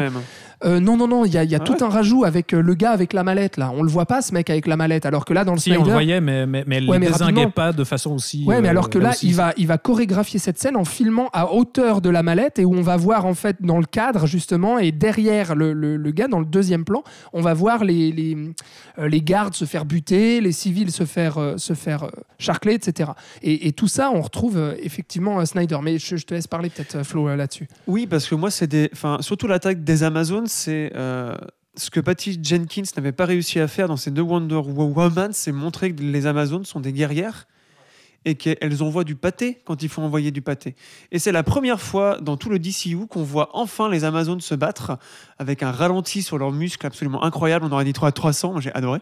Euh, 0.65 0.79
non, 0.79 0.97
non, 0.97 1.07
non, 1.07 1.23
il 1.25 1.31
y 1.33 1.37
a, 1.37 1.43
il 1.43 1.51
y 1.51 1.55
a 1.55 1.59
Ah 1.61 1.63
tout 1.63 1.73
ouais 1.73 1.83
un 1.83 1.89
rajout 1.89 2.23
avec 2.25 2.53
euh, 2.53 2.61
le 2.61 2.73
gars 2.73 2.91
avec 2.91 3.13
la 3.13 3.23
mallette, 3.23 3.57
là. 3.57 3.71
On 3.75 3.83
le 3.83 3.89
voit 3.89 4.07
pas, 4.07 4.21
ce 4.23 4.33
mec 4.33 4.49
avec 4.49 4.65
la 4.65 4.75
mallette. 4.75 5.05
Alors 5.05 5.23
que 5.23 5.33
là, 5.33 5.45
dans 5.45 5.53
le 5.53 5.59
Si, 5.59 5.65
Snyder... 5.69 5.81
on 5.81 5.85
le 5.85 5.91
voyait, 5.91 6.19
mais, 6.19 6.47
mais, 6.47 6.63
mais 6.65 6.77
elle 6.77 6.89
Ouais, 6.89 6.97
mais 6.97 7.07
désinguait 7.07 7.47
pas 7.51 7.73
de 7.73 7.83
façon 7.83 8.11
aussi. 8.15 8.43
Ouais, 8.45 8.59
mais 8.61 8.67
euh, 8.67 8.71
alors 8.71 8.89
que 8.89 8.97
là, 8.97 9.11
aussi- 9.11 9.27
il 9.27 9.35
va, 9.35 9.53
il 9.57 9.67
va 9.67 9.77
chorégraphier 9.77 10.39
cette 10.39 10.57
scène 10.57 10.75
en 10.75 10.85
filmant 10.85 11.29
à 11.33 11.53
hauteur 11.53 12.01
de 12.01 12.09
la 12.09 12.23
mallette 12.23 12.57
et 12.59 12.65
où 12.65 12.73
on 12.73 12.81
va 12.81 12.97
voir 12.97 13.25
en 13.27 13.35
fait 13.35 13.57
dans 13.61 13.77
le 13.77 13.85
cadre 13.85 14.25
justement 14.25 14.79
et 14.79 14.91
derrière 14.91 15.53
le, 15.55 15.73
le- 15.73 15.95
le 15.97 16.11
gars 16.11 16.27
dans 16.27 16.39
le 16.39 16.45
deuxième 16.45 16.85
plan, 16.85 17.03
on 17.33 17.41
va 17.41 17.53
voir 17.53 17.83
les, 17.83 18.11
les, 18.11 18.35
euh, 18.97 19.07
les 19.07 19.21
gardes 19.21 19.53
se 19.53 19.65
faire 19.65 19.85
buter, 19.85 20.41
les 20.41 20.51
civils 20.51 20.91
se 20.91 21.05
faire, 21.05 21.37
euh, 21.37 21.57
se 21.57 21.73
faire 21.73 22.03
euh, 22.05 22.09
charcler, 22.39 22.73
etc. 22.73 23.11
Et, 23.43 23.67
et 23.67 23.73
tout 23.73 23.87
ça, 23.87 24.09
on 24.11 24.21
retrouve 24.21 24.57
euh, 24.57 24.73
effectivement 24.81 25.39
euh, 25.39 25.45
Snyder. 25.45 25.77
Mais 25.83 25.99
je, 25.99 26.15
je 26.15 26.25
te 26.25 26.33
laisse 26.33 26.47
parler 26.47 26.69
peut-être 26.71 26.95
euh, 26.95 27.03
Flo 27.03 27.27
euh, 27.29 27.35
là-dessus. 27.35 27.67
Oui, 27.85 28.07
parce 28.07 28.27
que 28.27 28.33
moi, 28.35 28.49
c'est 28.49 28.67
des. 28.67 28.89
Enfin, 28.93 29.17
surtout 29.21 29.45
l'attaque 29.47 29.83
des 29.83 30.01
Amazones, 30.03 30.46
c'est. 30.47 30.91
euh, 30.95 31.35
ce 31.77 31.89
que 31.91 31.99
Patty 31.99 32.39
Jenkins 32.41 32.83
n'avait 32.95 33.11
pas 33.11 33.25
réussi 33.25 33.59
à 33.59 33.67
faire 33.67 33.87
dans 33.87 33.97
ces 33.97 34.11
deux 34.11 34.23
Wonder 34.23 34.55
Woman, 34.55 35.31
c'est 35.31 35.51
montrer 35.51 35.93
que 35.93 36.01
les 36.01 36.25
Amazones 36.25 36.65
sont 36.65 36.79
des 36.79 36.91
guerrières 36.91 37.47
et 38.25 38.35
qu'elles 38.35 38.83
envoient 38.83 39.05
du 39.05 39.15
pâté 39.15 39.61
quand 39.63 39.83
il 39.83 39.87
faut 39.89 40.01
envoyer 40.01 40.31
du 40.31 40.41
pâté. 40.41 40.75
Et 41.11 41.19
c'est 41.19 41.31
la 41.31 41.43
première 41.43 41.79
fois 41.79 42.17
dans 42.19 42.35
tout 42.35 42.49
le 42.49 42.59
DCU 42.59 43.07
qu'on 43.07 43.23
voit 43.23 43.51
enfin 43.53 43.89
les 43.89 44.03
Amazones 44.03 44.41
se 44.41 44.55
battre 44.55 44.97
avec 45.37 45.63
un 45.63 45.71
ralenti 45.71 46.23
sur 46.23 46.37
leurs 46.37 46.51
muscles 46.51 46.85
absolument 46.85 47.23
incroyable. 47.23 47.65
On 47.65 47.71
aurait 47.71 47.85
dit 47.85 47.93
3 47.93 48.09
à 48.09 48.11
300, 48.11 48.51
moi 48.53 48.59
j'ai 48.59 48.73
adoré. 48.73 48.99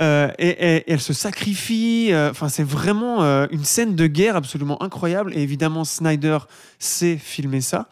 Euh, 0.00 0.30
et, 0.38 0.84
elles 0.86 1.00
se 1.00 1.12
sacrifient. 1.12 2.12
euh, 2.12 2.30
Enfin, 2.30 2.48
c'est 2.48 2.62
vraiment 2.62 3.22
une 3.50 3.64
scène 3.64 3.96
de 3.96 4.06
guerre 4.06 4.36
absolument 4.36 4.80
incroyable. 4.82 5.32
Et 5.34 5.42
évidemment, 5.42 5.84
Snyder 5.84 6.38
sait 6.78 7.16
filmer 7.16 7.60
ça. 7.60 7.88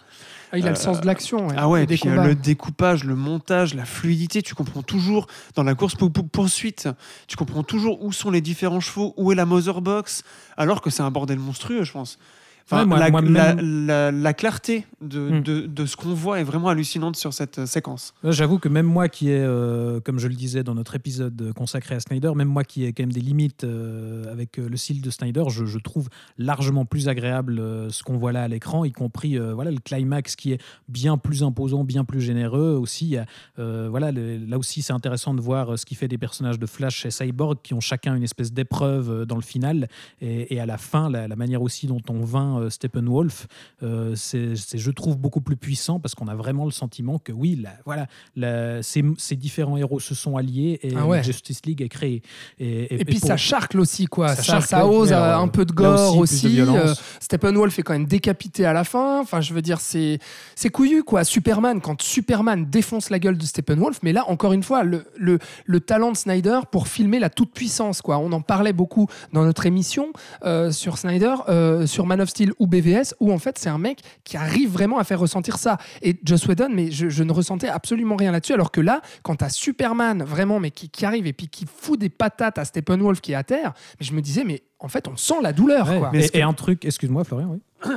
Ah, 0.55 0.59
il 0.59 0.67
a 0.67 0.71
le 0.71 0.77
Euh, 0.77 0.79
sens 0.79 1.01
de 1.01 1.07
l'action. 1.07 1.49
Ah 1.57 1.67
ouais, 1.69 1.87
puis 1.87 1.97
le 2.27 2.35
découpage, 2.35 3.05
le 3.05 3.15
montage, 3.17 3.75
la 3.75 3.87
fluidité, 3.87 4.43
tu 4.43 4.55
comprends 4.55 4.83
toujours 4.83 5.27
dans 5.55 5.63
la 5.63 5.75
course 5.75 5.95
pour, 5.95 6.13
pour- 6.13 6.29
poursuite, 6.29 6.89
tu 7.27 7.37
comprends 7.37 7.63
toujours 7.63 8.05
où 8.05 8.13
sont 8.13 8.31
les 8.31 8.43
différents 8.43 8.81
chevaux, 8.81 9.15
où 9.17 9.33
est 9.33 9.35
la 9.35 9.47
Mother 9.47 9.81
Box, 9.81 10.25
alors 10.59 10.83
que 10.83 10.91
c'est 10.91 11.03
un 11.03 11.11
bordel 11.11 11.39
monstrueux, 11.39 11.85
je 11.85 11.93
pense. 11.93 12.19
Enfin, 12.65 12.81
Ouais, 12.81 12.87
moi- 12.87 12.99
la, 12.99 13.11
moi, 13.11 13.21
la- 13.23 13.55
même- 13.55 13.87
la- 13.87 14.11
la 14.13 14.35
clarté 14.35 14.87
de, 15.01 15.21
Hmm. 15.31 15.43
de- 15.43 15.67
de 15.67 15.87
ce 15.87 15.97
qu'on 15.97 16.15
voit 16.15 16.41
est 16.41 16.45
vraiment 16.45 16.69
hallucinante 16.69 17.17
sur 17.17 17.33
cette 17.33 17.59
euh, 17.61 17.67
séquence. 17.67 18.15
Là, 18.23 18.31
J'avoue 18.31 18.59
que 18.59 18.69
même 18.69 18.87
moi 18.87 19.09
qui 19.09 19.31
ai, 19.31 19.39
euh, 19.41 20.01
comme 20.01 20.19
je 20.19 20.29
le 20.29 20.35
disais 20.35 20.63
dans 20.63 20.75
notre 20.75 20.95
épisode 20.95 21.41
euh, 21.43 21.53
consacré 21.53 21.95
à 21.95 22.01
Snyder, 22.01 22.33
même 22.35 22.49
moi 22.49 22.65
qui 22.65 22.85
ai 22.85 22.93
quand 22.93 23.03
même 23.03 23.13
des 23.13 23.21
limites 23.21 23.65
euh, 23.65 24.31
avec 24.33 24.59
euh, 24.59 24.69
le 24.69 24.77
style 24.77 25.01
de 25.03 25.11
Snyder, 25.11 25.45
je, 25.49 25.65
je 25.65 25.79
trouve 25.79 26.09
largement 26.39 26.85
plus 26.85 27.09
agréable 27.09 27.59
euh, 27.59 27.91
ce 27.91 28.03
qu'on 28.03 28.17
voit 28.17 28.33
là 28.33 28.43
à 28.45 28.49
l'écran, 28.49 28.85
y 28.85 28.93
compris 28.93 29.39
euh, 29.39 29.53
voilà, 29.55 29.71
le 29.71 29.79
climax 29.79 30.37
qui 30.37 30.53
est 30.53 30.61
bien 30.89 31.19
plus 31.19 31.43
imposant, 31.43 31.85
bien 31.85 32.05
plus 32.05 32.21
généreux 32.21 32.77
aussi. 32.81 33.17
euh, 33.59 33.89
voilà, 33.91 34.13
le- 34.13 34.39
là 34.39 34.59
aussi, 34.59 34.83
c'est 34.83 34.93
intéressant 34.93 35.35
de 35.35 35.41
voir 35.41 35.73
euh, 35.73 35.77
ce 35.77 35.85
qui 35.87 35.95
fait 35.95 36.09
des 36.09 36.19
personnages 36.19 36.59
de 36.59 36.67
Flash 36.67 37.05
et 37.07 37.11
Cyborg 37.11 37.59
qui 37.63 37.75
ont 37.75 37.81
chacun 37.81 38.15
une 38.15 38.23
espèce 38.23 38.53
d'épreuve 38.53 39.11
euh, 39.11 39.25
dans 39.27 39.37
le 39.37 39.43
final. 39.43 39.89
Et, 40.21 40.55
et 40.55 40.61
à 40.61 40.67
la 40.67 40.79
fin, 40.79 41.11
la, 41.11 41.29
manière 41.37 41.63
aussi 41.63 41.87
dont 41.87 42.01
on 42.09 42.21
vainc 42.25 42.62
l'ancien 42.63 42.67
euh, 42.67 42.71
Steppenwolf, 42.71 43.47
euh, 43.83 44.15
c'est, 44.17 44.55
je 44.57 44.91
trouve, 44.91 45.17
beaucoup 45.17 45.41
plus 45.41 45.57
puissant 45.57 46.01
parce 46.01 46.15
qu'on 46.15 46.29
a 46.29 46.35
vraiment 46.35 46.65
le 46.65 46.71
sentiment 46.71 47.19
que 47.19 47.33
oui, 47.33 47.59
la- 47.63 47.71
voilà, 47.85 48.07
la- 48.37 48.83
ces, 48.83 49.05
ces 49.19 49.37
différents 49.37 49.77
héros 49.77 50.01
se 50.01 50.15
sont 50.15 50.37
alliés 50.37 50.79
et 50.83 50.95
Ah 50.97 51.07
ouais. 51.07 51.23
Justice 51.23 51.65
League 51.67 51.83
est 51.83 51.89
créée. 51.89 52.23
Et, 52.59 52.95
Et, 53.01 53.05
puis 53.05 53.19
pour- 53.19 53.29
ça 53.29 53.37
charcle 53.37 53.79
aussi, 53.81 54.07
quoi. 54.07 54.29
Ça 54.29 54.37
Ça, 54.37 54.43
charcle, 54.43 54.69
ça 54.69 54.87
ose 54.87 55.11
mais 55.11 55.17
euh, 55.17 55.23
alors, 55.23 55.43
un 55.43 55.49
peu 55.49 55.65
de 55.65 55.73
gore 55.73 56.17
aussi, 56.19 56.61
aussi. 56.63 57.01
Steppenwolf 57.21 57.79
est 57.79 57.83
quand 57.83 57.93
même 57.93 58.07
décapité 58.07 58.65
à 58.67 58.73
la 58.73 58.85
fin. 58.85 59.21
Enfin, 59.21 59.41
je 59.41 59.55
veux 59.55 59.63
dire, 59.63 59.81
c'est 59.81 60.19
c'est 60.55 60.69
couillu, 60.71 61.03
quoi. 61.03 61.25
Superman, 61.25 61.81
quand 61.81 62.01
Superman 62.03 62.67
défonce 62.69 63.11
la 63.11 63.19
gueule 63.19 63.39
de 63.39 63.45
Steppenwolf, 63.45 63.99
mais 64.03 64.13
là, 64.13 64.25
encore 64.29 64.53
une 64.53 64.63
fois, 64.63 64.83
le, 64.85 65.05
le, 65.17 65.39
le 65.65 65.81
talent 65.81 66.13
de 66.13 66.17
Snyder 66.17 66.61
pour 66.71 66.89
filmer 66.89 67.19
la 67.19 67.31
toute-puissance, 67.31 68.03
quoi. 68.03 68.19
On 68.19 68.33
en 68.33 68.41
parlait 68.41 68.73
beaucoup 68.73 69.09
dans 69.33 69.45
notre 69.45 69.67
émission 69.67 70.09
euh, 70.45 70.71
sur 70.73 70.99
Snyder, 70.99 71.35
euh, 71.49 71.87
sur 71.87 72.07
Man 72.07 72.21
of 72.21 72.29
Steel 72.29 72.42
ou 72.59 72.67
BVS, 72.67 73.15
où 73.21 73.33
en 73.33 73.39
fait, 73.39 73.59
c'est 73.59 73.69
un 73.69 73.79
mec 73.79 74.01
qui 74.25 74.37
arrive 74.37 74.71
vraiment 74.71 74.99
à 74.99 75.05
faire 75.05 75.21
ressentir 75.21 75.59
ça. 75.59 75.79
Et 76.03 76.19
Joss 76.25 76.47
Whedon, 76.47 76.69
mais 76.73 76.91
je, 76.91 77.09
je 77.09 77.23
ne 77.23 77.33
ressentais 77.33 77.69
absolument 77.69 78.17
rien 78.17 78.33
là-dessus, 78.33 78.53
alors 78.55 78.71
que 78.71 78.81
là, 78.81 79.01
quand 79.23 79.37
t'as 79.37 79.49
Superman, 79.49 80.23
vraiment, 80.23 80.61
mais 80.61 80.71
qui, 80.71 80.89
qui 80.89 81.05
arrive 81.05 81.27
et 81.27 81.33
puis 81.33 81.49
qui 81.49 81.67
fout 81.67 81.99
des 81.99 82.09
patates 82.09 82.59
à 82.59 82.65
Steppenwolf 82.65 83.21
qui 83.21 83.33
est 83.33 83.37
à 83.37 83.45
terre, 83.45 83.73
mais 84.01 84.07
je 84.07 84.13
me 84.13 84.21
disais, 84.21 84.45
mais 84.45 84.63
en 84.79 84.89
fait, 84.89 85.07
on 85.09 85.17
sent 85.17 85.35
la 85.43 85.53
douleur, 85.53 85.89
Ouais, 85.89 85.99
quoi. 85.99 86.11
et, 86.15 86.39
et 86.39 86.43
un 86.43 86.53
truc, 86.53 86.85
excuse-moi 86.85 87.25
Florian, 87.25 87.51
oui. 87.53 87.61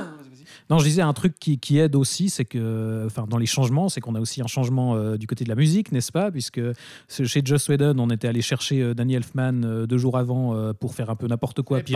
Non, 0.70 0.78
je 0.78 0.84
disais 0.84 1.02
un 1.02 1.12
truc 1.12 1.38
qui, 1.38 1.58
qui 1.58 1.78
aide 1.78 1.96
aussi, 1.96 2.30
c'est 2.30 2.44
que, 2.44 3.04
enfin, 3.06 3.26
dans 3.28 3.38
les 3.38 3.46
changements, 3.46 3.88
c'est 3.88 4.00
qu'on 4.00 4.14
a 4.14 4.20
aussi 4.20 4.42
un 4.42 4.46
changement 4.46 4.94
euh, 4.94 5.16
du 5.16 5.26
côté 5.26 5.44
de 5.44 5.48
la 5.48 5.54
musique, 5.54 5.92
n'est-ce 5.92 6.12
pas? 6.12 6.30
Puisque 6.30 6.60
chez 7.08 7.42
Joss 7.44 7.68
Whedon, 7.68 7.96
on 7.98 8.10
était 8.10 8.28
allé 8.28 8.42
chercher 8.42 8.80
euh, 8.80 8.94
Danny 8.94 9.14
Elfman 9.14 9.62
euh, 9.64 9.86
deux 9.86 9.98
jours 9.98 10.16
avant 10.16 10.54
euh, 10.54 10.72
pour 10.72 10.94
faire 10.94 11.10
un 11.10 11.16
peu 11.16 11.26
n'importe 11.26 11.62
quoi, 11.62 11.80
puis 11.80 11.94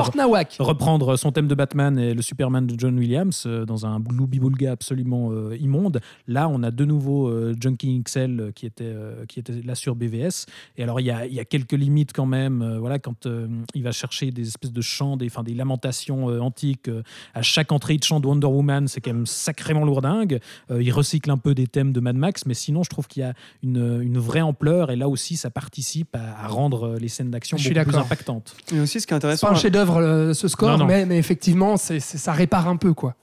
reprendre 0.59 1.17
son 1.17 1.33
thème 1.33 1.49
de 1.49 1.55
Batman 1.55 1.99
et 1.99 2.15
le 2.15 2.23
Superman 2.23 2.67
de 2.67 2.79
John 2.79 2.99
Williams 2.99 3.47
dans 3.47 3.87
un 3.87 4.01
Boulga 4.01 4.73
absolument 4.73 5.33
immonde. 5.53 6.01
Là, 6.27 6.49
on 6.49 6.63
a 6.63 6.71
de 6.71 6.85
nouveau 6.85 7.33
Junkie 7.61 8.03
XL 8.03 8.53
qui 8.55 8.67
était, 8.67 8.95
qui 9.29 9.41
était 9.41 9.61
là 9.63 9.75
sur 9.75 9.95
BVS. 9.95 10.47
Et 10.77 10.83
alors, 10.83 11.01
il 11.01 11.07
y 11.07 11.11
a, 11.11 11.27
y 11.27 11.41
a 11.41 11.45
quelques 11.45 11.73
limites 11.73 12.13
quand 12.13 12.27
même. 12.27 12.79
voilà, 12.79 12.99
quand 12.99 13.27
il 13.75 13.83
va 13.83 13.93
chercher 13.93 14.31
des 14.31 14.49
espèces 14.49 14.73
de 14.73 14.81
chants, 14.81 15.17
des, 15.17 15.27
enfin, 15.27 15.43
des 15.43 15.55
lamentations 15.55 16.27
antiques 16.27 16.91
à 17.35 17.43
chaque 17.43 17.73
entrée 17.73 17.97
de 17.97 18.05
chant 18.05 18.21
de 18.21 18.27
Wonder 18.27 18.47
Woman, 18.51 18.89
c'est 18.89 19.01
quand 19.01 19.13
même 19.13 19.27
sacrément 19.27 19.85
lourdingue. 19.85 20.41
Euh, 20.71 20.83
il 20.83 20.91
recycle 20.93 21.31
un 21.31 21.37
peu 21.39 21.55
des 21.55 21.67
thèmes 21.67 21.93
de 21.93 22.01
Mad 22.01 22.17
Max, 22.17 22.47
mais 22.47 22.55
sinon, 22.55 22.83
je 22.83 22.91
trouve 22.91 23.07
qu'il 23.09 23.23
y 23.23 23.25
a 23.25 23.35
une, 23.63 24.01
une 24.03 24.19
vraie 24.19 24.41
ampleur. 24.41 24.91
Et 24.91 24.97
là 24.97 25.09
aussi, 25.09 25.37
ça 25.37 25.51
participe 25.51 26.15
à, 26.17 26.45
à 26.45 26.49
rendre 26.49 26.87
euh, 26.89 26.99
les 26.99 27.09
scènes 27.09 27.31
d'action 27.31 27.57
Je 27.57 27.63
suis 27.65 27.75
beaucoup 27.75 27.91
plus 27.91 27.99
impactantes. 27.99 28.55
Et 28.75 28.81
aussi, 28.81 29.01
ce 29.01 29.07
qui 29.07 29.13
est 29.13 29.17
C'est 29.17 29.17
intéressant, 29.17 29.47
pas 29.49 29.53
un 29.55 29.57
chef-d'œuvre 29.57 29.97
euh, 29.99 30.35
ce 30.35 30.49
score, 30.49 30.71
Non, 30.71 30.79
non. 30.79 30.87
Mais, 30.87 31.07
mais 31.07 31.19
effectivement, 31.19 31.77
c'est 31.77 32.01
c'est- 32.01 32.19
ça 32.19 32.33
répare 32.33 32.69
un 32.69 32.77
peu, 32.77 32.93
quoi. 32.95 33.15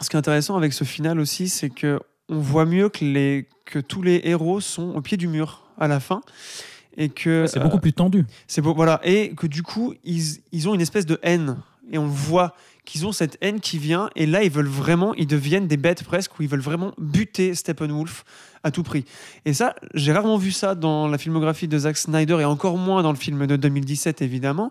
ce 0.00 0.08
qui 0.08 0.16
est 0.16 0.18
intéressant 0.18 0.56
avec 0.56 0.72
ce 0.72 0.84
final 0.84 1.18
aussi, 1.20 1.48
c'est 1.48 1.70
que 1.70 2.00
on 2.28 2.38
voit 2.38 2.64
mieux 2.64 2.88
que, 2.88 3.04
les, 3.04 3.48
que 3.64 3.78
tous 3.80 4.02
les 4.02 4.20
héros 4.24 4.60
sont 4.60 4.90
au 4.94 5.00
pied 5.00 5.16
du 5.16 5.26
mur 5.28 5.64
à 5.78 5.88
la 5.88 5.98
fin. 6.00 6.20
Et 6.96 7.08
que 7.08 7.46
C'est 7.46 7.58
euh, 7.60 7.62
beaucoup 7.62 7.78
plus 7.78 7.92
tendu. 7.92 8.26
C'est 8.46 8.60
beau, 8.62 8.74
voilà. 8.74 9.00
Et 9.04 9.34
que 9.34 9.46
du 9.46 9.62
coup, 9.62 9.94
ils, 10.04 10.22
ils 10.52 10.68
ont 10.68 10.74
une 10.74 10.80
espèce 10.80 11.06
de 11.06 11.18
haine. 11.22 11.56
Et 11.90 11.98
on 11.98 12.06
voit 12.06 12.54
qu'ils 12.84 13.06
ont 13.06 13.12
cette 13.12 13.36
haine 13.40 13.60
qui 13.60 13.78
vient. 13.78 14.10
Et 14.16 14.26
là, 14.26 14.42
ils 14.42 14.50
veulent 14.50 14.66
vraiment, 14.66 15.14
ils 15.14 15.26
deviennent 15.26 15.66
des 15.66 15.76
bêtes 15.76 16.02
presque, 16.04 16.38
où 16.38 16.42
ils 16.42 16.48
veulent 16.48 16.60
vraiment 16.60 16.92
buter 16.98 17.54
Steppenwolf 17.54 18.24
à 18.62 18.70
tout 18.70 18.82
prix. 18.82 19.04
Et 19.44 19.54
ça, 19.54 19.74
j'ai 19.94 20.12
rarement 20.12 20.36
vu 20.36 20.50
ça 20.50 20.74
dans 20.74 21.08
la 21.08 21.16
filmographie 21.16 21.66
de 21.68 21.78
Zack 21.78 21.96
Snyder 21.96 22.38
et 22.40 22.44
encore 22.44 22.76
moins 22.76 23.02
dans 23.02 23.10
le 23.12 23.16
film 23.16 23.46
de 23.46 23.56
2017, 23.56 24.20
évidemment. 24.22 24.70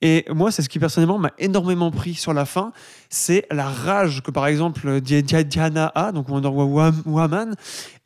Et 0.00 0.24
moi, 0.30 0.50
c'est 0.52 0.62
ce 0.62 0.68
qui 0.68 0.78
personnellement 0.78 1.18
m'a 1.18 1.32
énormément 1.38 1.90
pris 1.90 2.14
sur 2.14 2.32
la 2.32 2.44
fin. 2.46 2.72
C'est 3.10 3.46
la 3.50 3.68
rage 3.68 4.22
que, 4.22 4.30
par 4.30 4.46
exemple, 4.46 5.00
Di- 5.00 5.22
Di- 5.22 5.44
Diana 5.44 5.90
a, 5.94 6.12
donc 6.12 6.28
Wonder 6.28 6.48
Wom- 6.48 7.02
Woman, 7.04 7.54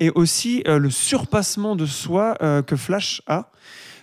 et 0.01 0.11
aussi 0.11 0.65
euh, 0.67 0.79
le 0.79 0.91
surpassement 0.91 1.77
de 1.77 1.87
soi 1.87 2.37
euh, 2.43 2.63
que 2.63 2.75
Flash 2.77 3.23
a. 3.27 3.51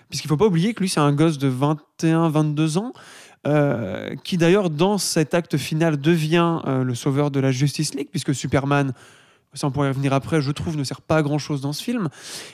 Puisqu'il 0.08 0.26
ne 0.26 0.30
faut 0.30 0.36
pas 0.36 0.46
oublier 0.46 0.72
que 0.74 0.80
lui, 0.80 0.88
c'est 0.88 1.00
un 1.00 1.12
gosse 1.12 1.38
de 1.38 1.50
21-22 1.50 2.78
ans, 2.78 2.92
euh, 3.46 4.14
qui 4.24 4.36
d'ailleurs, 4.36 4.70
dans 4.70 4.98
cet 4.98 5.34
acte 5.34 5.56
final, 5.56 5.98
devient 6.00 6.60
euh, 6.66 6.84
le 6.84 6.94
sauveur 6.94 7.30
de 7.30 7.40
la 7.40 7.52
Justice 7.52 7.94
League, 7.94 8.08
puisque 8.10 8.34
Superman, 8.34 8.92
ça 9.54 9.66
on 9.66 9.70
pourrait 9.72 9.88
y 9.88 9.90
revenir 9.90 10.12
après, 10.12 10.40
je 10.40 10.52
trouve, 10.52 10.76
ne 10.76 10.84
sert 10.84 11.00
pas 11.00 11.16
à 11.16 11.22
grand-chose 11.22 11.60
dans 11.60 11.72
ce 11.72 11.82
film. 11.82 12.08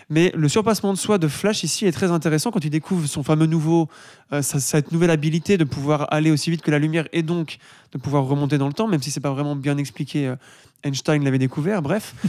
Mais 0.08 0.32
le 0.34 0.48
surpassement 0.48 0.92
de 0.94 0.98
soi 0.98 1.18
de 1.18 1.28
Flash 1.28 1.62
ici 1.64 1.84
est 1.86 1.92
très 1.92 2.10
intéressant 2.10 2.50
quand 2.50 2.64
il 2.64 2.70
découvre 2.70 3.06
son 3.06 3.22
fameux 3.22 3.46
nouveau, 3.46 3.88
euh, 4.32 4.40
sa- 4.42 4.60
cette 4.60 4.92
nouvelle 4.92 5.10
habilité 5.10 5.58
de 5.58 5.64
pouvoir 5.64 6.06
aller 6.10 6.30
aussi 6.30 6.50
vite 6.50 6.62
que 6.62 6.70
la 6.70 6.78
lumière 6.78 7.06
et 7.12 7.22
donc 7.22 7.58
de 7.92 7.98
pouvoir 7.98 8.24
remonter 8.24 8.56
dans 8.56 8.66
le 8.68 8.72
temps, 8.72 8.86
même 8.88 9.02
si 9.02 9.10
c'est 9.10 9.20
pas 9.20 9.30
vraiment 9.32 9.56
bien 9.56 9.76
expliqué. 9.76 10.28
euh, 10.28 10.36
Einstein 10.84 11.24
l'avait 11.24 11.38
découvert, 11.38 11.82
bref. 11.82 12.14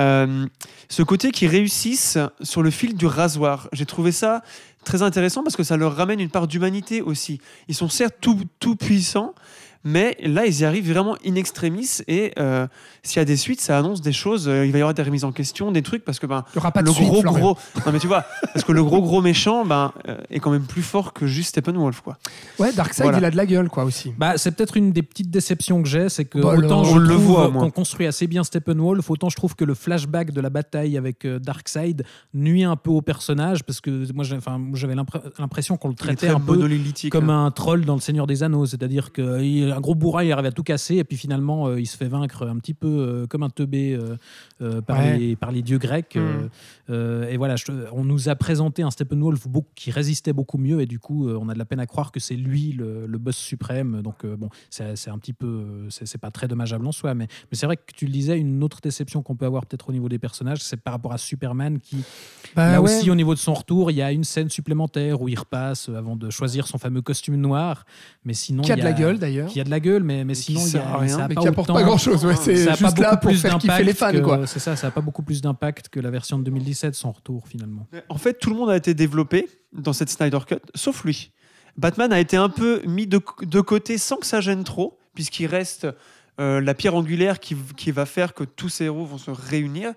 Euh, 0.00 0.46
ce 0.88 1.02
côté 1.02 1.32
qui 1.32 1.48
réussissent 1.48 2.18
sur 2.40 2.62
le 2.62 2.70
fil 2.70 2.96
du 2.96 3.06
rasoir, 3.06 3.68
j'ai 3.72 3.84
trouvé 3.84 4.12
ça 4.12 4.42
très 4.88 5.02
intéressant 5.02 5.42
parce 5.42 5.56
que 5.56 5.62
ça 5.62 5.76
leur 5.76 5.94
ramène 5.94 6.18
une 6.18 6.30
part 6.30 6.48
d'humanité 6.48 7.02
aussi. 7.02 7.40
Ils 7.68 7.74
sont 7.74 7.88
certes 7.88 8.16
tout, 8.20 8.40
tout 8.58 8.74
puissants, 8.74 9.34
mais 9.84 10.16
là, 10.22 10.46
ils 10.46 10.60
y 10.60 10.64
arrivent 10.64 10.90
vraiment 10.92 11.16
in 11.26 11.34
extremis. 11.34 11.88
Et 12.08 12.32
euh, 12.38 12.66
s'il 13.02 13.18
y 13.18 13.22
a 13.22 13.24
des 13.24 13.36
suites, 13.36 13.60
ça 13.60 13.78
annonce 13.78 14.00
des 14.00 14.12
choses. 14.12 14.48
euh, 14.48 14.66
il 14.66 14.72
va 14.72 14.78
y 14.78 14.80
avoir 14.80 14.94
des 14.94 15.02
remises 15.02 15.24
en 15.24 15.32
question, 15.32 15.72
des 15.72 15.82
trucs, 15.82 16.04
parce 16.04 16.18
que 16.18 16.26
ben, 16.26 16.44
Il 16.54 16.56
n'y 16.56 16.60
aura 16.60 16.72
pas 16.72 16.82
de 16.82 16.86
le 16.88 16.92
suite, 16.92 17.08
gros 17.08 17.20
Florian. 17.20 17.40
gros. 17.40 17.58
Non, 17.86 17.92
mais 17.92 17.98
tu 17.98 18.06
vois, 18.06 18.24
parce 18.52 18.64
que 18.64 18.72
le 18.72 18.82
gros 18.84 19.00
gros 19.02 19.20
méchant 19.22 19.64
ben, 19.64 19.92
euh, 20.08 20.16
est 20.30 20.40
quand 20.40 20.50
même 20.50 20.64
plus 20.66 20.82
fort 20.82 21.12
que 21.12 21.26
juste 21.26 21.50
Steppenwolf. 21.50 22.00
Quoi. 22.00 22.18
Ouais, 22.58 22.72
Darkseid, 22.72 23.04
Voilà. 23.04 23.18
il 23.18 23.24
a 23.24 23.30
de 23.30 23.36
la 23.36 23.46
gueule, 23.46 23.68
quoi, 23.68 23.84
aussi. 23.84 24.12
Bah, 24.18 24.34
c'est 24.36 24.52
peut-être 24.52 24.76
une 24.76 24.92
des 24.92 25.02
petites 25.02 25.30
déceptions 25.30 25.82
que 25.82 25.88
j'ai, 25.88 26.08
c'est 26.08 26.24
que 26.24 26.38
Bah, 26.38 26.54
autant 26.56 26.80
alors, 26.80 26.84
je 26.84 26.90
on 26.92 26.98
le 26.98 27.08
trouve 27.08 27.22
voit, 27.24 27.48
moi. 27.50 27.62
qu'on 27.62 27.70
construit 27.70 28.06
assez 28.06 28.26
bien 28.26 28.44
Steppenwolf, 28.44 29.08
autant 29.10 29.28
je 29.28 29.36
trouve 29.36 29.54
que 29.54 29.64
le 29.64 29.74
flashback 29.74 30.32
de 30.32 30.40
la 30.40 30.50
bataille 30.50 30.96
avec 30.98 31.24
euh, 31.24 31.38
Darkseid 31.38 32.04
nuit 32.34 32.64
un 32.64 32.76
peu 32.76 32.90
au 32.90 33.00
personnage, 33.02 33.62
parce 33.64 33.80
que 33.80 34.10
moi 34.12 34.24
j'ai- 34.24 34.36
enfin, 34.36 34.58
moi, 34.58 34.78
j'avais 34.78 34.94
l'impr- 34.94 35.22
l'impression 35.38 35.76
qu'on 35.76 35.88
le 35.88 35.94
Il 35.94 36.02
est 36.02 36.04
traitait 36.04 36.26
très 36.26 36.34
un 36.36 36.40
peu 36.40 36.54
monolithique. 36.56 37.12
comme 37.12 37.30
hein. 37.30 37.46
un 37.46 37.50
troll 37.50 37.84
dans 37.84 37.94
le 37.94 38.00
Seigneur 38.00 38.26
des 38.26 38.42
Anneaux, 38.42 38.66
c'est-à-dire 38.66 39.12
qu'un 39.72 39.80
gros 39.80 39.94
bourrin 39.94 40.22
il 40.24 40.32
arrive 40.32 40.46
à 40.46 40.52
tout 40.52 40.62
casser 40.62 40.96
et 40.96 41.04
puis 41.04 41.16
finalement 41.16 41.66
euh, 41.68 41.80
il 41.80 41.86
se 41.86 41.96
fait 41.96 42.08
vaincre 42.08 42.46
un 42.46 42.56
petit 42.58 42.74
peu 42.74 42.88
euh, 42.88 43.26
comme 43.26 43.42
un 43.42 43.50
teubé 43.50 43.94
euh, 43.94 44.16
euh, 44.62 44.80
par, 44.80 44.98
Ouais. 44.98 45.18
les, 45.18 45.36
par 45.36 45.52
les 45.52 45.62
dieux 45.62 45.78
grecs. 45.78 46.16
euh, 46.16 46.42
Mm. 46.44 46.48
euh, 46.90 47.28
et 47.28 47.36
voilà, 47.36 47.56
je- 47.56 47.64
on 47.92 48.04
nous 48.04 48.28
a 48.28 48.34
présenté 48.36 48.82
un 48.82 48.90
Steppenwolf 48.90 49.46
qui 49.74 49.90
résistait 49.90 50.32
beaucoup 50.32 50.58
mieux 50.58 50.80
et 50.80 50.86
du 50.86 50.98
coup 50.98 51.28
euh, 51.28 51.38
on 51.40 51.48
a 51.48 51.54
de 51.54 51.58
la 51.58 51.64
peine 51.64 51.80
à 51.80 51.86
croire 51.86 52.12
que 52.12 52.20
c'est 52.20 52.36
lui 52.36 52.72
le, 52.72 53.06
le 53.06 53.18
boss 53.18 53.36
suprême. 53.36 54.02
Donc 54.02 54.24
euh, 54.24 54.36
bon, 54.36 54.48
c'est 54.70 55.08
un 55.08 55.18
petit 55.18 55.32
peu, 55.32 55.46
euh, 55.46 55.86
c'est 55.90 56.18
pas 56.18 56.30
très 56.30 56.48
dommageable 56.48 56.86
en 56.86 56.92
soi, 56.92 57.14
mais, 57.14 57.26
mais 57.50 57.56
c'est 57.58 57.66
vrai 57.66 57.76
que 57.76 57.82
tu 57.94 58.06
le 58.06 58.12
disais, 58.12 58.38
une 58.38 58.62
autre 58.62 58.80
déception 58.82 59.22
qu'on 59.22 59.36
peut 59.36 59.46
avoir 59.46 59.66
peut-être 59.66 59.88
au 59.88 59.92
niveau 59.92 60.08
des 60.08 60.18
personnages, 60.18 60.58
c'est 60.62 60.76
par 60.80 60.92
rapport 60.94 61.12
à 61.12 61.18
Superman 61.18 61.78
qui 61.80 62.02
Bah 62.56 62.72
Là 62.72 62.80
ouais. 62.82 62.96
aussi, 62.98 63.10
au 63.10 63.14
niveau 63.14 63.34
de 63.34 63.38
son 63.38 63.54
retour, 63.54 63.90
il 63.90 63.96
y 63.96 64.02
a 64.02 64.12
une 64.12 64.24
scène 64.24 64.48
supplémentaire 64.50 65.20
où 65.20 65.28
il 65.28 65.38
repasse 65.38 65.88
avant 65.88 66.16
de 66.16 66.30
choisir 66.30 66.66
son 66.66 66.78
fameux 66.78 67.02
costume 67.02 67.36
noir. 67.36 67.84
Mais 68.24 68.34
sinon, 68.34 68.62
Qui 68.62 68.72
a 68.72 68.76
il 68.76 68.78
de 68.78 68.82
y 68.82 68.84
la 68.84 68.92
gueule, 68.92 69.18
d'ailleurs. 69.18 69.50
Qui 69.58 69.62
a 69.62 69.64
de 69.64 69.70
la 69.70 69.80
gueule, 69.80 70.04
mais, 70.04 70.24
mais 70.24 70.34
sinon, 70.34 70.64
il 70.66 70.72
y 70.72 70.76
a, 70.78 70.96
rien, 70.98 71.08
ça 71.08 71.24
a 71.24 71.28
Mais 71.28 71.34
pas 71.34 71.40
qui 71.40 71.48
apporte 71.48 71.68
autant- 71.70 71.78
pas 71.80 71.84
grand-chose. 71.84 72.24
Ouais, 72.24 72.36
c'est 72.36 72.62
a 72.68 72.70
pas 72.70 72.76
juste 72.76 72.98
là 72.98 73.16
pour 73.16 73.32
faire 73.34 73.58
kiffer 73.58 73.82
les 73.82 73.92
fans, 73.92 74.12
que- 74.12 74.18
quoi. 74.18 74.46
C'est 74.46 74.60
ça, 74.60 74.76
ça 74.76 74.86
n'a 74.86 74.90
pas 74.92 75.00
beaucoup 75.00 75.22
plus 75.22 75.40
d'impact 75.42 75.88
que 75.88 75.98
la 75.98 76.10
version 76.10 76.38
de 76.38 76.44
2017, 76.44 76.94
son 76.94 77.10
retour 77.10 77.48
finalement. 77.48 77.86
En 78.08 78.18
fait, 78.18 78.34
tout 78.34 78.50
le 78.50 78.56
monde 78.56 78.70
a 78.70 78.76
été 78.76 78.94
développé 78.94 79.48
dans 79.72 79.92
cette 79.92 80.10
Snyder 80.10 80.38
Cut, 80.46 80.56
sauf 80.76 81.02
lui. 81.04 81.32
Batman 81.76 82.12
a 82.12 82.20
été 82.20 82.36
un 82.36 82.48
peu 82.48 82.82
mis 82.86 83.06
de, 83.06 83.20
de 83.42 83.60
côté 83.60 83.98
sans 83.98 84.16
que 84.16 84.26
ça 84.26 84.40
gêne 84.40 84.62
trop, 84.64 84.98
puisqu'il 85.14 85.46
reste 85.46 85.86
euh, 86.40 86.60
la 86.60 86.74
pierre 86.74 86.94
angulaire 86.94 87.40
qui, 87.40 87.56
qui 87.76 87.90
va 87.90 88.06
faire 88.06 88.34
que 88.34 88.44
tous 88.44 88.68
ces 88.68 88.84
héros 88.84 89.04
vont 89.06 89.18
se 89.18 89.30
réunir. 89.32 89.92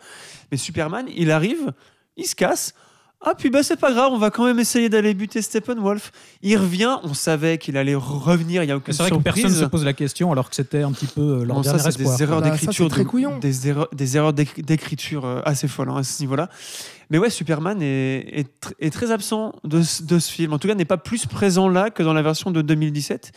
Mais 0.52 0.58
Superman, 0.58 1.06
il 1.16 1.30
arrive, 1.30 1.72
il 2.18 2.26
se 2.26 2.34
casse. 2.36 2.74
Ah, 3.24 3.36
puis 3.38 3.52
bah, 3.52 3.62
c'est 3.62 3.80
pas 3.80 3.92
grave, 3.94 4.12
on 4.12 4.18
va 4.18 4.32
quand 4.32 4.46
même 4.46 4.58
essayer 4.60 4.90
d'aller 4.90 5.14
buter 5.14 5.44
Steppenwolf. 5.44 6.12
Il 6.42 6.58
revient, 6.58 6.98
on 7.04 7.14
savait 7.14 7.60
qu'il 7.60 7.78
allait 7.78 7.94
revenir, 7.94 8.64
il 8.64 8.66
n'y 8.66 8.72
a 8.72 8.78
aucune 8.78 8.94
C'est 8.94 9.04
vrai 9.04 9.12
que 9.12 9.16
surprise. 9.16 9.34
personne 9.44 9.58
ne 9.60 9.64
se 9.64 9.70
pose 9.70 9.86
la 9.86 9.94
question 9.94 10.32
alors 10.32 10.50
que 10.50 10.56
c'était 10.56 10.82
un 10.82 10.92
petit 10.92 11.06
peu 11.06 11.22
euh, 11.22 11.46
leur 11.46 11.58
Non, 11.58 11.62
ça, 11.64 11.74
dernier 11.74 11.84
c'est 11.84 11.90
espoir. 12.02 12.18
des 12.18 12.24
erreurs 12.24 12.40
Bah, 12.42 12.46
ça, 12.48 12.52
d'écriture, 12.54 12.86
c'est 12.90 12.90
de- 12.90 13.40
des 13.40 13.68
erreurs, 13.70 13.88
des 13.94 14.18
erreurs 14.18 14.34
d'éc- 14.34 14.66
d'écriture 14.66 15.26
euh, 15.26 15.42
assez 15.46 15.68
folles 15.68 15.90
hein, 15.90 15.98
à 15.98 16.04
ce 16.04 16.20
niveau-là. 16.24 16.50
Mais 17.12 17.20
ouais, 17.20 17.30
Superman 17.30 17.80
est, 17.82 18.40
est, 18.40 18.48
tr- 18.60 18.74
est 18.80 18.90
très 18.92 19.12
absent 19.12 19.54
de, 19.66 19.84
ce- 19.84 20.02
de 20.02 20.18
ce 20.18 20.32
film. 20.32 20.54
En 20.54 20.58
tout 20.58 20.68
cas, 20.68 20.74
n'est 20.74 20.84
pas 20.86 20.98
plus 20.98 21.28
présent 21.28 21.70
là 21.70 21.92
que 21.92 22.02
dans 22.02 22.14
la 22.14 22.24
version 22.24 22.50
de 22.50 22.62
2017. 22.64 23.32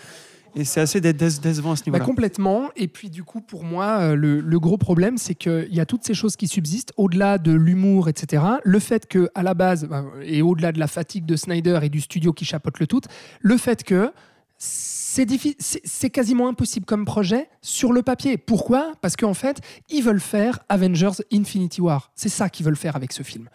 Et 0.56 0.64
c'est 0.64 0.80
assez 0.80 1.00
dé- 1.00 1.12
dé- 1.12 1.28
décevant 1.42 1.72
à 1.72 1.76
ce 1.76 1.82
Bah, 1.82 1.84
niveau-là. 1.86 2.04
complètement. 2.04 2.70
Et 2.76 2.86
puis, 2.88 3.10
du 3.10 3.24
coup, 3.24 3.40
pour 3.40 3.64
moi, 3.64 3.98
euh, 4.00 4.14
le, 4.14 4.40
le 4.40 4.60
gros 4.60 4.76
problème, 4.78 5.18
c'est 5.18 5.34
qu'il 5.34 5.72
y 5.74 5.80
a 5.80 5.86
toutes 5.86 6.04
ces 6.04 6.14
choses 6.14 6.36
qui 6.36 6.46
subsistent, 6.48 6.92
au-delà 6.96 7.38
de 7.38 7.52
l'humour, 7.52 8.08
etc. 8.08 8.42
Le 8.62 8.78
fait 8.78 9.06
que, 9.06 9.28
à 9.34 9.42
la 9.42 9.54
base, 9.54 9.86
bah, 9.86 10.04
et 10.22 10.42
au-delà 10.42 10.72
de 10.72 10.78
la 10.78 10.86
fatigue 10.86 11.26
de 11.26 11.36
Snyder 11.36 11.80
et 11.82 11.88
du 11.88 12.00
studio 12.00 12.32
qui 12.32 12.44
chapeaute 12.44 12.78
le 12.78 12.86
tout, 12.86 13.00
le 13.40 13.56
fait 13.56 13.82
que 13.82 14.12
c'est 14.56 16.10
quasiment 16.10 16.48
impossible 16.48 16.86
comme 16.86 17.04
projet 17.04 17.48
sur 17.60 17.92
le 17.92 18.02
papier. 18.02 18.36
Pourquoi? 18.38 18.92
Parce 19.00 19.16
qu'en 19.16 19.34
fait, 19.34 19.60
ils 19.90 20.02
veulent 20.02 20.20
faire 20.20 20.60
Avengers 20.68 21.22
Infinity 21.32 21.80
War. 21.80 22.10
C'est 22.14 22.28
ça 22.28 22.48
qu'ils 22.48 22.64
veulent 22.66 22.76
faire 22.76 22.96
avec 22.96 23.12
ce 23.12 23.22
film. 23.22 23.48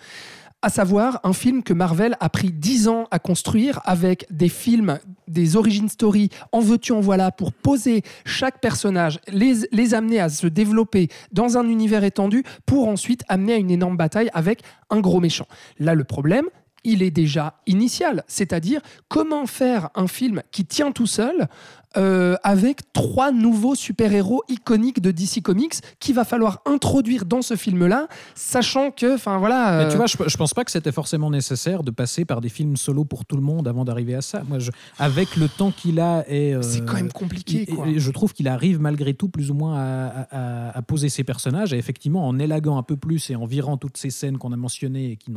À 0.62 0.69
savoir 0.69 1.19
un 1.24 1.34
film 1.34 1.63
que 1.63 1.74
Marvel 1.74 2.17
a 2.19 2.30
pris 2.30 2.52
10 2.52 2.88
ans 2.89 3.08
à 3.12 3.19
construire 3.19 3.80
avec 3.86 4.26
des 4.30 4.50
films, 4.50 5.00
des 5.28 5.56
origin 5.56 5.88
story, 5.88 6.30
en 6.52 6.60
veux-tu, 6.60 6.91
en 6.91 7.00
voilà, 7.00 7.32
pour 7.32 7.54
poser 7.54 8.04
chaque 8.26 8.60
personnage, 8.60 9.19
les, 9.30 9.67
les 9.72 9.93
amener 9.93 10.19
à 10.19 10.28
se 10.30 10.48
développer 10.48 11.08
dans 11.32 11.58
un 11.58 11.67
univers 11.67 12.04
étendu 12.04 12.43
pour 12.65 12.89
ensuite 12.89 13.24
amener 13.30 13.54
à 13.54 13.58
une 13.58 13.72
énorme 13.72 13.98
bataille 13.98 14.30
avec 14.34 14.62
un 14.89 15.00
gros 15.00 15.22
méchant. 15.22 15.48
Là, 15.80 15.95
le 15.95 16.04
problème, 16.04 16.45
il 16.84 17.04
est 17.04 17.12
déjà 17.12 17.60
initial, 17.65 18.24
c'est-à-dire 18.28 18.82
comment 19.08 19.45
faire 19.45 19.89
un 19.95 20.08
film 20.08 20.41
qui 20.52 20.65
tient 20.65 20.91
tout 20.91 21.08
seul 21.08 21.48
euh, 21.97 22.36
avec 22.43 22.93
trois 22.93 23.32
nouveaux 23.32 23.75
super-héros 23.75 24.43
iconiques 24.47 25.02
de 25.02 25.12
DC 25.12 25.41
Comics 25.41 25.73
qu'il 25.99 26.13
va 26.15 26.23
falloir 26.23 26.62
introduire 26.65 27.25
dans 27.25 27.41
ce 27.41 27.56
film-là, 27.56 28.08
sachant 28.36 28.91
que, 28.91 29.15
enfin 29.15 29.38
voilà. 29.39 29.80
Mais 29.80 29.88
tu 29.88 29.93
euh, 29.93 29.97
vois, 29.97 30.06
je, 30.06 30.15
je 30.28 30.38
pense 30.38 30.54
pas 30.54 30.63
que 30.63 30.71
c'était 30.71 30.91
forcément 30.91 31.30
nécessaire 31.32 31.84
de 31.84 31.91
passer 31.91 32.25
par 32.25 32.41
des 32.41 32.49
films 32.49 32.78
solo 32.78 33.06
pour 33.06 33.25
tout 33.25 33.36
le 33.36 33.41
monde 33.41 33.67
avant 33.67 33.86
d'arriver 33.86 34.15
à 34.15 34.21
ça. 34.21 34.43
Moi, 34.47 34.60
je, 34.60 34.71
avec 34.99 35.36
le 35.36 35.47
temps 35.47 35.71
qu'il 35.71 35.99
a 35.99 36.23
et 36.28 36.54
euh, 36.54 36.62
c'est 36.62 36.86
quand 36.86 36.93
même 36.93 37.12
compliqué. 37.12 37.65
il- 37.67 37.75
Quoi. 37.75 37.88
et 37.88 37.99
je 37.99 38.12
trouve 38.12 38.34
qu'il 38.34 38.47
arrive 38.47 38.80
malgré 38.80 39.13
tout 39.13 39.30
plus 39.30 39.49
ou 39.52 39.54
moins 39.54 39.78
à, 39.80 40.28
à- 40.32 40.78
à 40.78 40.82
poser 40.82 41.10
ses 41.10 41.23
personnages 41.23 41.73
et 41.73 41.78
effectivement 41.78 42.28
en 42.28 42.38
élaguant 42.39 42.78
un 42.78 42.84
peu 42.84 42.97
plus 42.97 43.30
et 43.30 43.36
en 43.36 43.45
virant 43.45 43.78
toutes 43.78 43.97
ces 43.97 44.10
scènes 44.12 44.38
qu'on 44.38 44.52
a 44.52 44.58
mentionnées 44.58 45.12
et 45.12 45.15
qui 45.15 45.32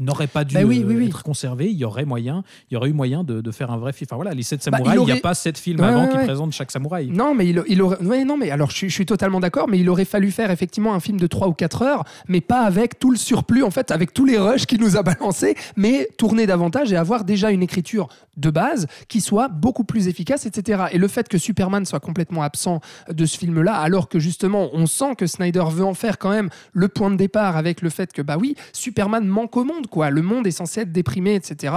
n'auraient 0.00 0.26
pas 0.26 0.44
dû 0.44 0.54
Bah 0.54 0.62
oui, 0.64 0.82
oui, 0.86 0.96
oui. 0.96 1.06
être 1.06 1.22
conservées, 1.22 1.70
il 1.70 1.76
y 1.76 1.84
aurait 1.84 2.04
moyen, 2.04 2.42
il 2.70 2.74
y 2.74 2.76
aurait 2.76 2.88
eu 2.90 2.92
moyen 2.92 3.22
de, 3.24 3.40
de 3.40 3.50
faire 3.50 3.70
un 3.70 3.76
vrai 3.78 3.92
film. 3.92 4.06
Enfin 4.10 4.16
voilà, 4.16 4.34
les 4.34 4.42
sept 4.42 4.60
Bah, 4.70 4.78
il 4.80 4.84
samouraïs, 4.84 4.98
n'y 4.98 5.02
aurait- 5.12 5.18
a 5.18 5.20
pas 5.22 5.34
sept 5.34 5.58
films 5.58 5.80
Ouais, 5.80 5.91
avant 5.92 6.02
ouais, 6.04 6.10
qui 6.10 6.16
ouais. 6.16 6.24
présentent 6.24 6.52
chaque 6.52 6.70
samouraï. 6.70 7.08
Non, 7.10 7.34
mais 7.34 7.46
il, 7.48 7.62
il 7.68 7.82
aurait. 7.82 7.98
Non, 8.24 8.36
mais 8.36 8.50
alors 8.50 8.70
je, 8.70 8.76
suis- 8.76 8.88
je 8.88 8.94
suis 8.94 9.06
totalement 9.06 9.40
d'accord, 9.40 9.68
mais 9.68 9.78
il 9.78 9.88
aurait 9.88 10.04
fallu 10.04 10.30
faire 10.30 10.50
effectivement 10.50 10.94
un 10.94 11.00
film 11.00 11.18
de 11.18 11.26
3 11.26 11.48
ou 11.48 11.52
4 11.52 11.82
heures, 11.82 12.04
mais 12.28 12.40
pas 12.40 12.60
avec 12.62 12.98
tout 12.98 13.10
le 13.10 13.16
surplus, 13.16 13.62
en 13.62 13.70
fait, 13.70 13.90
avec 13.90 14.12
tous 14.12 14.24
les 14.24 14.38
rushs 14.38 14.66
qu'il 14.66 14.80
nous 14.80 14.96
a 14.96 15.02
balancés, 15.02 15.54
mais 15.76 16.08
tourner 16.18 16.46
davantage 16.46 16.92
et 16.92 16.96
avoir 16.96 17.24
déjà 17.24 17.50
une 17.50 17.62
écriture 17.62 18.08
de 18.36 18.50
base 18.50 18.86
qui 19.08 19.20
soit 19.20 19.48
beaucoup 19.48 19.84
plus 19.84 20.08
efficace, 20.08 20.46
etc. 20.46 20.84
Et 20.92 20.98
le 20.98 21.06
fait 21.08 21.28
que 21.28 21.36
Superman 21.38 21.84
soit 21.84 22.00
complètement 22.00 22.42
absent 22.42 22.80
de 23.10 23.26
ce 23.26 23.36
film-là, 23.38 23.74
alors 23.74 24.08
que 24.08 24.18
justement, 24.18 24.70
on 24.72 24.86
sent 24.86 25.16
que 25.18 25.26
Snyder 25.26 25.64
veut 25.70 25.84
en 25.84 25.92
faire 25.94 26.18
quand 26.18 26.30
même 26.30 26.48
le 26.72 26.88
point 26.88 27.10
de 27.10 27.16
départ 27.16 27.56
avec 27.56 27.82
le 27.82 27.90
fait 27.90 28.12
que, 28.12 28.22
bah 28.22 28.36
oui, 28.40 28.54
Superman 28.72 29.26
manque 29.26 29.56
au 29.56 29.64
monde, 29.64 29.86
quoi. 29.88 30.10
Le 30.10 30.22
monde 30.22 30.46
est 30.46 30.50
censé 30.52 30.80
être 30.80 30.92
déprimé, 30.92 31.34
etc. 31.34 31.74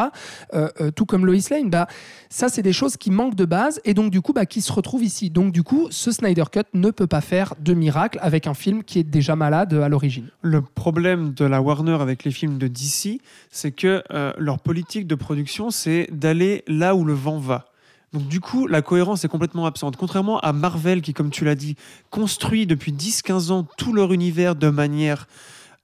Euh, 0.54 0.70
euh, 0.80 0.92
tout 0.92 1.06
comme 1.06 1.26
Lois 1.26 1.36
Lane, 1.52 1.70
bah, 1.70 1.88
ça, 2.30 2.48
c'est 2.50 2.62
des 2.62 2.74
choses 2.74 2.96
qui 2.98 3.12
manquent 3.12 3.36
de 3.36 3.46
base 3.46 3.82
et 3.84 3.94
donc, 3.94 4.05
du 4.10 4.22
coup, 4.22 4.34
bah, 4.34 4.46
qui 4.46 4.62
se 4.62 4.72
retrouvent 4.72 5.04
ici. 5.04 5.30
Donc, 5.30 5.52
du 5.52 5.64
coup, 5.64 5.88
ce 5.92 6.12
Snyder 6.12 6.44
Cut 6.52 6.62
ne 6.74 6.92
peut 6.92 7.08
pas 7.08 7.22
faire 7.22 7.54
de 7.60 7.74
miracle 7.74 8.18
avec 8.22 8.48
un 8.48 8.54
film 8.54 8.84
qui 8.84 9.00
est 9.00 9.04
déjà 9.04 9.36
malade 9.36 9.74
à 9.74 9.90
l'origine. 9.90 10.30
Le 10.42 10.62
problème 10.62 11.34
de 11.34 11.46
la 11.46 11.62
Warner 11.62 11.98
avec 12.02 12.24
les 12.24 12.32
films 12.32 12.58
de 12.58 12.68
DC, 12.68 13.22
c'est 13.52 13.72
que 13.72 14.04
euh, 14.12 14.34
leur 14.38 14.60
politique 14.60 15.08
de 15.08 15.16
production, 15.16 15.70
c'est 15.72 16.08
d'aller 16.12 16.64
là 16.68 16.96
où 16.96 17.04
le 17.06 17.14
vent 17.14 17.38
va. 17.38 17.66
Donc 18.14 18.28
du 18.28 18.40
coup, 18.40 18.66
la 18.68 18.82
cohérence 18.82 19.26
est 19.26 19.28
complètement 19.28 19.66
absente. 19.66 19.98
Contrairement 19.98 20.40
à 20.40 20.54
Marvel, 20.54 21.02
qui, 21.02 21.14
comme 21.14 21.32
tu 21.32 21.44
l'as 21.44 21.56
dit, 21.56 21.76
construit 22.12 22.66
depuis 22.66 22.94
10-15 22.94 23.52
ans 23.52 23.68
tout 23.78 23.92
leur 23.92 24.14
univers 24.14 24.56
de 24.56 24.70
manière, 24.70 25.28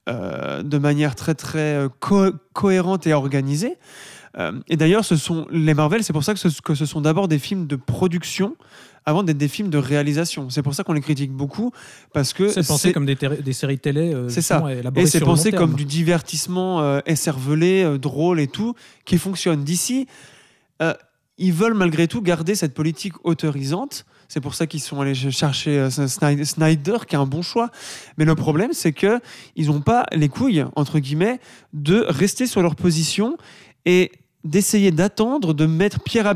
euh, 0.08 0.62
de 0.62 0.78
manière 0.78 1.14
très 1.14 1.34
très 1.34 1.74
euh, 1.76 1.88
co- 2.00 2.32
cohérente 2.54 3.06
et 3.06 3.12
organisée. 3.12 3.76
Euh, 4.38 4.52
et 4.68 4.76
d'ailleurs, 4.76 5.04
ce 5.04 5.16
sont 5.16 5.46
les 5.50 5.74
Marvel, 5.74 6.02
c'est 6.02 6.12
pour 6.12 6.24
ça 6.24 6.32
que 6.34 6.40
ce, 6.40 6.60
que 6.60 6.74
ce 6.74 6.86
sont 6.86 7.00
d'abord 7.00 7.28
des 7.28 7.38
films 7.38 7.66
de 7.66 7.76
production 7.76 8.56
avant 9.04 9.22
d'être 9.22 9.38
des 9.38 9.48
films 9.48 9.70
de 9.70 9.78
réalisation. 9.78 10.50
C'est 10.50 10.62
pour 10.62 10.74
ça 10.74 10.84
qu'on 10.84 10.92
les 10.92 11.00
critique 11.00 11.32
beaucoup, 11.32 11.72
parce 12.12 12.32
que 12.32 12.48
C'est 12.48 12.66
pensé 12.66 12.92
comme 12.92 13.06
des, 13.06 13.52
séries 13.52 13.78
télé. 13.78 14.14
euh, 14.14 14.28
C'est 14.28 14.42
ça. 14.42 14.62
et 14.96 15.06
c'est 15.06 15.20
pensé 15.20 15.50
terme. 15.50 15.64
comme 15.64 15.74
du 15.74 15.84
divertissement 15.84 16.80
euh, 16.82 17.00
écervelé, 17.06 17.82
euh, 17.82 17.98
drôle 17.98 18.40
et 18.40 18.48
tout, 18.48 18.74
qui 19.04 19.18
fonctionne. 19.18 19.64
D'ici, 19.64 20.06
ils 21.38 21.52
veulent 21.52 21.74
malgré 21.74 22.08
tout 22.08 22.22
garder 22.22 22.54
cette 22.56 22.74
politique 22.74 23.14
autorisante. 23.24 24.04
C'est 24.28 24.40
pour 24.40 24.54
ça 24.54 24.66
qu'ils 24.66 24.80
sont 24.80 25.00
allés 25.00 25.14
chercher 25.14 25.88
Snyder, 25.90 26.44
Snyder, 26.44 26.96
qui 27.06 27.14
est 27.14 27.18
un 27.18 27.26
bon 27.26 27.42
choix. 27.42 27.70
Mais 28.18 28.24
le 28.24 28.34
problème, 28.34 28.72
c'est 28.72 28.92
que 28.92 29.20
ils 29.54 29.66
n'ont 29.68 29.80
pas 29.80 30.06
les 30.12 30.28
couilles, 30.28 30.64
entre 30.74 30.98
guillemets, 30.98 31.38
de 31.72 32.04
rester 32.08 32.46
sur 32.46 32.62
leur 32.62 32.74
position 32.74 33.36
et 33.84 34.10
d'essayer 34.44 34.90
d'attendre, 34.90 35.54
de 35.54 35.66
mettre 35.66 36.00
pierre, 36.00 36.34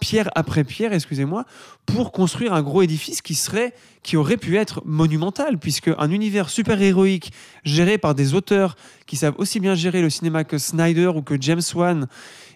pierre 0.00 0.30
après 0.34 0.64
pierre, 0.64 0.92
excusez-moi, 0.92 1.44
pour 1.86 2.12
construire 2.12 2.52
un 2.52 2.62
gros 2.62 2.82
édifice 2.82 3.20
qui 3.20 3.34
serait, 3.34 3.74
qui 4.02 4.16
aurait 4.16 4.36
pu 4.36 4.56
être 4.56 4.82
monumental, 4.84 5.58
puisque 5.58 5.90
un 5.98 6.10
univers 6.10 6.50
super 6.50 6.80
héroïque 6.80 7.32
géré 7.64 7.98
par 7.98 8.14
des 8.14 8.34
auteurs 8.34 8.76
qui 9.06 9.16
savent 9.16 9.34
aussi 9.38 9.58
bien 9.58 9.74
gérer 9.74 10.02
le 10.02 10.10
cinéma 10.10 10.44
que 10.44 10.58
Snyder 10.58 11.08
ou 11.08 11.22
que 11.22 11.34
James 11.40 11.62
Wan 11.74 12.06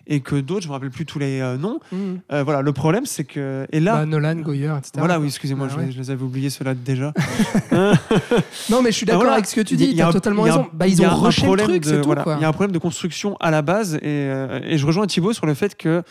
et 0.06 0.20
que 0.20 0.36
d'autres, 0.36 0.62
je 0.62 0.68
me 0.68 0.72
rappelle 0.72 0.90
plus 0.90 1.06
tous 1.06 1.18
les 1.18 1.40
euh, 1.40 1.56
noms. 1.56 1.78
Euh, 2.32 2.42
voilà, 2.42 2.60
le 2.62 2.72
problème 2.72 3.06
c'est 3.06 3.24
que 3.24 3.66
et 3.72 3.80
là, 3.80 3.96
Bah, 3.98 4.06
Nolan, 4.06 4.34
Goyer, 4.36 4.72
etc. 4.78 4.92
voilà, 4.98 5.20
oui, 5.20 5.26
excusez-moi, 5.28 5.68
Bah, 5.68 5.74
je, 5.76 5.80
ouais. 5.86 5.90
je 5.92 5.98
les 5.98 6.10
avais 6.10 6.22
oubliés 6.22 6.50
ceux-là 6.50 6.74
déjà. 6.74 7.12
Non, 8.70 8.82
mais 8.82 8.90
je 8.90 8.96
suis 8.96 9.06
d'accord 9.06 9.22
voilà. 9.22 9.34
avec 9.34 9.46
ce 9.46 9.54
que 9.54 9.60
tu 9.60 9.76
dis. 9.76 9.84
il 9.84 9.90
y 9.90 9.92
a 9.94 9.96
Tu 9.96 10.02
as 10.02 10.08
un- 10.08 10.12
totalement 10.12 10.42
a 10.42 10.46
raison. 10.46 10.66
Bah, 10.72 10.86
il 10.86 10.94
ils 10.94 11.00
y 11.00 11.04
a 11.04 11.08
ont 11.08 11.12
un 11.12 11.26
rushé 11.26 11.42
le 11.42 11.46
problème 11.46 11.66
truc, 11.68 11.82
de- 11.84 11.88
c'est 11.88 12.00
tout. 12.00 12.06
voilà. 12.06 12.24
Il 12.38 12.42
y 12.42 12.44
a 12.44 12.48
un 12.48 12.52
problème 12.52 12.72
de 12.72 12.78
construction 12.78 13.36
à 13.40 13.50
la 13.50 13.62
base 13.62 13.94
et, 13.96 14.00
euh, 14.04 14.60
et 14.64 14.78
je 14.78 14.86
rejoins 14.86 15.06
Thibaut 15.06 15.32
sur 15.32 15.46
le 15.46 15.54
fait 15.54 15.76
que 15.76 16.02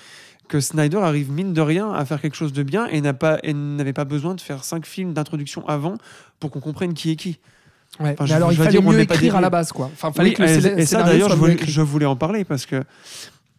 que 0.48 0.60
Snyder 0.60 0.98
arrive 0.98 1.32
mine 1.32 1.54
de 1.54 1.62
rien 1.62 1.94
à 1.94 2.04
faire 2.04 2.20
quelque 2.20 2.36
chose 2.36 2.52
de 2.52 2.62
bien 2.64 2.86
et 2.88 3.00
n'a 3.00 3.14
pas 3.14 3.40
et 3.44 3.54
n'avait 3.54 3.94
pas 3.94 4.04
besoin 4.04 4.36
de 4.36 4.42
faire 4.42 4.66
cinq 4.66 4.86
films 4.86 5.14
d'introduction 5.14 5.66
avant 5.68 5.96
pour 6.42 6.52
qu'on 6.52 6.60
comprenne 6.60 6.94
qui 6.94 7.12
est 7.12 7.16
qui. 7.16 7.40
Ouais. 8.00 8.10
Enfin, 8.14 8.16
mais 8.24 8.28
je- 8.28 8.34
alors, 8.34 8.50
je 8.52 8.56
il 8.56 8.58
fallait 8.58 8.70
dire, 8.72 8.82
on 8.86 8.92
mieux 8.92 9.06
pas 9.06 9.16
écrire 9.16 9.36
à 9.38 9.42
la 9.42 9.50
base, 9.50 9.72
quoi. 9.72 9.90
Enfin, 9.94 10.12
fallait 10.12 10.30
Oui, 10.30 10.36
que 10.36 10.44
et, 10.44 10.86
ça 10.86 11.04
d'ailleurs, 11.04 11.30
je 11.66 11.82
voulais 11.82 12.06
en 12.06 12.16
parler 12.18 12.44
parce 12.46 12.66
que 12.66 12.84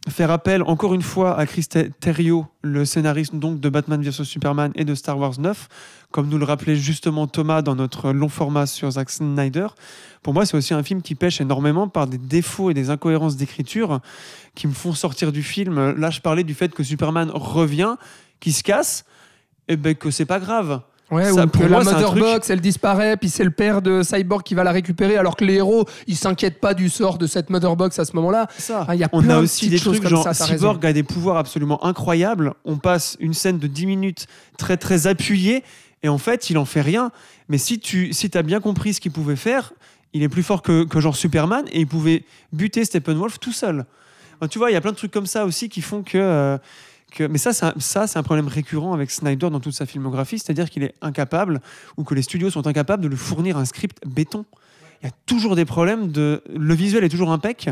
faire 0.09 0.31
appel 0.31 0.62
encore 0.62 0.95
une 0.95 1.03
fois 1.03 1.38
à 1.38 1.47
Chris 1.47 1.67
Ter- 1.69 1.91
Terrio, 2.01 2.47
le 2.62 2.85
scénariste 2.85 3.35
donc 3.37 3.61
de 3.61 3.69
Batman 3.69 4.03
vs 4.03 4.25
Superman 4.25 4.73
et 4.75 4.85
de 4.85 4.95
Star 4.95 5.19
Wars 5.19 5.38
9, 5.38 5.69
comme 6.11 6.29
nous 6.29 6.38
le 6.38 6.45
rappelait 6.45 6.77
justement 6.77 7.27
Thomas 7.27 7.62
dans 7.62 7.77
notre 7.77 8.12
long 8.12 8.29
format 8.29 8.67
sur 8.67 8.91
Zack 8.91 9.11
Snyder. 9.11 9.69
Pour 10.23 10.35
moi, 10.35 10.45
c'est 10.45 10.57
aussi 10.57 10.75
un 10.75 10.83
film 10.83 11.03
qui 11.03 11.15
pêche 11.15 11.41
énormément 11.41 11.88
par 11.88 12.07
des 12.07 12.19
défauts 12.19 12.71
et 12.71 12.75
des 12.75 12.91
incohérences 12.91 13.37
d'écriture 13.37 14.01
qui 14.55 14.67
me 14.67 14.73
font 14.73 14.93
sortir 14.93 15.33
du 15.33 15.43
film. 15.43 15.93
Là, 15.93 16.11
je 16.11 16.21
parlais 16.21 16.45
du 16.45 16.55
fait 16.55 16.75
que 16.75 16.83
Superman 16.83 17.31
revient, 17.33 17.95
qui 18.41 18.53
se 18.53 18.62
casse, 18.62 19.05
et 19.69 19.77
ben 19.77 19.95
que 19.95 20.11
c'est 20.11 20.27
pas 20.27 20.41
grave. 20.41 20.83
Ouais, 21.12 21.31
Ça, 21.31 21.44
ou 21.44 21.46
pour 21.46 21.62
que 21.62 21.68
moi, 21.68 21.79
la 21.81 21.85
c'est 21.85 21.90
un 21.90 21.92
Mother 21.94 22.11
truc- 22.11 22.22
Box, 22.22 22.51
elle 22.51 22.61
disparaît, 22.62 23.16
puis 23.18 23.29
c'est 23.29 23.44
le 23.44 23.51
père 23.51 23.83
de 23.83 24.03
Cyborg 24.03 24.42
qui 24.42 24.55
va 24.55 24.64
la 24.64 24.72
récupérer, 24.72 25.16
alors 25.18 25.37
que 25.37 25.44
les 25.44 25.55
héros, 25.55 25.85
ils 26.07 26.16
s'inquiètent 26.16 26.59
pas 26.59 26.72
du 26.75 26.88
sort 26.88 27.18
de 27.18 27.27
cette 27.27 27.51
Mother 27.51 27.77
Box 27.77 27.98
à 27.98 28.05
ce 28.07 28.16
moment-là. 28.16 28.48
Ça. 28.59 28.87
Ah, 28.88 28.94
il 28.94 29.01
y 29.01 29.05
a 29.05 29.09
On 29.12 29.29
a 29.29 29.38
aussi 29.38 29.68
des 29.68 29.77
choses 29.79 29.98
trucs 29.98 30.03
comme 30.09 30.11
genre 30.22 30.35
ça, 30.35 30.46
Cyborg 30.46 30.85
a 30.87 30.92
des 30.92 31.03
pouvoirs 31.03 31.37
absolument 31.37 31.85
incroyables. 31.85 32.55
On 32.64 32.79
passe 32.79 33.16
une 33.20 33.35
scène 33.35 33.59
de 33.59 33.66
10 33.66 33.87
minutes 33.87 34.27
très 34.57 34.77
très 34.79 35.07
appuyée 35.07 35.62
et 36.03 36.09
en 36.09 36.18
fait 36.18 36.48
il 36.51 36.57
en 36.57 36.64
fait 36.64 36.81
rien. 36.81 37.11
Mais 37.48 37.59
si 37.59 37.79
tu 37.79 38.12
si 38.14 38.31
as 38.35 38.42
bien 38.42 38.61
compris 38.61 38.94
ce 38.94 39.01
qu'il 39.01 39.12
pouvait 39.12 39.37
faire, 39.37 39.75
il 40.14 40.22
est 40.22 40.29
plus 40.31 40.42
fort 40.42 40.62
que, 40.62 40.85
que 40.85 40.98
genre 41.01 41.14
Superman 41.16 41.64
et 41.72 41.81
il 41.81 41.87
pouvait 41.87 42.25
buter 42.53 42.85
Steppenwolf 42.87 43.38
tout 43.38 43.53
seul. 43.53 43.85
Enfin, 44.38 44.48
tu 44.48 44.59
vois, 44.59 44.70
il 44.70 44.75
y 44.75 44.77
a 44.77 44.81
plein 44.81 44.92
de 44.92 44.96
trucs 44.96 45.12
comme 45.12 45.27
ça 45.27 45.44
aussi 45.44 45.68
qui 45.68 45.83
font 45.83 46.03
que. 46.03 46.16
euh, 46.18 46.59
que 47.14 47.25
mais 47.25 47.38
ça, 47.38 47.53
c'est 47.53 47.66
un, 47.66 47.75
ça, 47.79 48.07
c'est 48.07 48.18
un 48.18 48.22
problème 48.22 48.48
récurrent 48.48 48.92
avec 48.94 49.11
Snyder 49.11 49.51
dans 49.51 49.61
toute 49.61 49.75
sa 49.75 49.87
filmographie, 49.87 50.38
c'est-à-dire 50.38 50.68
qu'il 50.70 50.83
est 50.83 50.94
incapable, 51.03 51.61
ou 51.96 52.05
que 52.05 52.14
les 52.14 52.22
studios 52.22 52.51
sont 52.51 52.66
incapables 52.66 53.03
de 53.03 53.09
lui 53.09 53.16
fournir 53.16 53.57
un 53.57 53.64
script 53.64 53.98
béton. 54.07 54.44
Il 55.03 55.07
y 55.07 55.09
a 55.09 55.12
toujours 55.27 55.57
des 55.57 55.64
problèmes 55.64 56.12
de. 56.12 56.42
Le 56.57 56.75
visuel 56.75 57.03
est 57.05 57.09
toujours 57.09 57.33
impec, 57.33 57.68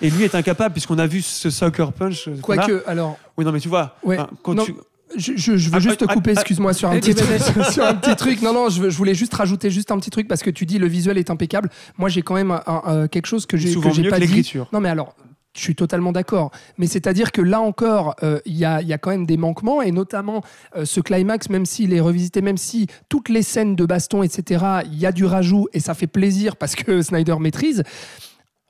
et 0.00 0.10
lui 0.10 0.22
est 0.24 0.34
incapable, 0.34 0.72
puisqu'on 0.72 0.98
a 0.98 1.06
vu 1.06 1.22
ce 1.22 1.50
Sucker 1.50 1.86
Punch. 1.96 2.28
euh. 2.28 2.36
Quoique, 2.40 2.82
alors, 2.86 3.18
Oui, 3.36 3.44
non, 3.44 3.52
mais 3.52 3.60
tu 3.60 3.68
vois, 3.68 3.96
Ouais, 4.04 4.16
quand 4.42 4.54
non, 4.54 4.64
tu- 4.64 4.74
je, 5.16 5.32
je- 5.36 5.56
je 5.56 5.70
veux 5.70 5.76
Ah, 5.76 5.80
juste 5.80 5.98
te 6.00 6.04
ah, 6.08 6.12
couper, 6.14 6.30
ah, 6.30 6.40
excuse-moi, 6.40 6.72
sur 6.74 6.88
un, 6.90 7.00
petit 7.00 7.14
truc, 7.14 7.28
sur 7.72 7.84
un 7.84 7.94
petit 7.94 8.14
truc. 8.14 8.42
Non, 8.42 8.52
non, 8.52 8.68
je, 8.68 8.82
voulais 8.90 9.14
juste 9.14 9.34
rajouter 9.34 9.70
juste 9.70 9.90
un 9.90 9.98
petit 9.98 10.10
truc 10.10 10.28
parce 10.28 10.42
que 10.42 10.50
tu 10.50 10.66
dis 10.66 10.78
le 10.78 10.86
visuel 10.86 11.18
est 11.18 11.30
impeccable. 11.30 11.70
Moi, 11.96 12.10
j'ai 12.10 12.22
quand 12.22 12.34
même 12.34 12.50
un- 12.52 12.62
un- 12.66 12.82
euh, 12.86 13.08
quelque 13.08 13.26
chose 13.26 13.44
que 13.46 13.56
j'ai 13.56 13.74
pas 13.74 13.90
dit. 13.90 14.02
l'écriture. 14.26 14.68
Non, 14.72 14.80
mais 14.80 14.88
alors, 14.90 15.16
je 15.58 15.64
suis 15.64 15.74
totalement 15.74 16.12
d'accord. 16.12 16.50
Mais 16.78 16.86
c'est-à-dire 16.86 17.32
que 17.32 17.42
là 17.42 17.60
encore, 17.60 18.14
euh, 18.22 18.40
il 18.46 18.56
y, 18.56 18.64
a, 18.64 18.98
quand 18.98 19.10
même 19.10 19.26
des 19.26 19.36
manquements, 19.36 19.82
et 19.82 19.92
notamment 19.92 20.42
euh, 20.76 20.84
ce 20.84 21.00
climax, 21.00 21.50
même 21.50 21.66
s'il 21.66 21.92
est 21.92 22.00
revisité, 22.00 22.40
même 22.40 22.56
si 22.56 22.86
toutes 23.08 23.28
les 23.28 23.42
scènes 23.42 23.76
de 23.76 23.84
baston, 23.84 24.22
etc., 24.22 24.64
il 24.86 24.98
y 24.98 25.06
a 25.06 25.12
du 25.12 25.24
rajout, 25.24 25.68
et 25.72 25.80
ça 25.80 25.94
fait 25.94 26.06
plaisir 26.06 26.56
parce 26.56 26.74
que 26.74 27.02
Snyder 27.08 27.36
maîtrise. 27.40 27.82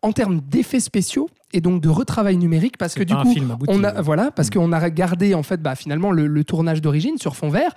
En 0.03 0.13
termes 0.13 0.41
d'effets 0.41 0.81
spéciaux, 0.81 1.29
et 1.53 1.61
donc 1.61 1.81
de 1.81 1.89
retravail 1.89 2.37
numérique 2.37 2.77
parce 2.79 2.95
que 2.95 3.03
du 3.03 3.15
coup, 3.15 3.33
film 3.33 3.51
abouti, 3.51 3.73
on 3.75 3.83
a, 3.85 3.95
ouais. 3.95 4.03
voilà, 4.03 4.31
parce 4.31 4.51
qu'on 4.51 4.71
a 4.73 4.91
gardé 4.91 5.35
en 5.35 5.43
fait 5.43 5.63
bah, 5.63 5.75
finalement 5.75 6.13
le, 6.13 6.27
le 6.27 6.45
tournage 6.45 6.81
d'origine 6.83 7.17
sur 7.19 7.37
fond 7.37 7.49
vert. 7.49 7.73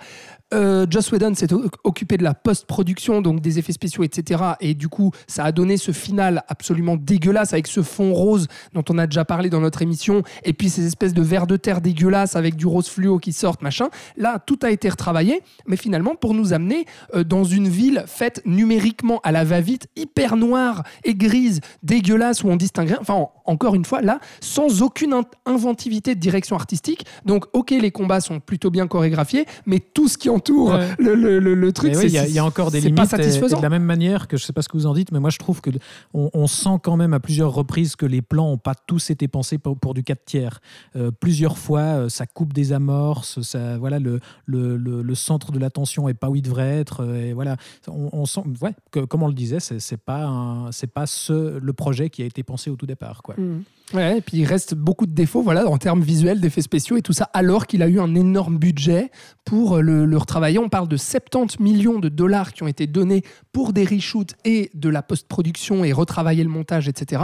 Euh, 0.52 0.86
Joss 0.90 1.10
Whedon 1.10 1.34
s'est 1.34 1.48
occupé 1.82 2.18
de 2.18 2.22
la 2.22 2.34
post-production, 2.34 3.22
donc 3.22 3.40
des 3.40 3.58
effets 3.58 3.72
spéciaux, 3.72 4.04
etc. 4.04 4.42
Et 4.60 4.74
du 4.74 4.88
coup, 4.88 5.10
ça 5.26 5.44
a 5.44 5.52
donné 5.52 5.78
ce 5.78 5.92
final 5.92 6.44
absolument 6.48 6.96
dégueulasse 6.96 7.54
avec 7.54 7.66
ce 7.66 7.82
fond 7.82 8.12
rose 8.12 8.48
dont 8.74 8.84
on 8.90 8.98
a 8.98 9.06
déjà 9.06 9.24
parlé 9.24 9.48
dans 9.48 9.60
notre 9.60 9.80
émission, 9.80 10.22
et 10.44 10.52
puis 10.52 10.68
ces 10.68 10.86
espèces 10.86 11.14
de 11.14 11.22
vers 11.22 11.46
de 11.46 11.56
terre 11.56 11.80
dégueulasses 11.80 12.36
avec 12.36 12.56
du 12.56 12.66
rose 12.66 12.88
fluo 12.88 13.18
qui 13.18 13.32
sortent, 13.32 13.62
machin. 13.62 13.88
Là, 14.18 14.38
tout 14.44 14.58
a 14.62 14.70
été 14.70 14.90
retravaillé, 14.90 15.40
mais 15.66 15.76
finalement 15.78 16.14
pour 16.16 16.34
nous 16.34 16.52
amener 16.52 16.84
euh, 17.14 17.24
dans 17.24 17.44
une 17.44 17.68
ville 17.68 18.04
faite 18.06 18.42
numériquement 18.44 19.20
à 19.24 19.32
la 19.32 19.44
va-vite, 19.44 19.86
hyper 19.96 20.36
noire 20.36 20.82
et 21.04 21.14
grise, 21.14 21.60
dégueulasse, 21.82 22.44
où 22.44 22.48
on 22.48 22.56
distingue 22.56 22.88
rien. 22.88 22.98
Enfin, 23.00 23.14
en- 23.14 23.56
encore 23.62 23.74
une 23.76 23.84
fois, 23.84 24.02
là, 24.02 24.18
sans 24.40 24.82
aucune 24.82 25.12
in- 25.12 25.22
inventivité 25.46 26.14
de 26.16 26.20
direction 26.20 26.56
artistique. 26.56 27.06
Donc, 27.24 27.44
ok, 27.52 27.70
les 27.70 27.90
combats 27.92 28.20
sont 28.20 28.40
plutôt 28.40 28.70
bien 28.70 28.88
chorégraphiés, 28.88 29.46
mais 29.66 29.78
tout 29.78 30.08
ce 30.08 30.18
qui 30.18 30.28
entoure 30.30 30.70
Ouais. 30.70 30.88
le, 30.98 31.14
le- 31.14 31.38
le- 31.38 31.54
le 31.54 31.72
truc, 31.72 31.94
c'est 31.94 32.38
a 32.38 32.44
encore 32.44 32.70
des 32.72 32.80
c'est 32.80 32.86
limites. 32.88 32.96
pas 33.10 33.16
et- 33.16 33.20
et 33.20 33.24
satisfaisant. 33.24 33.58
de 33.58 33.62
la 33.62 33.68
même 33.70 33.84
manière 33.84 34.26
que 34.26 34.36
je 34.36 34.44
sais 34.44 34.52
pas 34.52 34.62
ce 34.62 34.68
que 34.68 34.76
vous 34.76 34.86
en 34.86 34.94
dites, 34.94 35.12
mais 35.12 35.20
moi 35.20 35.30
je 35.30 35.38
trouve 35.38 35.60
que 35.60 35.70
on, 36.14 36.30
on 36.34 36.46
sent 36.46 36.78
quand 36.82 36.96
même 36.96 37.12
à 37.14 37.20
plusieurs 37.20 37.52
reprises 37.54 37.94
que 37.94 38.06
les 38.06 38.20
plans 38.22 38.48
n'ont 38.50 38.58
pas 38.58 38.74
tous 38.74 39.10
été 39.10 39.28
pensés 39.28 39.58
pour, 39.58 39.78
pour 39.78 39.94
du 39.94 40.02
4 40.02 40.24
tiers. 40.24 40.60
Euh, 40.96 41.10
plusieurs 41.12 41.56
fois, 41.58 41.80
euh, 41.80 42.08
ça 42.08 42.26
coupe 42.26 42.52
des 42.52 42.72
amorces, 42.72 43.40
ça, 43.42 43.78
voilà, 43.78 43.98
le, 44.00 44.18
le, 44.46 44.76
le- 44.76 45.02
le 45.02 45.14
centre 45.14 45.52
de 45.52 45.58
l'attention 45.58 46.08
est 46.08 46.14
pas 46.14 46.28
où 46.30 46.34
il 46.36 46.42
devrait 46.42 46.78
être. 46.80 47.02
euh, 47.04 47.26
Et 47.30 47.32
voilà, 47.32 47.56
on, 47.88 48.08
on 48.12 48.26
sent, 48.26 48.42
ouais, 48.60 48.74
que, 48.90 49.00
comme 49.00 49.22
on 49.22 49.28
le 49.28 49.34
disait, 49.34 49.60
c'est 49.60 49.96
pas, 50.00 50.24
un- 50.24 50.72
c'est 50.72 50.86
pas 50.92 51.06
ce, 51.06 51.58
le 51.58 51.72
projet 51.72 52.10
qui 52.10 52.22
a 52.22 52.26
été 52.26 52.42
pensé 52.42 52.70
au 52.70 52.76
tout 52.76 52.86
départ. 52.86 53.22
Quoi. 53.22 53.36
Mm-hmm. 53.52 53.81
Ouais, 53.94 54.18
et 54.18 54.20
puis 54.20 54.38
il 54.38 54.44
reste 54.44 54.74
beaucoup 54.74 55.06
de 55.06 55.12
défauts 55.12 55.42
voilà, 55.42 55.66
en 55.68 55.78
termes 55.78 56.00
visuels, 56.02 56.40
d'effets 56.40 56.62
spéciaux 56.62 56.96
et 56.96 57.02
tout 57.02 57.12
ça, 57.12 57.24
alors 57.34 57.66
qu'il 57.66 57.82
a 57.82 57.88
eu 57.88 58.00
un 58.00 58.14
énorme 58.14 58.58
budget 58.58 59.10
pour 59.44 59.76
euh, 59.76 59.80
le, 59.80 60.04
le 60.06 60.16
retravailler. 60.16 60.58
On 60.58 60.68
parle 60.68 60.88
de 60.88 60.96
70 60.96 61.60
millions 61.60 61.98
de 61.98 62.08
dollars 62.08 62.52
qui 62.52 62.62
ont 62.62 62.68
été 62.68 62.86
donnés 62.86 63.22
pour 63.52 63.72
des 63.72 63.84
reshoots 63.84 64.34
et 64.44 64.70
de 64.74 64.88
la 64.88 65.02
post-production 65.02 65.84
et 65.84 65.92
retravailler 65.92 66.42
le 66.44 66.48
montage, 66.50 66.88
etc. 66.88 67.22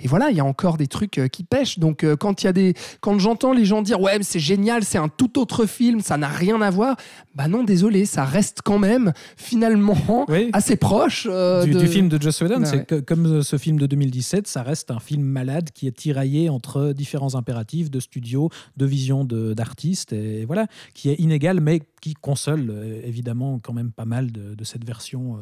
Et 0.00 0.08
voilà, 0.08 0.30
il 0.30 0.36
y 0.36 0.40
a 0.40 0.44
encore 0.44 0.76
des 0.76 0.86
trucs 0.86 1.18
euh, 1.18 1.28
qui 1.28 1.44
pêchent. 1.44 1.78
Donc 1.78 2.04
euh, 2.04 2.16
quand, 2.16 2.42
il 2.42 2.46
y 2.46 2.48
a 2.48 2.52
des... 2.52 2.74
quand 3.00 3.18
j'entends 3.18 3.52
les 3.52 3.64
gens 3.64 3.82
dire 3.82 4.00
ouais, 4.00 4.16
mais 4.18 4.24
c'est 4.24 4.38
génial, 4.40 4.84
c'est 4.84 4.98
un 4.98 5.08
tout 5.08 5.38
autre 5.38 5.66
film, 5.66 6.00
ça 6.00 6.16
n'a 6.16 6.28
rien 6.28 6.60
à 6.62 6.70
voir, 6.70 6.96
bah 7.34 7.48
non, 7.48 7.64
désolé, 7.64 8.04
ça 8.06 8.24
reste 8.24 8.60
quand 8.64 8.78
même 8.78 9.12
finalement 9.36 10.26
Oui. 10.28 10.50
assez 10.52 10.76
proche 10.76 11.26
euh, 11.30 11.64
du, 11.64 11.72
de- 11.72 11.78
du 11.80 11.86
film 11.86 12.08
de 12.08 12.20
Joss 12.20 12.40
Whedon. 12.40 12.60
Ouais, 12.60 12.66
c'est 12.66 12.76
ouais. 12.78 12.84
que- 12.84 13.00
comme 13.00 13.42
ce 13.42 13.56
film 13.58 13.78
de 13.78 13.86
2017, 13.86 14.46
ça 14.46 14.62
reste 14.62 14.90
un 14.90 14.98
film 15.00 15.22
malade 15.22 15.70
qui 15.74 15.86
est 15.86 16.05
tiraillé 16.06 16.48
entre 16.48 16.92
différents 16.92 17.34
impératifs 17.34 17.90
de 17.90 17.98
studio, 17.98 18.48
de 18.76 18.86
vision 18.86 19.24
de- 19.24 19.54
d'artistes, 19.54 20.12
et 20.12 20.44
voilà, 20.44 20.66
qui 20.94 21.10
est 21.10 21.16
inégal, 21.18 21.60
mais 21.60 21.80
qui 22.00 22.14
console 22.14 22.68
euh, 22.70 23.00
évidemment 23.04 23.58
quand 23.60 23.72
même 23.72 23.90
pas 23.90 24.04
mal 24.04 24.30
de, 24.30 24.54
de 24.54 24.64
cette 24.64 24.84
version 24.84 25.36
euh, 25.36 25.40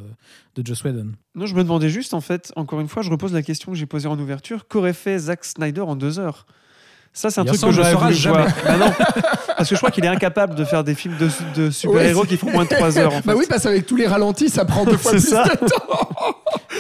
de 0.55 0.67
Joss 0.67 0.83
Whedon. 0.85 1.09
Non, 1.35 1.45
je 1.45 1.55
me 1.55 1.63
demandais 1.63 1.91
juste, 1.91 2.15
en 2.15 2.23
fait, 2.23 2.51
encore 2.57 2.81
une 2.81 2.89
fois, 2.89 3.03
je 3.03 3.11
repose 3.11 3.35
la 3.35 3.43
question 3.43 3.73
que 3.73 3.77
j'ai 3.79 3.85
posée 3.85 4.09
en 4.09 4.19
ouverture 4.19 4.67
qu'aurait 4.69 4.95
fait 4.95 5.19
Zack 5.19 5.45
Snyder 5.45 5.83
en 5.83 5.97
deux 5.97 6.19
heures? 6.19 6.47
Ça, 7.13 7.31
c'est 7.31 7.41
un 7.41 7.45
truc 7.45 7.61
que 7.61 7.71
je 7.71 7.81
à 7.83 7.93
saurai 7.93 8.05
voulu 8.07 8.15
jamais. 8.17 8.47
Bah 8.65 8.77
non, 8.79 8.91
parce 9.57 9.69
que 9.69 9.75
je 9.77 9.81
crois 9.81 9.91
qu'il 9.93 10.05
est 10.05 10.09
incapable 10.09 10.55
de 10.57 10.65
faire 10.65 10.83
des 10.83 10.97
films 10.97 11.17
de, 11.19 11.29
de 11.55 11.71
super-héros 11.71 12.23
Ouais, 12.23 12.27
qui 12.27 12.37
font 12.37 12.51
moins 12.51 12.65
de 12.65 12.71
trois 12.71 12.99
heures. 12.99 13.13
En 13.15 13.21
fait. 13.21 13.27
Bah 13.27 13.35
oui, 13.37 13.45
parce 13.49 13.63
qu'avec 13.63 13.87
tous 13.87 13.95
les 13.95 14.07
ralentis, 14.09 14.49
ça 14.49 14.65
prend 14.65 14.85
deux 14.85 14.97
fois 14.97 15.13
plus 15.13 15.21
ça. 15.29 15.45
de 15.45 15.59
temps. 15.69 16.09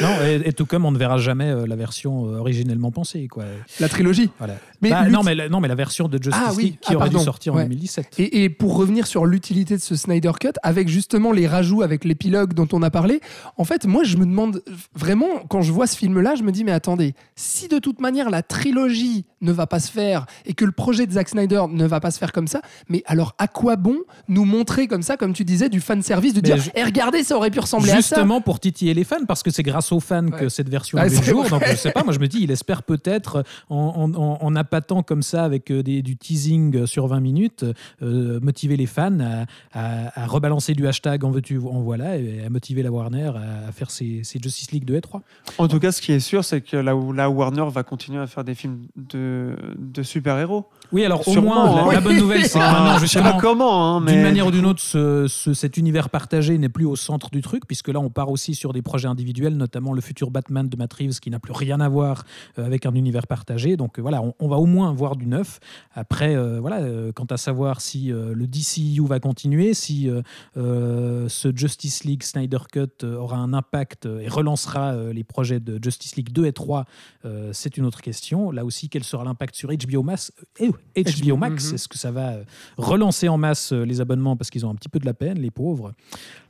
Non, 0.02 0.08
et, 0.24 0.42
et 0.48 0.52
tout 0.52 0.66
comme 0.66 0.84
on 0.84 0.90
ne 0.90 0.98
verra 0.98 1.18
jamais 1.18 1.50
euh, 1.50 1.66
la 1.66 1.76
version 1.76 2.26
euh, 2.26 2.38
originellement 2.38 2.90
pensée. 2.90 3.28
Quoi. 3.28 3.44
La 3.80 3.88
trilogie. 3.88 4.30
Voilà. 4.38 4.56
Mais 4.82 4.90
Bah, 4.90 5.08
non, 5.08 5.22
mais 5.22 5.34
la, 5.34 5.48
non, 5.48 5.60
mais 5.60 5.68
la 5.68 5.74
version 5.74 6.08
de 6.08 6.20
Justice 6.22 6.42
Ah 6.46 6.52
oui, 6.56 6.64
League 6.64 6.76
qui 6.80 6.92
ah, 6.92 6.96
aurait 6.96 7.10
dû 7.10 7.18
sortir 7.18 7.54
en 7.54 7.56
Ouais. 7.58 7.62
2017. 7.64 8.14
Et, 8.18 8.44
et 8.44 8.48
pour 8.50 8.76
revenir 8.76 9.06
sur 9.06 9.24
l'utilité 9.26 9.76
de 9.76 9.80
ce 9.80 9.94
Snyder 9.96 10.32
Cut, 10.40 10.52
avec 10.62 10.88
justement 10.88 11.32
les 11.32 11.46
rajouts, 11.46 11.82
avec 11.82 12.04
l'épilogue 12.04 12.54
dont 12.54 12.68
on 12.72 12.82
a 12.82 12.90
parlé, 12.90 13.20
en 13.56 13.64
fait, 13.64 13.86
moi, 13.86 14.02
je 14.04 14.16
me 14.16 14.24
demande 14.26 14.62
vraiment, 14.94 15.28
quand 15.48 15.62
je 15.62 15.72
vois 15.72 15.86
ce 15.86 15.96
film-là, 15.96 16.34
je 16.34 16.42
me 16.42 16.50
dis, 16.52 16.64
mais 16.64 16.72
attendez, 16.72 17.14
si 17.36 17.68
de 17.68 17.78
toute 17.78 18.00
manière 18.00 18.30
la 18.30 18.42
trilogie 18.42 19.24
ne 19.40 19.52
va 19.52 19.66
pas 19.66 19.78
se 19.80 19.90
faire 19.90 20.26
et 20.46 20.54
que 20.54 20.64
le 20.64 20.72
projet 20.72 21.06
de 21.06 21.12
Zack 21.12 21.28
Snyder 21.28 21.62
ne 21.70 21.86
va 21.86 22.00
pas 22.00 22.10
se 22.10 22.18
faire 22.18 22.32
comme 22.32 22.48
ça, 22.48 22.60
mais 22.88 23.02
alors 23.06 23.34
à 23.38 23.46
quoi 23.48 23.76
bon 23.76 23.98
nous 24.28 24.44
montrer 24.44 24.86
comme 24.86 25.02
ça, 25.02 25.16
comme 25.16 25.32
tu 25.34 25.44
disais, 25.44 25.68
du 25.68 25.80
fan 25.80 26.02
service, 26.02 26.32
de 26.34 26.40
Mais 26.40 26.54
dire, 26.54 26.56
je- 26.56 26.70
Eh, 26.74 26.82
regardez, 26.82 27.22
ça 27.22 27.36
aurait 27.36 27.50
pu 27.50 27.60
ressembler 27.60 27.90
à 27.90 27.94
ça. 27.94 28.16
Justement 28.16 28.40
pour 28.40 28.58
titiller 28.60 28.94
les 28.94 29.04
fans, 29.04 29.24
parce 29.28 29.42
que 29.42 29.50
c'est 29.50 29.62
grâce 29.62 29.83
aux 29.92 30.00
fans 30.00 30.28
que 30.28 30.48
cette 30.48 30.68
version 30.68 30.98
Ah, 30.98 31.02
a 31.02 31.08
vu 31.08 31.16
le 31.16 31.22
jour. 31.22 31.40
vrai. 31.42 31.50
Donc 31.50 31.62
je 31.68 31.76
sais 31.76 31.92
pas, 31.92 32.02
moi 32.04 32.12
je 32.12 32.18
me 32.18 32.26
dis, 32.28 32.38
il 32.42 32.50
espère 32.50 32.82
peut-être 32.82 33.44
en, 33.68 33.76
en, 33.76 34.14
en- 34.14 34.38
en 34.40 34.56
appâtant 34.56 35.02
comme 35.02 35.22
ça 35.22 35.44
avec 35.44 35.70
euh, 35.70 35.82
des- 35.82 36.02
du 36.02 36.16
teasing 36.16 36.86
sur 36.86 37.06
20 37.06 37.20
minutes, 37.20 37.64
euh, 38.02 38.40
motiver 38.40 38.76
les 38.76 38.86
fans 38.86 39.18
à, 39.20 39.46
à- 39.72 40.22
à 40.22 40.26
rebalancer 40.26 40.74
du 40.74 40.86
hashtag 40.86 41.24
en 41.24 41.30
veux-tu, 41.30 41.58
en 41.58 41.80
voilà, 41.80 42.16
et 42.16 42.42
à 42.44 42.50
motiver 42.50 42.82
la 42.82 42.90
Warner 42.90 43.32
à, 43.34 43.68
à 43.68 43.72
faire 43.72 43.90
ses, 43.90 44.22
ses 44.24 44.38
Justice 44.42 44.72
League 44.72 44.84
2 44.84 44.96
et 44.96 45.00
3. 45.00 45.22
En 45.58 45.68
tout 45.68 45.78
cas, 45.80 45.92
ce 45.92 46.00
qui 46.00 46.12
est 46.12 46.20
sûr, 46.20 46.44
c'est 46.44 46.60
que 46.60 46.76
là 46.76 46.94
où, 46.96 47.12
là 47.12 47.30
où 47.30 47.34
Warner 47.34 47.64
va 47.70 47.82
continuer 47.82 48.20
à 48.20 48.26
faire 48.26 48.44
des 48.44 48.54
films 48.54 48.86
de, 48.96 49.56
de 49.78 50.02
super-héros. 50.02 50.66
Oui, 50.92 51.04
alors 51.04 51.26
au 51.26 51.30
Sûrement, 51.32 51.66
moins, 51.66 51.76
la, 51.76 51.82
hein. 51.82 51.92
la 51.92 52.00
bonne 52.00 52.18
nouvelle, 52.18 52.44
c'est 52.46 52.58
que 52.58 52.64
maintenant, 52.64 52.94
Ah, 52.96 52.98
je 53.00 53.06
sais 53.06 53.22
pas 53.22 53.38
comment, 53.40 53.96
hein, 53.96 54.00
mais 54.00 54.12
D'une 54.12 54.22
manière 54.22 54.46
ou 54.46 54.50
d'une 54.50 54.66
autre, 54.66 54.80
ce- 54.80 55.26
ce- 55.28 55.54
cet 55.54 55.76
univers 55.76 56.10
partagé 56.10 56.56
n'est 56.58 56.68
plus 56.68 56.84
au 56.84 56.96
centre 56.96 57.30
du 57.30 57.40
truc, 57.42 57.66
puisque 57.66 57.88
là, 57.88 58.00
on 58.00 58.10
part 58.10 58.30
aussi 58.30 58.54
sur 58.54 58.72
des 58.72 58.82
projets 58.82 59.08
individuels, 59.08 59.56
notamment 59.56 59.73
le 59.80 60.00
futur 60.00 60.30
Batman 60.30 60.68
de 60.68 60.76
Matt 60.76 60.92
Reeves, 60.94 61.20
qui 61.20 61.30
n'a 61.30 61.38
plus 61.38 61.52
rien 61.52 61.80
à 61.80 61.88
voir 61.88 62.24
euh, 62.58 62.66
avec 62.66 62.86
un 62.86 62.94
univers 62.94 63.26
partagé. 63.26 63.76
Donc 63.76 63.98
euh, 63.98 64.02
voilà, 64.02 64.22
on, 64.22 64.34
on 64.38 64.48
va 64.48 64.56
au 64.56 64.66
moins 64.66 64.92
voir 64.92 65.16
du 65.16 65.26
neuf. 65.26 65.60
Après, 65.94 66.34
euh, 66.36 66.60
voilà, 66.60 66.80
quant 67.14 67.24
à 67.26 67.36
savoir 67.36 67.80
si 67.80 68.08
le 68.08 68.46
DCU 68.46 69.06
va 69.06 69.20
continuer, 69.20 69.74
si 69.74 70.08
ce 70.56 71.52
Justice 71.54 72.04
League 72.04 72.22
Snyder 72.22 72.58
Cut 72.72 73.04
aura 73.04 73.36
un 73.36 73.52
impact 73.52 74.06
et 74.06 74.28
relancera 74.28 74.94
les 75.12 75.24
projets 75.24 75.60
de 75.60 75.78
Justice 75.82 76.16
League 76.16 76.30
2 76.32 76.46
et 76.46 76.52
3, 76.52 76.84
euh, 77.24 77.50
c'est 77.52 77.76
une 77.76 77.84
autre 77.84 78.00
question. 78.02 78.50
Là 78.50 78.64
aussi, 78.64 78.88
quel 78.88 79.04
sera 79.04 79.24
l'impact 79.24 79.54
sur 79.54 79.70
HBO 79.70 80.02
Max? 80.02 80.32
Eh, 80.60 80.70
HBO 80.96 81.36
Max, 81.36 81.68
Mhm. 81.68 81.74
est-ce 81.74 81.88
que 81.88 81.98
ça 81.98 82.10
va 82.10 82.34
relancer 82.76 83.28
en 83.28 83.38
masse 83.38 83.72
les 83.72 84.00
abonnements 84.00 84.36
parce 84.36 84.50
qu'ils 84.50 84.64
ont 84.66 84.70
un 84.70 84.74
petit 84.74 84.88
peu 84.88 84.98
de 84.98 85.06
la 85.06 85.14
peine, 85.14 85.38
les 85.38 85.50
pauvres 85.50 85.92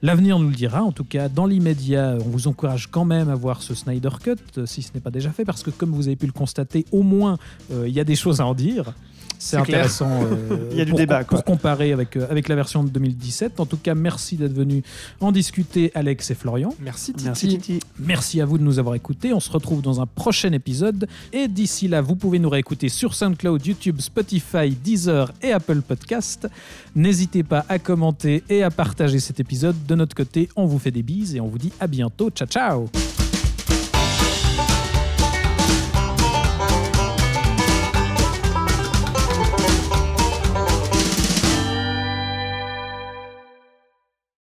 L'avenir 0.02 0.38
nous 0.38 0.48
le 0.48 0.54
dira. 0.54 0.82
En 0.82 0.92
tout 0.92 1.04
cas, 1.04 1.28
dans 1.28 1.46
l'immédiat, 1.46 2.16
on 2.24 2.28
vous 2.28 2.48
encourage 2.48 2.88
quand 2.90 3.04
même 3.04 3.13
à 3.20 3.34
voir 3.34 3.62
ce 3.62 3.74
Snyder 3.74 4.10
Cut, 4.22 4.36
euh, 4.58 4.66
si 4.66 4.82
ce 4.82 4.92
n'est 4.94 5.00
pas 5.00 5.10
déjà 5.10 5.30
fait, 5.30 5.44
parce 5.44 5.62
que 5.62 5.70
comme 5.70 5.90
vous 5.90 6.06
avez 6.06 6.16
pu 6.16 6.26
le 6.26 6.32
constater, 6.32 6.84
au 6.92 7.02
moins, 7.02 7.38
euh, 7.72 7.88
il 7.88 7.94
y 7.94 8.00
a 8.00 8.04
des 8.04 8.16
choses 8.16 8.40
à 8.40 8.46
en 8.46 8.54
dire. 8.54 8.92
C'est 9.44 9.58
intéressant 9.58 10.08
euh, 10.22 10.68
Il 10.70 10.78
y 10.78 10.80
a 10.80 10.86
du 10.86 10.92
pour, 10.92 10.98
débat, 10.98 11.22
quoi. 11.22 11.36
pour 11.36 11.44
comparer 11.44 11.92
avec, 11.92 12.16
euh, 12.16 12.26
avec 12.30 12.48
la 12.48 12.54
version 12.54 12.82
de 12.82 12.88
2017. 12.88 13.60
En 13.60 13.66
tout 13.66 13.76
cas, 13.76 13.94
merci 13.94 14.36
d'être 14.36 14.54
venus 14.54 14.82
en 15.20 15.32
discuter, 15.32 15.92
Alex 15.94 16.30
et 16.30 16.34
Florian. 16.34 16.74
Merci 16.80 17.12
Titi. 17.12 17.24
Merci 17.26 17.48
Titi. 17.48 17.80
Merci 17.98 18.40
à 18.40 18.46
vous 18.46 18.56
de 18.56 18.62
nous 18.62 18.78
avoir 18.78 18.94
écoutés. 18.94 19.34
On 19.34 19.40
se 19.40 19.50
retrouve 19.50 19.82
dans 19.82 20.00
un 20.00 20.06
prochain 20.06 20.52
épisode. 20.52 21.06
Et 21.34 21.46
d'ici 21.46 21.88
là, 21.88 22.00
vous 22.00 22.16
pouvez 22.16 22.38
nous 22.38 22.48
réécouter 22.48 22.88
sur 22.88 23.14
SoundCloud, 23.14 23.66
YouTube, 23.66 24.00
Spotify, 24.00 24.70
Deezer 24.70 25.30
et 25.42 25.52
Apple 25.52 25.82
Podcast. 25.82 26.48
N'hésitez 26.96 27.42
pas 27.42 27.66
à 27.68 27.78
commenter 27.78 28.44
et 28.48 28.62
à 28.62 28.70
partager 28.70 29.18
cet 29.18 29.40
épisode. 29.40 29.76
De 29.86 29.94
notre 29.94 30.16
côté, 30.16 30.48
on 30.56 30.64
vous 30.64 30.78
fait 30.78 30.90
des 30.90 31.02
bises 31.02 31.36
et 31.36 31.40
on 31.40 31.48
vous 31.48 31.58
dit 31.58 31.72
à 31.80 31.86
bientôt. 31.86 32.30
Ciao, 32.30 32.48
ciao 32.48 33.13